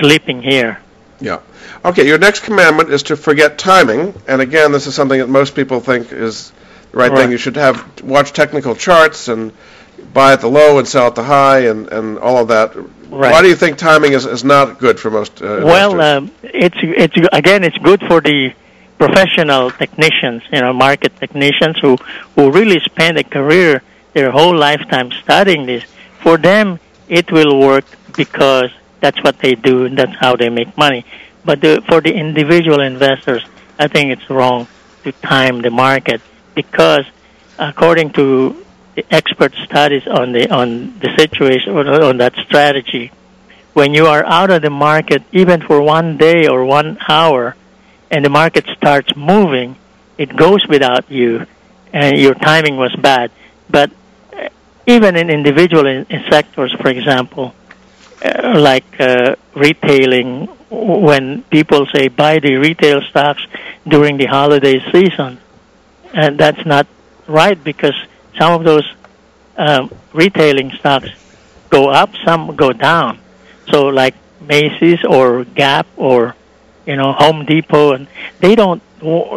sleeping 0.00 0.42
here. 0.42 0.80
Yeah. 1.20 1.40
Okay, 1.84 2.06
your 2.06 2.18
next 2.18 2.40
commandment 2.40 2.90
is 2.90 3.04
to 3.04 3.16
forget 3.16 3.58
timing, 3.58 4.14
and 4.28 4.40
again, 4.40 4.72
this 4.72 4.86
is 4.86 4.94
something 4.94 5.18
that 5.20 5.28
most 5.28 5.54
people 5.54 5.80
think 5.80 6.12
is 6.12 6.52
the 6.92 6.98
right, 6.98 7.10
Right. 7.10 7.18
thing. 7.20 7.30
You 7.30 7.38
should 7.38 7.56
have 7.56 8.02
watch 8.02 8.32
technical 8.32 8.74
charts 8.74 9.28
and 9.28 9.52
buy 10.12 10.32
at 10.32 10.40
the 10.40 10.48
low 10.48 10.78
and 10.78 10.86
sell 10.86 11.06
at 11.06 11.14
the 11.14 11.22
high, 11.22 11.60
and, 11.70 11.88
and 11.88 12.18
all 12.18 12.38
of 12.38 12.48
that. 12.48 12.74
Right. 12.76 13.32
Why 13.32 13.40
do 13.42 13.48
you 13.48 13.56
think 13.56 13.78
timing 13.78 14.12
is, 14.12 14.26
is 14.26 14.44
not 14.44 14.78
good 14.78 14.98
for 14.98 15.10
most? 15.10 15.40
Uh, 15.40 15.60
Well, 15.64 16.00
um, 16.00 16.30
it's 16.42 16.76
it's 16.82 17.16
again, 17.32 17.64
it's 17.64 17.78
good 17.78 18.00
for 18.08 18.20
the 18.20 18.52
professional 18.98 19.70
technicians, 19.70 20.42
you 20.52 20.60
know, 20.60 20.72
market 20.72 21.12
technicians 21.16 21.78
who 21.80 21.96
who 22.34 22.50
really 22.50 22.80
spend 22.80 23.18
a 23.18 23.24
career, 23.24 23.82
their 24.16 24.30
whole 24.30 24.56
lifetime 24.56 25.12
studying 25.12 25.66
this. 25.66 25.84
For 26.22 26.38
them, 26.38 26.80
it 27.06 27.30
will 27.30 27.60
work 27.60 27.84
because 28.16 28.70
that's 29.00 29.22
what 29.22 29.38
they 29.40 29.54
do 29.54 29.84
and 29.84 29.98
that's 29.98 30.16
how 30.18 30.36
they 30.36 30.48
make 30.48 30.74
money. 30.78 31.04
But 31.44 31.60
the, 31.60 31.84
for 31.86 32.00
the 32.00 32.14
individual 32.14 32.80
investors, 32.80 33.44
I 33.78 33.88
think 33.88 34.10
it's 34.10 34.30
wrong 34.30 34.68
to 35.04 35.12
time 35.12 35.60
the 35.60 35.70
market 35.70 36.22
because, 36.54 37.04
according 37.58 38.14
to 38.14 38.64
the 38.94 39.04
expert 39.14 39.52
studies 39.66 40.06
on 40.08 40.32
the 40.32 40.50
on 40.50 40.98
the 41.00 41.14
situation 41.18 41.76
on 41.76 42.16
that 42.16 42.34
strategy. 42.46 43.12
When 43.74 43.92
you 43.92 44.06
are 44.06 44.24
out 44.24 44.50
of 44.50 44.62
the 44.62 44.70
market, 44.70 45.22
even 45.32 45.60
for 45.60 45.82
one 45.82 46.16
day 46.16 46.48
or 46.48 46.64
one 46.64 46.96
hour, 47.06 47.54
and 48.10 48.24
the 48.24 48.30
market 48.30 48.64
starts 48.78 49.14
moving, 49.14 49.76
it 50.16 50.34
goes 50.34 50.66
without 50.66 51.10
you, 51.10 51.46
and 51.92 52.18
your 52.18 52.32
timing 52.34 52.78
was 52.78 52.96
bad. 52.96 53.30
But 53.68 53.90
even 54.86 55.16
in 55.16 55.30
individual 55.30 55.86
in, 55.86 56.06
in 56.08 56.24
sectors, 56.30 56.72
for 56.80 56.88
example, 56.88 57.54
uh, 58.24 58.58
like 58.58 59.00
uh, 59.00 59.36
retailing, 59.54 60.46
when 60.70 61.42
people 61.44 61.86
say 61.94 62.08
buy 62.08 62.38
the 62.38 62.56
retail 62.56 63.02
stocks 63.02 63.44
during 63.86 64.16
the 64.16 64.26
holiday 64.26 64.80
season, 64.92 65.38
and 66.14 66.38
that's 66.38 66.64
not 66.64 66.86
right 67.26 67.62
because 67.62 67.94
some 68.38 68.52
of 68.52 68.64
those 68.64 68.86
um, 69.56 69.90
retailing 70.12 70.70
stocks 70.72 71.08
go 71.70 71.88
up, 71.88 72.10
some 72.24 72.56
go 72.56 72.72
down. 72.72 73.18
So 73.70 73.86
like 73.86 74.14
Macy's 74.40 75.04
or 75.04 75.44
Gap 75.44 75.86
or 75.96 76.34
you 76.86 76.96
know 76.96 77.12
Home 77.12 77.44
Depot, 77.44 77.92
and 77.92 78.06
they 78.40 78.54
don't 78.54 78.82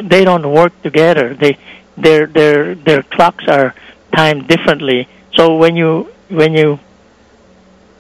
they 0.08 0.24
don't 0.24 0.50
work 0.52 0.80
together. 0.82 1.34
They 1.34 1.58
their 1.98 2.28
their 2.28 2.76
their 2.76 3.04
clocks 3.04 3.46
are 3.48 3.74
timed 4.16 4.48
differently. 4.48 5.08
So 5.40 5.56
when 5.56 5.78
you 5.78 6.12
when 6.28 6.54
you 6.54 6.80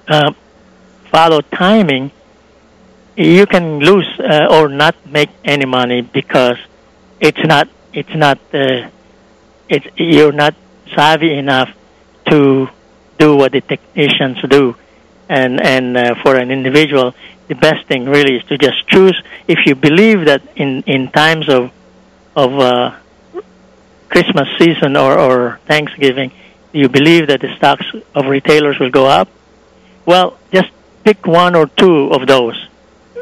uh, 0.09 0.33
follow 1.09 1.39
timing, 1.39 2.11
you 3.15 3.45
can 3.45 3.79
lose 3.79 4.09
uh, 4.19 4.47
or 4.51 4.67
not 4.67 4.93
make 5.05 5.29
any 5.45 5.63
money 5.63 6.01
because 6.01 6.57
it's 7.21 7.41
not 7.45 7.69
it's 7.93 8.13
not 8.13 8.39
uh, 8.53 8.89
it's 9.69 9.87
you're 9.95 10.33
not 10.33 10.53
savvy 10.93 11.33
enough 11.33 11.69
to 12.29 12.67
do 13.17 13.37
what 13.37 13.53
the 13.53 13.61
technicians 13.61 14.41
do. 14.41 14.75
And 15.29 15.61
and 15.61 15.95
uh, 15.95 16.15
for 16.21 16.35
an 16.35 16.51
individual 16.51 17.15
the 17.47 17.55
best 17.55 17.87
thing 17.87 18.03
really 18.03 18.35
is 18.35 18.43
to 18.49 18.57
just 18.57 18.85
choose. 18.89 19.15
If 19.47 19.59
you 19.65 19.75
believe 19.75 20.25
that 20.25 20.41
in 20.57 20.83
in 20.85 21.07
times 21.07 21.47
of 21.47 21.71
of 22.35 22.59
uh, 22.59 22.97
Christmas 24.09 24.49
season 24.57 24.97
or 24.97 25.17
or 25.17 25.59
Thanksgiving 25.67 26.33
you 26.71 26.89
believe 26.89 27.27
that 27.27 27.41
the 27.41 27.55
stocks 27.57 27.85
of 28.15 28.25
retailers 28.25 28.79
will 28.79 28.91
go 28.91 29.05
up? 29.05 29.29
Well 30.05 30.37
just 30.51 30.69
pick 31.03 31.25
one 31.25 31.55
or 31.55 31.67
two 31.67 32.11
of 32.11 32.27
those. 32.27 32.57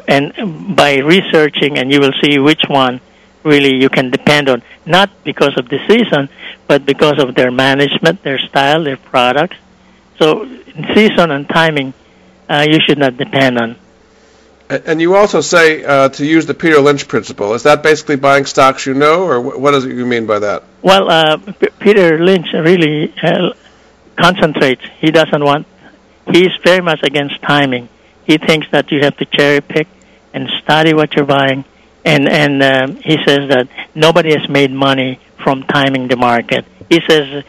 And 0.07 0.75
by 0.75 0.97
researching 0.97 1.77
and 1.77 1.91
you 1.91 1.99
will 1.99 2.13
see 2.21 2.39
which 2.39 2.63
one 2.67 3.01
really 3.43 3.75
you 3.75 3.89
can 3.89 4.09
depend 4.09 4.49
on. 4.49 4.63
Not 4.85 5.09
because 5.23 5.57
of 5.57 5.69
the 5.69 5.79
season 5.87 6.29
but 6.67 6.85
because 6.85 7.17
of 7.19 7.33
their 7.35 7.51
management 7.51 8.21
their 8.23 8.37
style 8.37 8.83
their 8.83 8.97
products 8.97 9.57
so 10.19 10.45
season 10.93 11.31
and 11.31 11.47
timing 11.49 11.93
uh, 12.49 12.65
you 12.69 12.79
should 12.85 12.97
not 12.97 13.17
depend 13.17 13.57
on 13.57 13.75
and 14.69 15.01
you 15.01 15.15
also 15.15 15.41
say 15.41 15.83
uh, 15.83 16.09
to 16.09 16.25
use 16.25 16.45
the 16.45 16.53
Peter 16.53 16.79
Lynch 16.79 17.07
principle. 17.07 17.53
Is 17.53 17.63
that 17.63 17.83
basically 17.83 18.17
buying 18.17 18.45
stocks 18.45 18.85
you 18.85 18.93
know, 18.93 19.23
or 19.23 19.39
what 19.41 19.71
does 19.71 19.85
it 19.85 19.95
you 19.95 20.05
mean 20.05 20.25
by 20.25 20.39
that? 20.39 20.63
Well, 20.81 21.09
uh, 21.09 21.37
P- 21.37 21.69
Peter 21.79 22.19
Lynch 22.19 22.47
really 22.53 23.13
uh, 23.21 23.53
concentrates. 24.17 24.81
He 24.99 25.11
doesn't 25.11 25.43
want. 25.43 25.67
He's 26.31 26.51
very 26.63 26.81
much 26.81 26.99
against 27.03 27.41
timing. 27.41 27.87
He 28.25 28.37
thinks 28.37 28.67
that 28.71 28.91
you 28.91 28.99
have 29.01 29.15
to 29.17 29.25
cherry 29.25 29.61
pick 29.61 29.87
and 30.33 30.49
study 30.61 30.93
what 30.93 31.15
you're 31.15 31.25
buying. 31.25 31.63
And 32.03 32.27
and 32.29 32.63
um, 32.63 32.95
he 32.97 33.17
says 33.25 33.49
that 33.49 33.67
nobody 33.95 34.31
has 34.37 34.47
made 34.49 34.71
money 34.71 35.19
from 35.43 35.63
timing 35.63 36.07
the 36.07 36.17
market. 36.17 36.65
He 36.89 37.01
says 37.07 37.43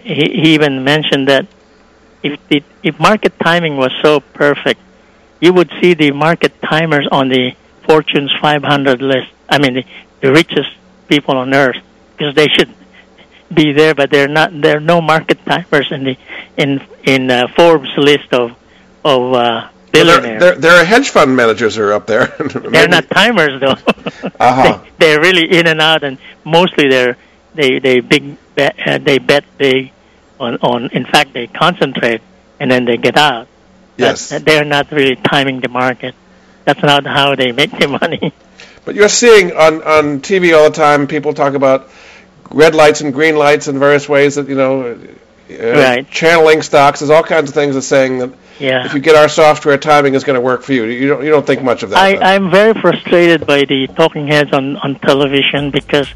he, 0.00 0.14
he 0.14 0.54
even 0.54 0.84
mentioned 0.84 1.28
that 1.28 1.46
if 2.22 2.38
the, 2.48 2.62
if 2.82 2.98
market 2.98 3.38
timing 3.38 3.76
was 3.76 3.92
so 4.02 4.20
perfect, 4.20 4.80
you 5.42 5.52
would 5.52 5.70
see 5.80 5.92
the 5.94 6.12
market 6.12 6.62
timers 6.62 7.06
on 7.10 7.28
the 7.28 7.54
Fortune's 7.86 8.32
500 8.40 9.02
list. 9.02 9.28
I 9.48 9.58
mean, 9.58 9.74
the, 9.74 9.84
the 10.20 10.32
richest 10.32 10.70
people 11.08 11.36
on 11.36 11.52
earth, 11.52 11.82
because 12.12 12.34
they 12.36 12.46
should 12.46 12.72
be 13.52 13.72
there, 13.72 13.92
but 13.94 14.08
they're 14.10 14.28
not. 14.28 14.48
There 14.62 14.76
are 14.76 14.80
no 14.80 15.00
market 15.00 15.44
timers 15.44 15.90
in 15.90 16.04
the 16.04 16.16
in 16.56 16.80
in 17.02 17.28
uh, 17.28 17.48
Forbes 17.56 17.90
list 17.96 18.32
of 18.32 18.52
of 19.04 19.34
uh, 19.34 19.68
billionaires. 19.90 20.40
Well, 20.40 20.52
there, 20.52 20.60
there, 20.60 20.80
are 20.80 20.84
hedge 20.84 21.10
fund 21.10 21.34
managers 21.34 21.74
who 21.74 21.82
are 21.82 21.92
up 21.92 22.06
there. 22.06 22.26
they're 22.70 22.88
not 22.88 23.10
timers 23.10 23.60
though. 23.60 23.76
uh-huh. 24.40 24.78
they, 24.98 25.06
they're 25.06 25.20
really 25.20 25.50
in 25.58 25.66
and 25.66 25.80
out, 25.80 26.04
and 26.04 26.18
mostly 26.44 26.88
they're 26.88 27.16
they 27.54 27.80
they 27.80 27.98
big 27.98 28.36
bet, 28.54 28.76
uh, 28.86 28.98
they 28.98 29.18
bet 29.18 29.44
big 29.58 29.90
on 30.38 30.56
on. 30.62 30.88
In 30.90 31.04
fact, 31.04 31.32
they 31.34 31.48
concentrate 31.48 32.22
and 32.60 32.70
then 32.70 32.84
they 32.84 32.96
get 32.96 33.16
out. 33.16 33.48
Yes, 33.96 34.30
but 34.30 34.44
they're 34.44 34.64
not 34.64 34.90
really 34.90 35.16
timing 35.16 35.60
the 35.60 35.68
market. 35.68 36.14
That's 36.64 36.82
not 36.82 37.06
how 37.06 37.34
they 37.34 37.52
make 37.52 37.70
their 37.72 37.88
money. 37.88 38.32
But 38.84 38.96
you're 38.96 39.08
seeing 39.08 39.52
on 39.52 39.82
on 39.82 40.20
TV 40.20 40.56
all 40.56 40.68
the 40.68 40.76
time 40.76 41.06
people 41.06 41.34
talk 41.34 41.54
about 41.54 41.88
red 42.50 42.74
lights 42.74 43.00
and 43.00 43.12
green 43.12 43.36
lights 43.36 43.68
in 43.68 43.78
various 43.78 44.08
ways 44.08 44.34
that 44.34 44.48
you 44.48 44.56
know. 44.56 44.98
Uh, 45.50 45.72
right. 45.72 46.10
Channeling 46.10 46.62
stocks. 46.62 47.00
There's 47.00 47.10
all 47.10 47.22
kinds 47.22 47.50
of 47.50 47.54
things 47.54 47.74
that 47.74 47.82
saying 47.82 48.18
that 48.18 48.32
yeah. 48.58 48.86
if 48.86 48.94
you 48.94 49.00
get 49.00 49.16
our 49.16 49.28
software, 49.28 49.76
timing 49.76 50.14
is 50.14 50.24
going 50.24 50.34
to 50.34 50.40
work 50.40 50.62
for 50.62 50.72
you. 50.72 50.84
You 50.84 51.08
don't 51.08 51.22
you 51.24 51.30
don't 51.30 51.46
think 51.46 51.62
much 51.62 51.82
of 51.82 51.90
that. 51.90 51.98
I, 51.98 52.34
I'm 52.34 52.50
very 52.50 52.74
frustrated 52.80 53.46
by 53.46 53.64
the 53.64 53.86
talking 53.88 54.26
heads 54.26 54.52
on 54.52 54.76
on 54.78 54.94
television 54.96 55.70
because 55.70 56.08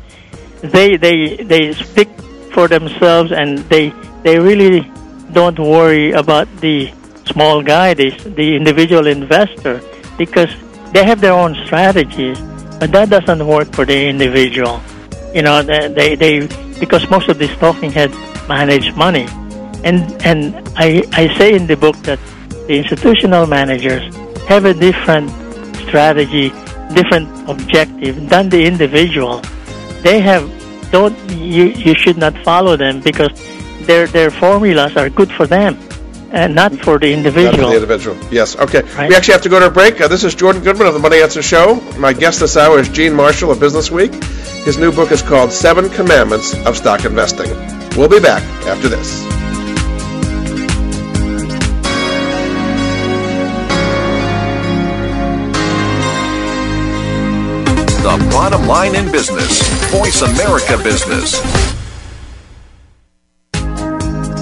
they 0.62 0.96
they 0.96 1.36
they 1.36 1.72
speak 1.74 2.08
for 2.52 2.66
themselves 2.66 3.30
and 3.30 3.58
they 3.68 3.92
they 4.22 4.38
really 4.38 4.90
don't 5.32 5.58
worry 5.58 6.12
about 6.12 6.48
the 6.60 6.90
small 7.26 7.62
guy, 7.62 7.94
the 7.94 8.10
the 8.36 8.56
individual 8.56 9.06
investor, 9.06 9.80
because 10.16 10.50
they 10.92 11.04
have 11.04 11.20
their 11.20 11.32
own 11.32 11.54
strategies, 11.66 12.38
but 12.80 12.92
that 12.92 13.10
doesn't 13.10 13.46
work 13.46 13.72
for 13.74 13.84
the 13.84 14.08
individual. 14.08 14.80
You 15.34 15.42
know, 15.42 15.62
they 15.62 16.14
they 16.14 16.46
because 16.80 17.08
most 17.10 17.28
of 17.28 17.38
these 17.38 17.54
talking 17.58 17.90
heads 17.90 18.14
manage 18.48 18.94
money, 18.94 19.26
and 19.84 20.00
and 20.24 20.54
I 20.76 21.02
I 21.12 21.28
say 21.36 21.54
in 21.54 21.66
the 21.66 21.76
book 21.76 21.96
that 22.08 22.18
the 22.66 22.78
institutional 22.78 23.46
managers 23.46 24.02
have 24.48 24.64
a 24.64 24.74
different 24.74 25.30
strategy, 25.86 26.50
different 26.94 27.28
objective 27.48 28.28
than 28.28 28.48
the 28.48 28.64
individual. 28.64 29.42
They 30.02 30.20
have 30.20 30.48
don't 30.90 31.16
you 31.30 31.74
you 31.74 31.94
should 31.94 32.16
not 32.16 32.34
follow 32.44 32.76
them 32.76 33.00
because 33.00 33.30
their 33.86 34.06
their 34.06 34.30
formulas 34.30 34.96
are 34.96 35.10
good 35.10 35.30
for 35.32 35.46
them 35.46 35.76
and 36.36 36.54
not 36.54 36.72
for 36.84 36.98
the 36.98 37.12
individual. 37.12 37.52
Not 37.52 37.54
for 37.54 37.70
the 37.70 37.74
individual. 37.74 38.16
Yes. 38.30 38.56
Okay. 38.56 38.82
Right. 38.82 39.08
We 39.08 39.16
actually 39.16 39.32
have 39.32 39.42
to 39.42 39.48
go 39.48 39.58
to 39.58 39.66
a 39.66 39.70
break. 39.70 40.00
Uh, 40.00 40.08
this 40.08 40.22
is 40.22 40.34
Jordan 40.34 40.62
Goodman 40.62 40.86
of 40.86 40.92
the 40.92 41.00
Money 41.00 41.22
Answer 41.22 41.42
Show. 41.42 41.76
My 41.98 42.12
guest 42.12 42.40
this 42.40 42.56
hour 42.56 42.78
is 42.78 42.88
Gene 42.90 43.14
Marcial 43.14 43.50
of 43.50 43.58
Business 43.58 43.90
Week. 43.90 44.12
His 44.64 44.76
new 44.76 44.92
book 44.92 45.12
is 45.12 45.22
called 45.22 45.50
Seven 45.50 45.88
Commandments 45.88 46.54
of 46.66 46.76
Stock 46.76 47.04
Investing. 47.04 47.48
We'll 47.96 48.10
be 48.10 48.20
back 48.20 48.42
after 48.66 48.88
this. 48.88 49.24
The 58.02 58.28
bottom 58.30 58.66
line 58.66 58.94
in 58.94 59.10
business. 59.10 59.62
Voice 59.90 60.20
America 60.20 60.76
Business. 60.84 61.40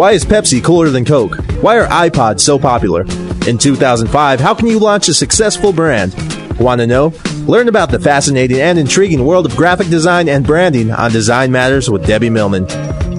Why 0.00 0.12
is 0.12 0.24
Pepsi 0.24 0.64
cooler 0.64 0.88
than 0.88 1.04
Coke? 1.04 1.36
Why 1.60 1.78
are 1.78 1.86
iPods 1.86 2.40
so 2.40 2.58
popular? 2.58 3.02
In 3.46 3.58
2005, 3.58 4.40
how 4.40 4.54
can 4.54 4.66
you 4.66 4.78
launch 4.78 5.08
a 5.08 5.12
successful 5.12 5.74
brand? 5.74 6.14
Want 6.58 6.80
to 6.80 6.86
know? 6.86 7.12
Learn 7.40 7.68
about 7.68 7.90
the 7.90 8.00
fascinating 8.00 8.62
and 8.62 8.78
intriguing 8.78 9.26
world 9.26 9.44
of 9.44 9.54
graphic 9.54 9.88
design 9.88 10.26
and 10.30 10.46
branding 10.46 10.90
on 10.90 11.12
Design 11.12 11.52
Matters 11.52 11.90
with 11.90 12.06
Debbie 12.06 12.30
Millman. 12.30 12.64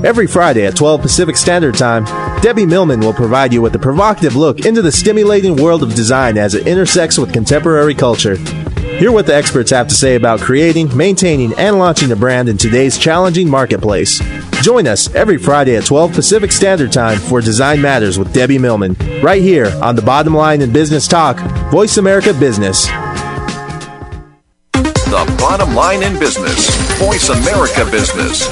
Every 0.03 0.25
Friday 0.25 0.65
at 0.65 0.75
12 0.75 1.03
Pacific 1.03 1.37
Standard 1.37 1.75
Time, 1.75 2.05
Debbie 2.41 2.65
Millman 2.65 3.01
will 3.01 3.13
provide 3.13 3.53
you 3.53 3.61
with 3.61 3.75
a 3.75 3.79
provocative 3.79 4.35
look 4.35 4.65
into 4.65 4.81
the 4.81 4.91
stimulating 4.91 5.57
world 5.57 5.83
of 5.83 5.93
design 5.93 6.35
as 6.35 6.55
it 6.55 6.65
intersects 6.65 7.19
with 7.19 7.31
contemporary 7.31 7.93
culture. 7.93 8.37
Hear 8.97 9.11
what 9.11 9.27
the 9.27 9.35
experts 9.35 9.69
have 9.69 9.87
to 9.87 9.93
say 9.93 10.15
about 10.15 10.39
creating, 10.39 10.97
maintaining, 10.97 11.53
and 11.59 11.77
launching 11.77 12.11
a 12.11 12.15
brand 12.15 12.49
in 12.49 12.57
today's 12.57 12.97
challenging 12.97 13.47
marketplace. 13.47 14.19
Join 14.61 14.85
us 14.85 15.13
every 15.15 15.37
Friday 15.37 15.75
at 15.75 15.85
12 15.85 16.13
Pacific 16.13 16.51
Standard 16.51 16.91
Time 16.91 17.17
for 17.17 17.41
Design 17.41 17.81
Matters 17.81 18.19
with 18.19 18.31
Debbie 18.31 18.59
Millman, 18.59 18.95
right 19.23 19.41
here 19.41 19.73
on 19.81 19.95
the 19.95 20.03
Bottom 20.03 20.35
Line 20.35 20.61
in 20.61 20.71
Business 20.71 21.07
Talk, 21.07 21.39
Voice 21.71 21.97
America 21.97 22.31
Business. 22.31 22.85
The 25.11 25.35
bottom 25.39 25.75
line 25.75 26.03
in 26.03 26.17
business, 26.19 26.69
Voice 26.99 27.29
America 27.29 27.83
Business. 27.89 28.47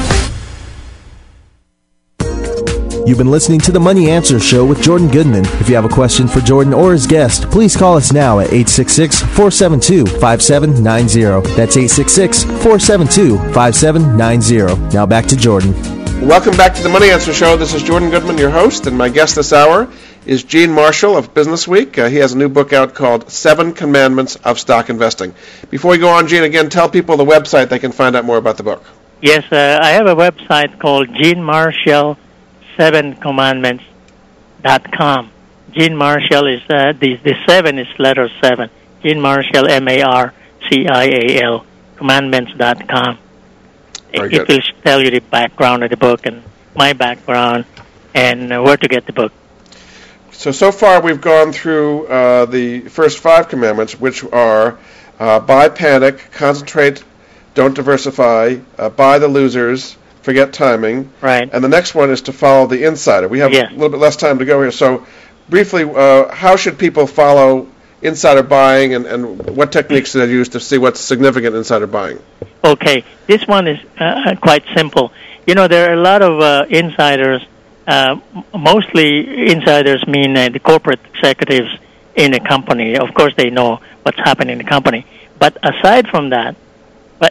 You've 3.07 3.17
been 3.17 3.31
listening 3.31 3.59
to 3.61 3.71
the 3.71 3.79
Money 3.79 4.09
Answer 4.09 4.39
Show 4.39 4.65
with 4.65 4.81
Jordan 4.81 5.09
Goodman. 5.09 5.45
If 5.61 5.69
you 5.69 5.75
have 5.75 5.85
a 5.85 5.89
question 5.89 6.27
for 6.27 6.41
Jordan 6.41 6.73
or 6.73 6.91
his 6.91 7.07
guest, 7.07 7.49
please 7.49 7.77
call 7.77 7.97
us 7.97 8.11
now 8.11 8.39
at 8.39 8.47
866 8.47 9.21
472 9.21 10.05
5790. 10.19 11.55
That's 11.55 11.77
866 11.77 12.43
472 12.43 13.37
5790. 13.53 14.93
Now 14.93 15.05
back 15.05 15.25
to 15.27 15.35
Jordan. 15.35 15.98
Welcome 16.21 16.57
back 16.57 16.75
to 16.75 16.83
the 16.83 16.89
Money 16.89 17.09
Answer 17.09 17.33
Show. 17.33 17.57
This 17.57 17.73
is 17.73 17.81
Jordan 17.81 18.09
Goodman, 18.09 18.37
your 18.37 18.49
host, 18.49 18.87
and 18.87 18.97
my 18.97 19.09
guest 19.09 19.35
this 19.35 19.51
hour 19.51 19.91
is 20.25 20.43
Gene 20.43 20.71
Marcial 20.71 21.17
of 21.17 21.33
Business 21.33 21.67
Week. 21.67 21.97
Uh, 21.97 22.07
he 22.07 22.17
has 22.17 22.33
a 22.33 22.37
new 22.37 22.49
book 22.49 22.71
out 22.71 22.93
called 22.93 23.31
Seven 23.31 23.73
Commandments 23.73 24.35
of 24.35 24.59
Stock 24.59 24.89
Investing. 24.89 25.33
Before 25.69 25.91
we 25.91 25.97
go 25.97 26.09
on, 26.09 26.27
Gene, 26.27 26.43
again, 26.43 26.69
tell 26.69 26.89
people 26.89 27.17
the 27.17 27.25
website 27.25 27.69
they 27.69 27.79
can 27.79 27.91
find 27.91 28.15
out 28.15 28.25
more 28.25 28.37
about 28.37 28.57
the 28.57 28.63
book. 28.63 28.83
Yes, 29.21 29.49
uh, 29.51 29.79
I 29.81 29.91
have 29.91 30.07
a 30.07 30.15
website 30.15 30.77
called 30.79 31.07
Gene 31.15 31.41
Marcial 31.41 32.17
Seven 32.77 33.15
Commandments 33.15 33.83
dot 34.61 34.91
com. 34.91 35.31
Gene 35.71 35.95
Marcial 35.95 36.47
is 36.47 36.61
uh, 36.69 36.93
the 36.93 37.15
the 37.23 37.35
seven 37.47 37.79
is 37.79 37.87
letter 37.97 38.29
seven. 38.41 38.69
Gene 39.01 39.19
Marshall 39.21 39.67
M 39.67 39.87
A 39.87 40.01
R 40.03 40.33
C 40.69 40.85
I 40.87 41.05
A 41.05 41.43
L 41.43 41.65
commandments 41.95 42.51
dot 42.57 42.87
com. 42.87 43.17
Very 44.11 44.33
It 44.33 44.47
good. 44.47 44.49
will 44.49 44.81
tell 44.83 45.01
you 45.01 45.11
the 45.11 45.19
background 45.19 45.83
of 45.83 45.89
the 45.89 45.97
book 45.97 46.25
and 46.25 46.43
my 46.75 46.93
background 46.93 47.65
and 48.13 48.51
uh, 48.51 48.61
where 48.61 48.77
to 48.77 48.87
get 48.87 49.05
the 49.05 49.13
book. 49.13 49.31
So, 50.31 50.51
so 50.51 50.71
far 50.71 51.01
we've 51.01 51.19
gone 51.21 51.51
through 51.51 52.07
uh, 52.07 52.45
the 52.45 52.81
first 52.81 53.19
five 53.19 53.49
commandments, 53.49 53.99
which 53.99 54.23
are 54.23 54.79
uh, 55.19 55.39
buy 55.39 55.69
panic, 55.69 56.31
concentrate, 56.31 57.03
don't 57.55 57.73
diversify, 57.73 58.57
uh, 58.77 58.89
buy 58.89 59.19
the 59.19 59.27
losers, 59.27 59.97
forget 60.21 60.53
timing. 60.53 61.11
Right. 61.21 61.49
And 61.51 61.63
the 61.63 61.67
next 61.67 61.93
one 61.93 62.09
is 62.09 62.21
to 62.23 62.33
follow 62.33 62.67
the 62.67 62.85
insider. 62.85 63.27
We 63.27 63.39
have 63.39 63.51
Yes. 63.51 63.69
a 63.71 63.73
little 63.73 63.89
bit 63.89 63.99
less 63.99 64.15
time 64.15 64.39
to 64.39 64.45
go 64.45 64.61
here. 64.61 64.71
So, 64.71 65.05
briefly, 65.49 65.83
uh, 65.83 66.33
how 66.33 66.55
should 66.55 66.77
people 66.77 67.05
follow 67.05 67.67
insider 68.01 68.43
buying 68.43 68.93
and, 68.93 69.05
and 69.05 69.55
what 69.57 69.73
techniques 69.73 70.13
do 70.13 70.19
they 70.25 70.31
use 70.31 70.49
to 70.49 70.59
see 70.61 70.77
what's 70.77 71.01
significant 71.01 71.53
insider 71.55 71.87
buying? 71.87 72.19
Okay, 72.63 73.05
this 73.27 73.47
one 73.47 73.67
is 73.67 73.79
uh, 73.97 74.35
quite 74.41 74.63
simple. 74.75 75.11
You 75.47 75.55
know, 75.55 75.67
there 75.67 75.89
are 75.89 75.93
a 75.93 76.01
lot 76.01 76.21
of 76.21 76.41
uh, 76.41 76.65
insiders. 76.69 77.45
Uh, 77.87 78.19
mostly, 78.53 79.49
insiders 79.51 80.05
mean 80.07 80.35
uh, 80.37 80.49
the 80.49 80.59
corporate 80.59 80.99
executives 81.13 81.69
in 82.15 82.33
a 82.33 82.39
company. 82.39 82.97
Of 82.97 83.13
course, 83.13 83.33
they 83.37 83.49
know 83.49 83.79
what's 84.03 84.19
happening 84.19 84.59
in 84.59 84.65
the 84.65 84.69
company. 84.69 85.05
But 85.39 85.57
aside 85.63 86.07
from 86.09 86.31
that, 86.31 86.55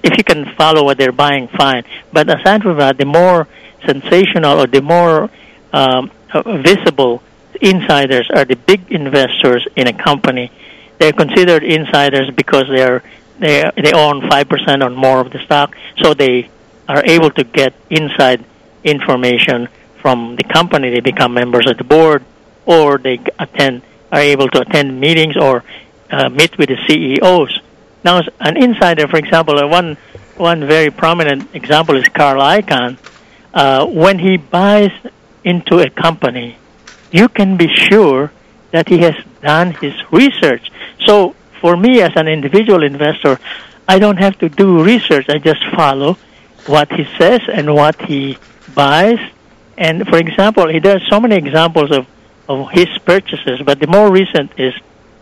if 0.03 0.17
you 0.17 0.25
can 0.25 0.55
follow 0.57 0.85
what 0.85 0.99
they're 0.99 1.13
buying, 1.13 1.49
fine. 1.49 1.85
But 2.13 2.29
aside 2.29 2.63
from 2.63 2.79
that, 2.79 2.97
the 2.99 3.05
more 3.05 3.47
sensational 3.87 4.61
or 4.61 4.67
the 4.67 4.83
more 4.83 5.31
um, 5.73 6.11
uh, 6.33 6.43
visible 6.59 7.23
insiders 7.61 8.31
are 8.35 8.45
the 8.45 8.57
big 8.57 8.91
investors 8.91 9.67
in 9.77 9.87
a 9.87 9.93
company. 9.93 10.51
They're 10.99 11.13
considered 11.13 11.63
insiders 11.63 12.31
because 12.35 12.65
they're 12.69 13.03
they 13.39 13.71
they 13.77 13.93
own 13.93 14.29
five 14.29 14.49
percent 14.49 14.83
or 14.83 14.91
more 14.91 15.21
of 15.21 15.31
the 15.31 15.39
stock, 15.45 15.77
so 16.03 16.15
they 16.15 16.51
are 16.89 17.03
able 17.05 17.31
to 17.31 17.45
get 17.45 17.75
inside 17.91 18.45
information 18.85 19.69
from 20.01 20.37
the 20.37 20.45
company. 20.45 20.91
They 20.91 21.01
become 21.01 21.35
members 21.35 21.67
of 21.71 21.77
the 21.79 21.85
board, 21.85 22.25
or 22.67 22.99
they 22.99 23.21
attend 23.39 23.83
are 24.11 24.21
able 24.21 24.49
to 24.49 24.61
attend 24.61 24.99
meetings 25.01 25.37
or 25.37 25.65
uh, 26.11 26.29
meet 26.29 26.57
with 26.57 26.69
the 26.69 26.79
CEOs. 26.87 27.61
Now, 28.05 28.23
an 28.41 28.57
insider, 28.57 29.07
for 29.07 29.19
example, 29.19 29.59
uh, 29.59 29.67
one 29.67 29.97
one 30.37 30.67
very 30.67 30.91
prominent 30.91 31.55
example 31.55 31.97
is 31.97 32.09
Carl 32.09 32.41
Icahn. 32.41 32.97
Uh, 33.53 33.87
when 33.87 34.19
he 34.19 34.37
buys 34.37 34.93
into 35.43 35.81
a 35.81 35.91
company, 35.91 36.57
you 37.11 37.29
can 37.29 37.57
be 37.57 37.69
sure 37.75 38.31
that 38.71 38.89
he 38.89 38.99
has 38.99 39.15
done 39.43 39.73
his 39.73 39.95
research. 40.13 40.71
So, 41.07 41.35
for 41.61 41.77
me 41.77 42.01
as 42.01 42.13
an 42.17 42.29
individual 42.29 42.83
investor, 42.83 43.39
I 43.87 43.99
don't 43.99 44.19
have 44.19 44.39
to 44.39 44.49
do 44.49 44.83
research. 44.83 45.27
I 45.29 45.39
just 45.39 45.65
follow 45.75 46.19
what 46.67 46.93
he 46.93 47.05
says 47.17 47.41
and 47.53 47.75
what 47.75 48.01
he 48.03 48.39
buys. 48.75 49.19
And 49.77 50.07
for 50.09 50.19
example, 50.19 50.67
there 50.81 50.97
are 50.97 51.01
so 51.09 51.21
many 51.21 51.37
examples 51.37 51.91
of, 51.91 52.07
of 52.49 52.71
his 52.71 52.89
purchases, 53.05 53.61
but 53.65 53.79
the 53.81 53.87
more 53.87 54.11
recent 54.11 54.53
is 54.59 54.75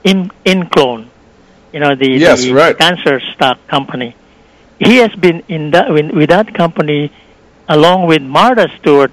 in 0.03 0.31
ImClone, 0.45 1.09
you 1.73 1.81
know, 1.81 1.95
the, 1.95 2.11
Yes, 2.11 2.45
the 2.45 2.53
right. 2.53 2.77
cancer 2.77 3.21
stock 3.35 3.59
company. 3.69 4.15
He 4.79 4.97
has 4.99 5.11
been 5.15 5.43
in 5.49 5.71
that 5.71 5.91
with, 5.91 6.29
that 6.29 6.55
company 6.55 7.13
along 7.69 8.07
with 8.07 8.23
Martha 8.23 8.69
Stewart, 8.79 9.13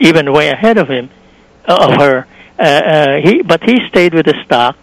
even 0.00 0.32
way 0.32 0.48
ahead 0.48 0.78
of 0.78 0.88
him, 0.88 1.10
uh, 1.66 1.88
of 1.88 2.00
her. 2.00 2.26
Uh, 2.58 2.62
uh, 2.62 3.16
he, 3.20 3.42
but 3.42 3.62
he 3.64 3.78
stayed 3.88 4.14
with 4.14 4.26
the 4.26 4.34
stock, 4.44 4.76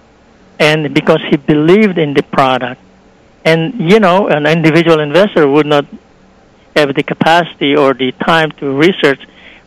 and 0.62 0.93
because 0.93 1.22
he 1.30 1.38
believed 1.38 1.97
in 1.97 2.14
the 2.14 2.22
product, 2.22 2.80
and 3.43 3.89
you 3.91 3.99
know, 3.99 4.28
an 4.28 4.45
individual 4.45 4.99
investor 4.99 5.47
would 5.47 5.66
not 5.66 5.86
have 6.76 6.93
the 6.93 7.03
capacity 7.03 7.76
or 7.76 7.93
the 7.95 8.12
time 8.12 8.51
to 8.59 8.66
research 8.72 9.22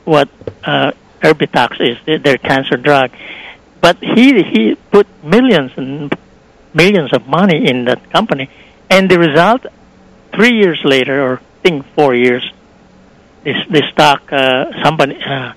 what 0.04 0.28
uh, 0.62 0.92
Erbitux 1.20 1.70
is, 1.90 2.22
their- 2.22 2.38
cancer 2.38 2.76
drug. 2.76 3.10
But 3.80 3.96
he 3.98 4.26
he 4.52 4.76
put 4.94 5.06
millions 5.22 5.72
and 5.76 6.14
millions 6.72 7.12
of 7.12 7.26
money 7.26 7.58
in 7.68 7.84
that 7.86 8.00
company, 8.10 8.48
and 8.88 9.10
the 9.10 9.18
result, 9.18 9.66
three 10.34 10.54
years 10.62 10.80
later, 10.84 11.16
or 11.26 11.32
I 11.38 11.68
think 11.68 11.86
four 11.96 12.14
years, 12.14 12.44
this 13.42 13.60
the 13.68 13.82
stock 13.92 14.32
uh, 14.32 14.66
somebody 14.84 15.16
uh, 15.22 15.52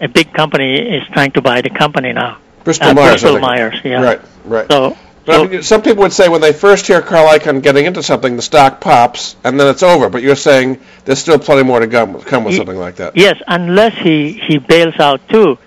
a 0.00 0.08
big 0.08 0.28
company 0.34 0.70
is 0.96 1.04
trying 1.14 1.32
to 1.38 1.40
buy 1.40 1.60
the 1.62 1.70
company 1.70 2.12
now. 2.12 2.38
Bristol 2.64 2.94
Myers. 2.94 3.22
Bristol. 3.22 3.40
Myers, 3.40 3.80
yeah. 3.84 4.02
Right, 4.02 4.20
right. 4.44 4.70
So, 4.70 4.96
But 5.24 5.40
I 5.40 5.46
mean, 5.46 5.62
some 5.62 5.82
people 5.82 6.02
would 6.02 6.12
say 6.12 6.28
when 6.28 6.40
they 6.40 6.52
first 6.52 6.86
hear 6.86 7.00
Carl 7.02 7.28
Icahn 7.28 7.62
getting 7.62 7.84
into 7.86 8.02
something, 8.02 8.36
the 8.36 8.42
stock 8.42 8.80
pops 8.80 9.36
and 9.44 9.58
then 9.58 9.68
it's 9.68 9.82
over. 9.82 10.08
But 10.08 10.22
you're 10.22 10.36
saying 10.36 10.80
there's 11.04 11.18
still 11.18 11.38
plenty 11.38 11.62
more 11.62 11.80
to 11.80 11.86
come, 11.88 12.20
come 12.22 12.44
with 12.44 12.52
Ye- 12.54 12.58
something 12.58 12.78
like 12.78 12.96
that. 12.96 13.16
Yes, 13.16 13.36
unless 13.46 13.94
he 13.98 14.32
he 14.32 14.58
bails 14.58 14.98
out 14.98 15.26
too, 15.28 15.58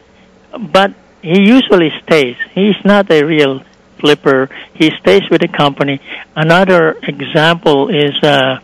but 0.72 0.94
he 1.22 1.42
usually 1.42 1.92
stays. 2.06 2.36
He's 2.54 2.76
not 2.84 3.10
a 3.12 3.24
real 3.24 3.64
flipper. 4.00 4.50
He 4.74 4.92
stays 5.02 5.24
with 5.32 5.42
the 5.42 5.48
company. 5.48 6.02
Another 6.36 6.98
example 7.04 7.90
is, 7.90 8.14
uh, 8.22 8.60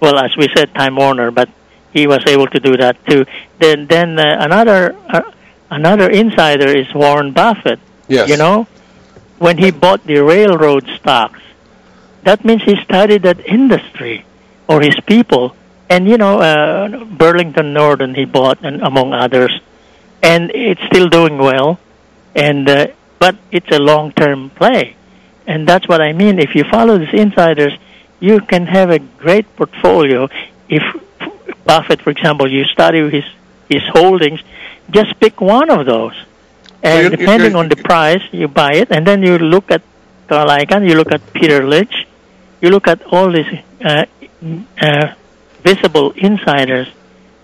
well, 0.00 0.18
as 0.18 0.36
we 0.36 0.46
said, 0.54 0.72
Time 0.74 0.94
Warner, 0.96 1.30
but 1.32 1.48
he 1.92 2.06
was 2.06 2.20
able 2.26 2.46
to 2.46 2.60
do 2.60 2.76
that 2.76 3.04
too. 3.06 3.24
Then 3.58 3.86
then 3.86 4.18
uh, 4.18 4.36
another 4.40 4.94
uh, 5.08 5.22
another 5.70 6.08
insider 6.10 6.68
is 6.68 6.92
Warren 6.94 7.32
Buffett. 7.32 7.80
Yes. 8.08 8.28
You 8.28 8.36
know, 8.36 8.66
when 9.38 9.58
he 9.58 9.70
bought 9.70 10.04
the 10.04 10.22
railroad 10.22 10.86
stocks, 10.98 11.40
that 12.24 12.44
means 12.44 12.62
he 12.62 12.76
studied 12.82 13.22
that 13.22 13.44
industry 13.46 14.24
or 14.68 14.80
his 14.82 14.98
people. 15.06 15.54
And 15.88 16.08
you 16.08 16.18
know, 16.18 16.38
uh, 16.40 17.04
Burlington 17.04 17.72
Northern 17.72 18.14
he 18.14 18.24
bought, 18.24 18.58
and 18.64 18.82
among 18.82 19.12
others. 19.12 19.52
and 20.22 20.50
it's 20.54 20.82
still 20.90 21.08
doing 21.08 21.38
well, 21.38 21.78
and 22.34 22.68
uh, 22.68 22.88
but 23.18 23.36
it's 23.52 23.70
a 23.70 23.78
long-term 23.78 24.50
play, 24.50 24.96
and 25.46 25.68
that's 25.68 25.86
what 25.88 26.00
I 26.00 26.12
mean. 26.12 26.38
If 26.38 26.54
you 26.54 26.64
follow 26.64 26.98
these 26.98 27.14
insiders, 27.14 27.74
you 28.18 28.40
can 28.40 28.66
have 28.66 28.90
a 28.90 28.98
great 28.98 29.46
portfolio. 29.56 30.28
If 30.68 30.82
Buffett, 31.64 32.00
for 32.02 32.10
example, 32.10 32.50
you 32.50 32.64
study 32.64 33.08
his 33.10 33.24
his 33.68 33.82
holdings, 33.92 34.40
just 34.90 35.18
pick 35.20 35.40
one 35.40 35.70
of 35.70 35.86
those, 35.86 36.14
and 36.82 37.02
you're- 37.04 37.16
depending 37.16 37.52
you're- 37.52 37.60
on 37.60 37.68
the 37.68 37.76
price, 37.76 38.22
you 38.32 38.48
buy 38.48 38.72
it, 38.72 38.88
and 38.90 39.06
then 39.06 39.22
you 39.22 39.38
look 39.38 39.70
at 39.70 39.82
Carl 40.28 40.48
Icahn, 40.48 40.88
you 40.88 40.94
look 40.96 41.12
at 41.12 41.20
Peter 41.32 41.66
Lynch, 41.66 42.06
you 42.60 42.70
look 42.70 42.88
at 42.88 43.00
all 43.12 43.30
these 43.30 43.46
uh, 43.84 44.04
uh, 44.80 45.08
visible 45.62 46.12
insiders, 46.16 46.88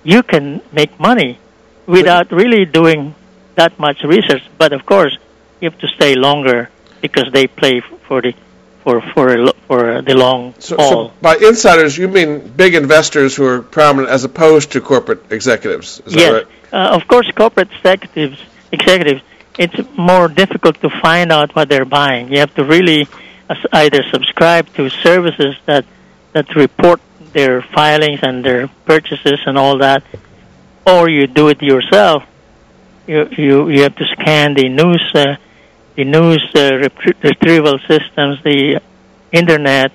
you 0.05 0.23
can 0.23 0.61
make 0.73 0.99
money 0.99 1.39
without 1.87 2.31
really 2.33 2.65
doing 2.65 3.15
that 3.57 3.79
much 3.79 4.03
research. 4.03 4.43
But 4.59 4.73
of 4.73 4.87
course, 4.87 5.17
you 5.61 5.71
have 5.71 5.79
to 5.81 5.89
stay 5.89 6.15
longer 6.15 6.71
because 7.01 7.31
they 7.33 7.47
play 7.47 7.83
for 8.09 8.21
the 8.23 8.35
for 8.83 9.01
for 9.15 9.29
a 9.35 9.53
for 9.69 10.03
the 10.03 10.15
long 10.15 10.55
So, 10.59 10.77
haul. 10.77 10.91
so 10.91 11.13
by 11.21 11.37
insiders, 11.37 11.97
you 11.97 12.09
mean 12.09 12.41
big 12.57 12.75
investors 12.75 13.37
who 13.37 13.47
are 13.47 13.61
prominent 13.63 14.11
as 14.13 14.25
opposed 14.25 14.73
to 14.73 14.81
corporate 14.81 15.23
executives. 15.31 16.01
Is 16.07 16.15
yes, 16.15 16.23
that 16.25 16.33
right? 16.35 16.47
Uh, 16.73 16.97
of 16.97 17.07
course, 17.07 17.31
corporate 17.33 17.71
executives 17.73 18.39
executives. 18.73 19.23
It's 19.59 19.77
more 19.97 20.29
difficult 20.29 20.81
to 20.81 20.89
find 21.03 21.31
out 21.31 21.55
what 21.55 21.69
they're 21.69 21.85
buying. 21.85 22.33
You 22.33 22.39
have 22.39 22.55
to 22.55 22.65
really 22.65 23.07
uh, 23.51 23.55
either 23.73 24.03
subscribe 24.11 24.73
to 24.75 24.89
services 24.89 25.57
that 25.67 25.85
that 26.33 26.55
report 26.57 27.01
their 27.33 27.63
filings 27.63 28.21
and 28.23 28.45
their 28.45 28.69
purchases 28.87 29.41
and 29.47 29.59
all 29.59 29.79
that, 29.79 30.03
or 30.87 31.09
you 31.09 31.27
do 31.27 31.49
it 31.49 31.63
yourself. 31.63 32.25
You 33.07 33.29
you 33.37 33.69
you 33.69 33.83
have 33.83 33.97
to 33.97 34.07
scan 34.07 34.55
the 34.55 34.69
news 34.69 35.05
uh, 35.15 35.37
the 35.97 36.05
news 36.05 36.43
uh, 36.55 36.89
retrieval 37.23 37.79
systems, 37.87 38.43
the 38.43 38.81
internet, 39.31 39.93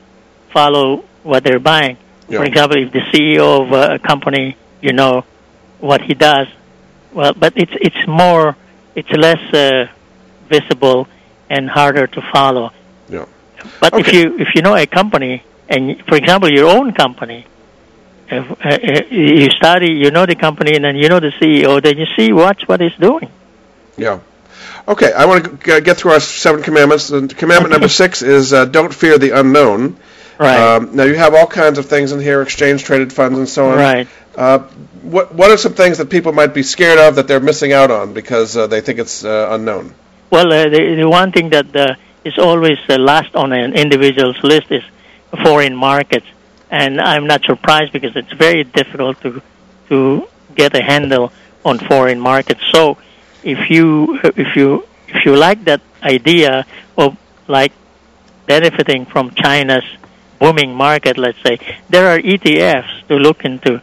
follow 0.53 1.03
what 1.23 1.43
they're 1.43 1.59
buying. 1.59 1.97
Yeah. 2.29 2.39
For 2.39 2.45
example, 2.45 2.77
if 2.83 2.91
the 2.91 2.99
CEO 3.11 3.65
of 3.65 3.71
a 3.71 3.99
company, 3.99 4.55
you 4.81 4.93
know 4.93 5.25
what 5.79 6.01
he 6.01 6.13
does. 6.13 6.47
Well, 7.17 7.33
but 7.33 7.53
it's 7.55 7.71
it's 7.81 8.07
more, 8.07 8.55
it's 8.93 9.09
less 9.09 9.41
uh, 9.51 9.87
visible 10.49 11.07
and 11.49 11.67
harder 11.67 12.05
to 12.05 12.21
follow. 12.31 12.71
Yeah. 13.09 13.25
But 13.81 13.97
if 14.01 14.13
you 14.13 14.37
if 14.37 14.49
you 14.53 14.61
know 14.61 14.75
a 14.75 14.85
company, 14.85 15.41
and 15.67 15.99
for 16.05 16.15
example 16.15 16.47
your 16.51 16.69
own 16.69 16.93
company, 16.93 17.47
if, 18.29 18.51
uh, 18.51 18.69
uh, 18.69 19.05
you 19.09 19.49
study, 19.49 19.93
you 19.93 20.11
know 20.11 20.27
the 20.27 20.35
company, 20.35 20.75
and 20.75 20.85
then 20.85 20.95
you 20.95 21.09
know 21.09 21.19
the 21.19 21.31
CEO, 21.39 21.81
then 21.81 21.97
you 21.97 22.05
see 22.15 22.31
watch 22.33 22.67
what 22.67 22.81
he's 22.81 22.97
doing. 22.99 23.31
Yeah. 23.97 24.19
Okay, 24.87 25.11
I 25.11 25.25
want 25.25 25.63
to 25.63 25.81
get 25.81 25.97
through 25.97 26.11
our 26.11 26.19
seven 26.19 26.61
commandments. 26.61 27.09
And 27.09 27.35
commandment 27.35 27.71
number 27.71 27.89
six 27.89 28.21
is 28.21 28.53
uh, 28.53 28.65
don't 28.65 28.93
fear 28.93 29.17
the 29.17 29.31
unknown. 29.31 29.97
Right. 30.39 30.59
Um, 30.59 30.95
now 30.95 31.03
you 31.03 31.15
have 31.15 31.33
all 31.33 31.47
kinds 31.47 31.79
of 31.79 31.87
things 31.87 32.11
in 32.11 32.19
here, 32.19 32.41
exchange 32.41 32.83
traded 32.83 33.11
funds 33.11 33.37
and 33.37 33.49
so 33.49 33.71
on. 33.71 33.77
Right. 33.77 34.07
Uh, 34.35 34.59
what 35.01 35.33
what 35.33 35.49
are 35.49 35.57
some 35.57 35.73
things 35.73 35.97
that 35.97 36.09
people 36.09 36.31
might 36.31 36.53
be 36.53 36.63
scared 36.63 36.99
of 36.99 37.15
that 37.15 37.27
they're 37.27 37.39
missing 37.39 37.73
out 37.73 37.89
on 37.89 38.13
because 38.13 38.55
uh, 38.55 38.67
they 38.67 38.81
think 38.81 38.99
it's 38.99 39.23
uh, 39.23 39.47
unknown? 39.51 39.93
Well, 40.29 40.51
uh, 40.51 40.69
the, 40.69 40.95
the 40.95 41.09
one 41.09 41.31
thing 41.31 41.49
that 41.49 41.75
uh, 41.75 41.95
is 42.23 42.37
always 42.37 42.77
uh, 42.89 42.97
last 42.97 43.35
on 43.35 43.51
an 43.53 43.73
individual's 43.73 44.41
list 44.43 44.71
is 44.71 44.83
foreign 45.43 45.75
markets, 45.75 46.27
and 46.69 47.01
I'm 47.01 47.25
not 47.25 47.43
surprised 47.43 47.93
because 47.93 48.15
it's 48.15 48.33
very 48.33 48.63
difficult 48.63 49.19
to 49.21 49.41
to 49.89 50.27
get 50.53 50.75
a 50.75 50.83
handle 50.83 51.31
on 51.63 51.79
foreign 51.79 52.19
markets. 52.19 52.61
So, 52.71 52.97
if 53.43 53.69
you 53.71 54.19
if 54.23 54.55
you 54.55 54.85
if 55.07 55.25
you 55.25 55.35
like 55.35 55.63
that 55.65 55.81
idea 56.03 56.65
of 56.97 57.17
like 57.47 57.71
benefiting 58.45 59.05
from 59.05 59.31
China's 59.31 59.85
booming 60.39 60.73
market, 60.73 61.17
let's 61.17 61.41
say, 61.43 61.59
there 61.89 62.07
are 62.07 62.19
ETFs 62.19 63.07
to 63.07 63.15
look 63.15 63.45
into. 63.45 63.81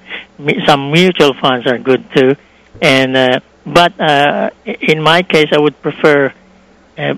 Some 0.66 0.90
mutual 0.90 1.34
funds 1.34 1.66
are 1.66 1.78
good 1.78 2.04
too, 2.14 2.36
and 2.82 3.16
uh, 3.16 3.40
but 3.66 3.98
uh, 4.00 4.50
in 4.64 5.02
my 5.02 5.22
case, 5.22 5.48
I 5.52 5.58
would 5.58 5.80
prefer 5.80 6.32
uh, 6.98 7.14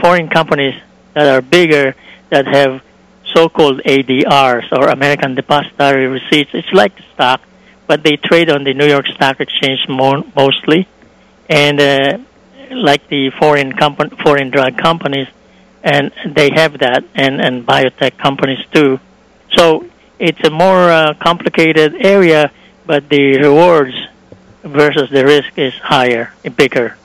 foreign 0.00 0.28
companies 0.28 0.74
that 1.14 1.28
are 1.28 1.42
bigger 1.42 1.94
that 2.30 2.46
have 2.46 2.82
so-called 3.34 3.80
ADRs 3.84 4.72
or 4.72 4.88
American 4.88 5.34
Depository 5.34 6.06
Receipts. 6.06 6.50
It's 6.54 6.72
like 6.72 6.92
stock, 7.14 7.40
but 7.86 8.02
they 8.02 8.16
trade 8.16 8.50
on 8.50 8.64
the 8.64 8.74
New 8.74 8.86
York 8.86 9.06
Stock 9.06 9.40
Exchange 9.40 9.86
mo- 9.88 10.26
mostly, 10.34 10.88
and 11.48 11.80
uh, 11.80 12.18
like 12.70 13.08
the 13.08 13.30
foreign 13.30 13.72
company, 13.72 14.16
foreign 14.22 14.50
drug 14.50 14.78
companies, 14.78 15.28
and 15.82 16.12
they 16.26 16.50
have 16.54 16.78
that, 16.78 17.04
and 17.14 17.40
and 17.40 17.66
biotech 17.66 18.18
companies 18.18 18.64
too. 18.72 19.00
So 19.56 19.86
it's 20.18 20.42
a 20.44 20.50
more 20.50 20.90
uh, 20.90 21.14
complicated 21.14 21.94
area, 21.96 22.50
but 22.86 23.08
the 23.08 23.38
rewards 23.38 23.94
versus 24.62 25.10
the 25.10 25.24
risk 25.24 25.58
is 25.58 25.74
higher, 25.74 26.32
bigger. 26.56 26.96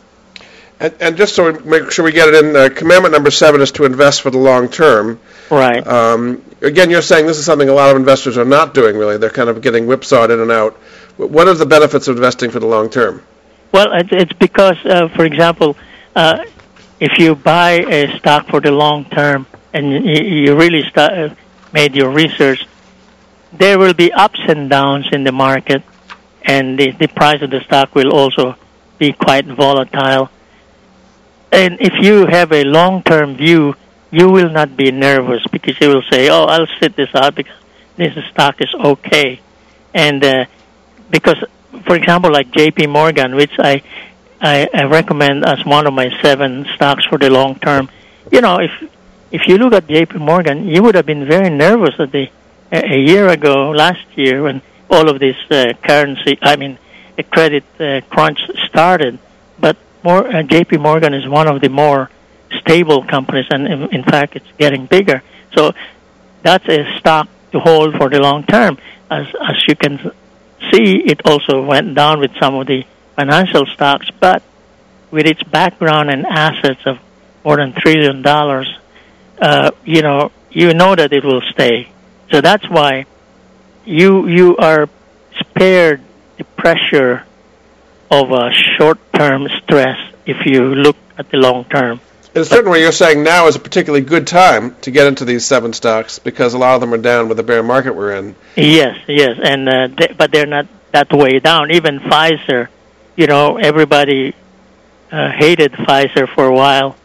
And, 0.79 0.93
and 0.99 1.17
just 1.17 1.35
so 1.35 1.51
we 1.51 1.59
make 1.63 1.91
sure 1.91 2.03
we 2.03 2.11
get 2.11 2.27
it 2.27 2.43
in, 2.43 2.55
uh, 2.55 2.69
commandment 2.69 3.13
number 3.13 3.31
seven 3.31 3.61
is 3.61 3.71
to 3.73 3.85
invest 3.85 4.21
for 4.21 4.29
the 4.29 4.37
long 4.37 4.67
term. 4.67 5.19
Right. 5.49 5.85
Um, 5.87 6.43
again, 6.61 6.89
you're 6.89 7.01
saying 7.01 7.27
this 7.27 7.37
is 7.37 7.45
something 7.45 7.69
a 7.69 7.73
lot 7.73 7.91
of 7.91 7.95
investors 7.95 8.37
are 8.37 8.45
not 8.45 8.73
doing. 8.73 8.97
Really, 8.97 9.17
they're 9.17 9.29
kind 9.29 9.49
of 9.49 9.61
getting 9.61 9.85
whipsawed 9.85 10.31
in 10.31 10.39
and 10.39 10.51
out. 10.51 10.73
What 11.17 11.47
are 11.47 11.53
the 11.53 11.65
benefits 11.65 12.09
of 12.09 12.17
investing 12.17 12.51
for 12.51 12.59
the 12.59 12.67
long 12.67 12.89
term? 12.89 13.23
Well, 13.71 13.93
it's, 13.93 14.09
it's 14.11 14.33
because, 14.33 14.77
uh, 14.85 15.07
for 15.09 15.23
example, 15.23 15.77
uh, 16.15 16.43
if 16.99 17.17
you 17.17 17.35
buy 17.35 17.71
a 17.71 18.17
stock 18.17 18.47
for 18.47 18.61
the 18.61 18.71
long 18.71 19.05
term 19.05 19.47
and 19.73 19.91
you, 19.91 20.55
really 20.55 20.83
start, 20.89 21.13
uh, 21.13 21.35
made 21.73 21.95
your 21.95 22.09
research, 22.09 22.65
there 23.51 23.77
will 23.77 23.93
be 23.93 24.11
ups 24.11 24.39
and 24.47 24.69
downs 24.69 25.07
in 25.11 25.23
the 25.23 25.31
market, 25.31 25.83
and 26.43 26.79
the, 26.79 26.91
the 26.91 27.07
price 27.07 27.41
of 27.41 27.49
the 27.49 27.61
stock 27.61 27.95
will 27.95 28.13
also 28.13 28.55
be 28.97 29.11
quite 29.11 29.45
volatile. 29.45 30.29
And 31.51 31.77
if 31.79 31.93
you 32.01 32.25
have 32.25 32.51
a 32.51 32.63
long 32.63 33.03
term 33.03 33.35
view, 33.35 33.75
you 34.11 34.29
will 34.29 34.49
not 34.49 34.77
be 34.77 34.91
nervous 34.91 35.43
because 35.51 35.79
you 35.81 35.89
will 35.89 36.03
say, 36.09 36.29
"Oh, 36.29 36.45
I'll 36.45 36.67
sit 36.79 36.95
this 36.95 37.09
out 37.13 37.35
because 37.35 37.55
this 37.97 38.13
stock 38.31 38.55
is 38.59 38.73
okay," 38.73 39.41
and 39.93 40.23
uh, 40.23 40.45
because, 41.09 41.37
for 41.85 41.95
example, 41.95 42.31
like 42.31 42.51
J.P. 42.51 42.87
Morgan, 42.87 43.35
which 43.35 43.51
I, 43.59 43.81
I 44.41 44.67
I 44.73 44.83
recommend 44.85 45.45
as 45.45 45.65
one 45.65 45.87
of 45.87 45.93
my 45.93 46.09
seven 46.21 46.65
stocks 46.75 47.05
for 47.05 47.17
the 47.17 47.29
long 47.29 47.59
term. 47.59 47.89
You 48.31 48.41
know, 48.41 48.59
if 48.59 48.71
if 49.31 49.47
you 49.47 49.57
look 49.57 49.73
at 49.73 49.87
J.P. 49.87 50.19
Morgan, 50.19 50.67
you 50.67 50.83
would 50.83 50.95
have 50.95 51.05
been 51.05 51.25
very 51.25 51.49
nervous 51.49 51.95
at 51.99 52.11
the 52.11 52.29
a, 52.71 52.93
a 52.93 52.97
year 52.97 53.27
ago, 53.29 53.71
last 53.71 54.05
year, 54.15 54.43
when 54.43 54.61
all 54.89 55.09
of 55.09 55.19
this 55.19 55.35
uh, 55.51 55.73
currency, 55.83 56.37
I 56.41 56.55
mean, 56.55 56.77
the 57.15 57.23
credit 57.23 57.63
uh, 57.79 58.01
crunch 58.09 58.39
started. 58.67 59.19
But 59.59 59.77
more, 60.03 60.27
uh, 60.27 60.43
J.P. 60.43 60.77
Morgan 60.77 61.13
is 61.13 61.27
one 61.27 61.47
of 61.47 61.61
the 61.61 61.69
more 61.69 62.09
stable 62.59 63.03
companies, 63.03 63.45
and 63.49 63.67
in, 63.67 63.89
in 63.93 64.03
fact, 64.03 64.35
it's 64.35 64.51
getting 64.57 64.85
bigger. 64.85 65.23
So 65.55 65.73
that's 66.43 66.67
a 66.67 66.97
stock 66.99 67.27
to 67.51 67.59
hold 67.59 67.95
for 67.95 68.09
the 68.09 68.19
long 68.19 68.43
term. 68.45 68.77
As 69.09 69.27
as 69.41 69.67
you 69.67 69.75
can 69.75 69.99
see, 70.71 70.97
it 71.05 71.21
also 71.25 71.63
went 71.63 71.95
down 71.95 72.19
with 72.19 72.31
some 72.39 72.55
of 72.55 72.67
the 72.67 72.85
financial 73.15 73.65
stocks, 73.67 74.09
but 74.19 74.43
with 75.11 75.25
its 75.25 75.41
background 75.43 76.09
and 76.09 76.25
assets 76.25 76.81
of 76.85 76.97
more 77.43 77.57
than 77.57 77.73
trillion 77.73 78.21
dollars, 78.21 78.67
uh, 79.41 79.71
you 79.83 80.01
know, 80.01 80.31
you 80.51 80.73
know 80.73 80.95
that 80.95 81.13
it 81.13 81.23
will 81.23 81.41
stay. 81.51 81.89
So 82.31 82.41
that's 82.41 82.67
why 82.69 83.05
you 83.85 84.27
you 84.27 84.57
are 84.57 84.89
spared 85.39 86.01
the 86.37 86.43
pressure 86.43 87.25
of 88.11 88.31
a 88.31 88.51
short-term 88.77 89.47
stress 89.63 89.97
if 90.25 90.45
you 90.45 90.75
look 90.75 90.97
at 91.17 91.29
the 91.29 91.37
long 91.37 91.65
term. 91.65 91.99
In 92.33 92.41
a 92.41 92.45
certain 92.45 92.69
way, 92.69 92.81
you're 92.81 92.91
saying 92.91 93.23
now 93.23 93.47
is 93.47 93.55
a 93.55 93.59
particularly 93.59 94.03
good 94.03 94.27
time 94.27 94.75
to 94.81 94.91
get 94.91 95.07
into 95.07 95.23
these 95.23 95.45
seven 95.45 95.71
stocks 95.71 96.19
because 96.19 96.53
a 96.53 96.57
lot 96.57 96.75
of 96.75 96.81
them 96.81 96.93
are 96.93 96.97
down 96.97 97.29
with 97.29 97.37
the 97.37 97.43
bear 97.43 97.63
market 97.63 97.95
we're 97.95 98.13
in. 98.13 98.35
Yes, 98.57 98.97
yes, 99.07 99.39
and 99.41 99.69
uh, 99.69 99.87
they, 99.87 100.07
but 100.07 100.31
they're 100.33 100.45
not 100.45 100.67
that 100.91 101.13
way 101.13 101.39
down. 101.39 101.71
Even 101.71 101.99
Pfizer, 101.99 102.67
you 103.15 103.27
know, 103.27 103.57
everybody 103.57 104.35
uh, 105.11 105.31
hated 105.31 105.71
Pfizer 105.73 106.27
for 106.33 106.45
a 106.45 106.53
while, 106.53 106.95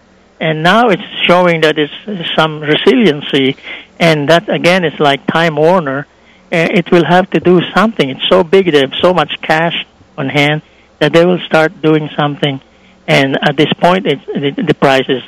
and 0.40 0.62
now 0.62 0.88
it's 0.88 1.02
showing 1.26 1.60
that 1.62 1.78
it's 1.78 1.92
some 2.36 2.60
resiliency, 2.60 3.56
and 3.98 4.28
that 4.28 4.48
again 4.48 4.84
is 4.84 4.98
like 4.98 5.26
Time 5.26 5.56
Warner. 5.56 6.06
Uh, 6.52 6.66
it 6.70 6.90
will 6.90 7.04
have 7.04 7.30
to 7.30 7.40
do 7.40 7.60
something. 7.74 8.10
It's 8.10 8.28
so 8.28 8.42
big; 8.42 8.72
they 8.72 8.80
have 8.80 8.94
so 9.00 9.14
much 9.14 9.40
cash 9.42 9.86
on 10.18 10.28
hand 10.28 10.62
that 10.98 11.12
they 11.12 11.24
will 11.24 11.40
start 11.40 11.80
doing 11.80 12.10
something. 12.16 12.60
And 13.06 13.36
at 13.42 13.56
this 13.56 13.72
point, 13.72 14.06
it's, 14.06 14.24
the, 14.26 14.50
the 14.50 14.74
price 14.74 15.08
is 15.08 15.22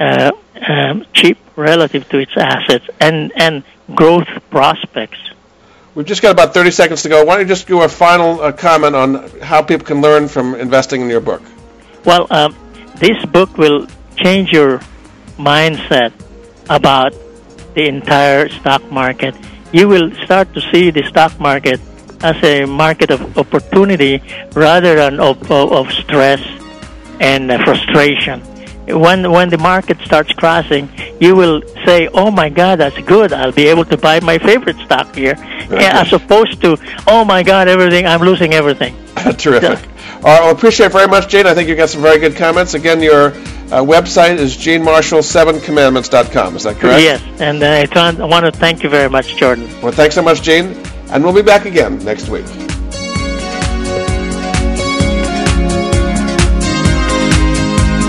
uh, 0.00 0.32
um, 0.66 1.06
cheap 1.12 1.38
relative 1.56 2.08
to 2.08 2.18
its 2.18 2.32
assets 2.36 2.86
and 3.00 3.32
and 3.36 3.62
growth 3.94 4.28
prospects. 4.50 5.18
We've 5.94 6.06
just 6.06 6.22
got 6.22 6.30
about 6.30 6.54
30 6.54 6.70
seconds 6.70 7.02
to 7.02 7.08
go. 7.08 7.24
Why 7.24 7.34
don't 7.34 7.46
you 7.46 7.48
just 7.48 7.66
do 7.66 7.82
a 7.82 7.88
final 7.88 8.40
uh, 8.40 8.52
comment 8.52 8.94
on 8.94 9.28
how 9.40 9.62
people 9.62 9.84
can 9.84 10.00
learn 10.00 10.28
from 10.28 10.54
investing 10.54 11.00
in 11.00 11.10
your 11.10 11.20
book? 11.20 11.42
Well, 12.04 12.26
um, 12.30 12.54
this 12.96 13.24
book 13.26 13.58
will 13.58 13.88
change 14.16 14.52
your 14.52 14.80
mindset 15.36 16.12
about 16.68 17.12
the 17.74 17.88
entire 17.88 18.48
stock 18.48 18.84
market. 18.92 19.34
You 19.72 19.88
will 19.88 20.14
start 20.24 20.54
to 20.54 20.60
see 20.72 20.90
the 20.90 21.02
stock 21.08 21.38
market 21.40 21.80
as 22.22 22.42
a 22.44 22.66
market 22.66 23.10
of 23.10 23.36
opportunity 23.36 24.22
rather 24.52 24.94
than 24.94 25.18
of, 25.18 25.50
of, 25.50 25.72
of 25.72 25.92
stress 25.92 26.40
and 27.18 27.50
uh, 27.50 27.64
frustration. 27.64 28.42
When 28.92 29.30
when 29.30 29.50
the 29.50 29.58
market 29.58 29.98
starts 30.04 30.32
crashing, 30.32 30.88
you 31.20 31.34
will 31.34 31.62
say, 31.84 32.08
"Oh 32.08 32.30
my 32.30 32.48
God, 32.48 32.80
that's 32.80 32.98
good! 33.00 33.32
I'll 33.32 33.52
be 33.52 33.68
able 33.68 33.84
to 33.86 33.96
buy 33.96 34.20
my 34.20 34.38
favorite 34.38 34.76
stock 34.78 35.14
here," 35.14 35.36
as 35.70 36.12
opposed 36.12 36.60
to, 36.62 36.76
"Oh 37.06 37.24
my 37.24 37.42
God, 37.42 37.68
everything! 37.68 38.06
I'm 38.06 38.20
losing 38.20 38.54
everything." 38.54 38.94
Terrific. 39.36 39.78
All 40.22 40.24
right, 40.24 40.40
well, 40.42 40.50
appreciate 40.50 40.86
it 40.86 40.92
very 40.92 41.08
much, 41.08 41.28
Gene. 41.28 41.46
I 41.46 41.54
think 41.54 41.68
you 41.68 41.76
got 41.76 41.88
some 41.88 42.02
very 42.02 42.18
good 42.18 42.36
comments. 42.36 42.74
Again, 42.74 43.00
your 43.00 43.28
uh, 43.28 43.82
website 43.82 44.36
is 44.36 44.56
genemarcial7commandments.com. 44.56 46.56
Is 46.56 46.64
that 46.64 46.76
correct? 46.76 47.02
Yes, 47.02 47.22
and 47.40 47.62
uh, 47.62 47.86
I 47.98 48.26
want 48.26 48.44
to 48.44 48.52
thank 48.52 48.82
you 48.82 48.90
very 48.90 49.08
much, 49.08 49.36
Jordan. 49.36 49.68
Well, 49.80 49.92
thanks 49.92 50.14
so 50.14 50.22
much, 50.22 50.42
Gene, 50.42 50.76
and 51.10 51.24
we'll 51.24 51.34
be 51.34 51.42
back 51.42 51.64
again 51.64 51.98
next 52.04 52.28
week. 52.28 52.44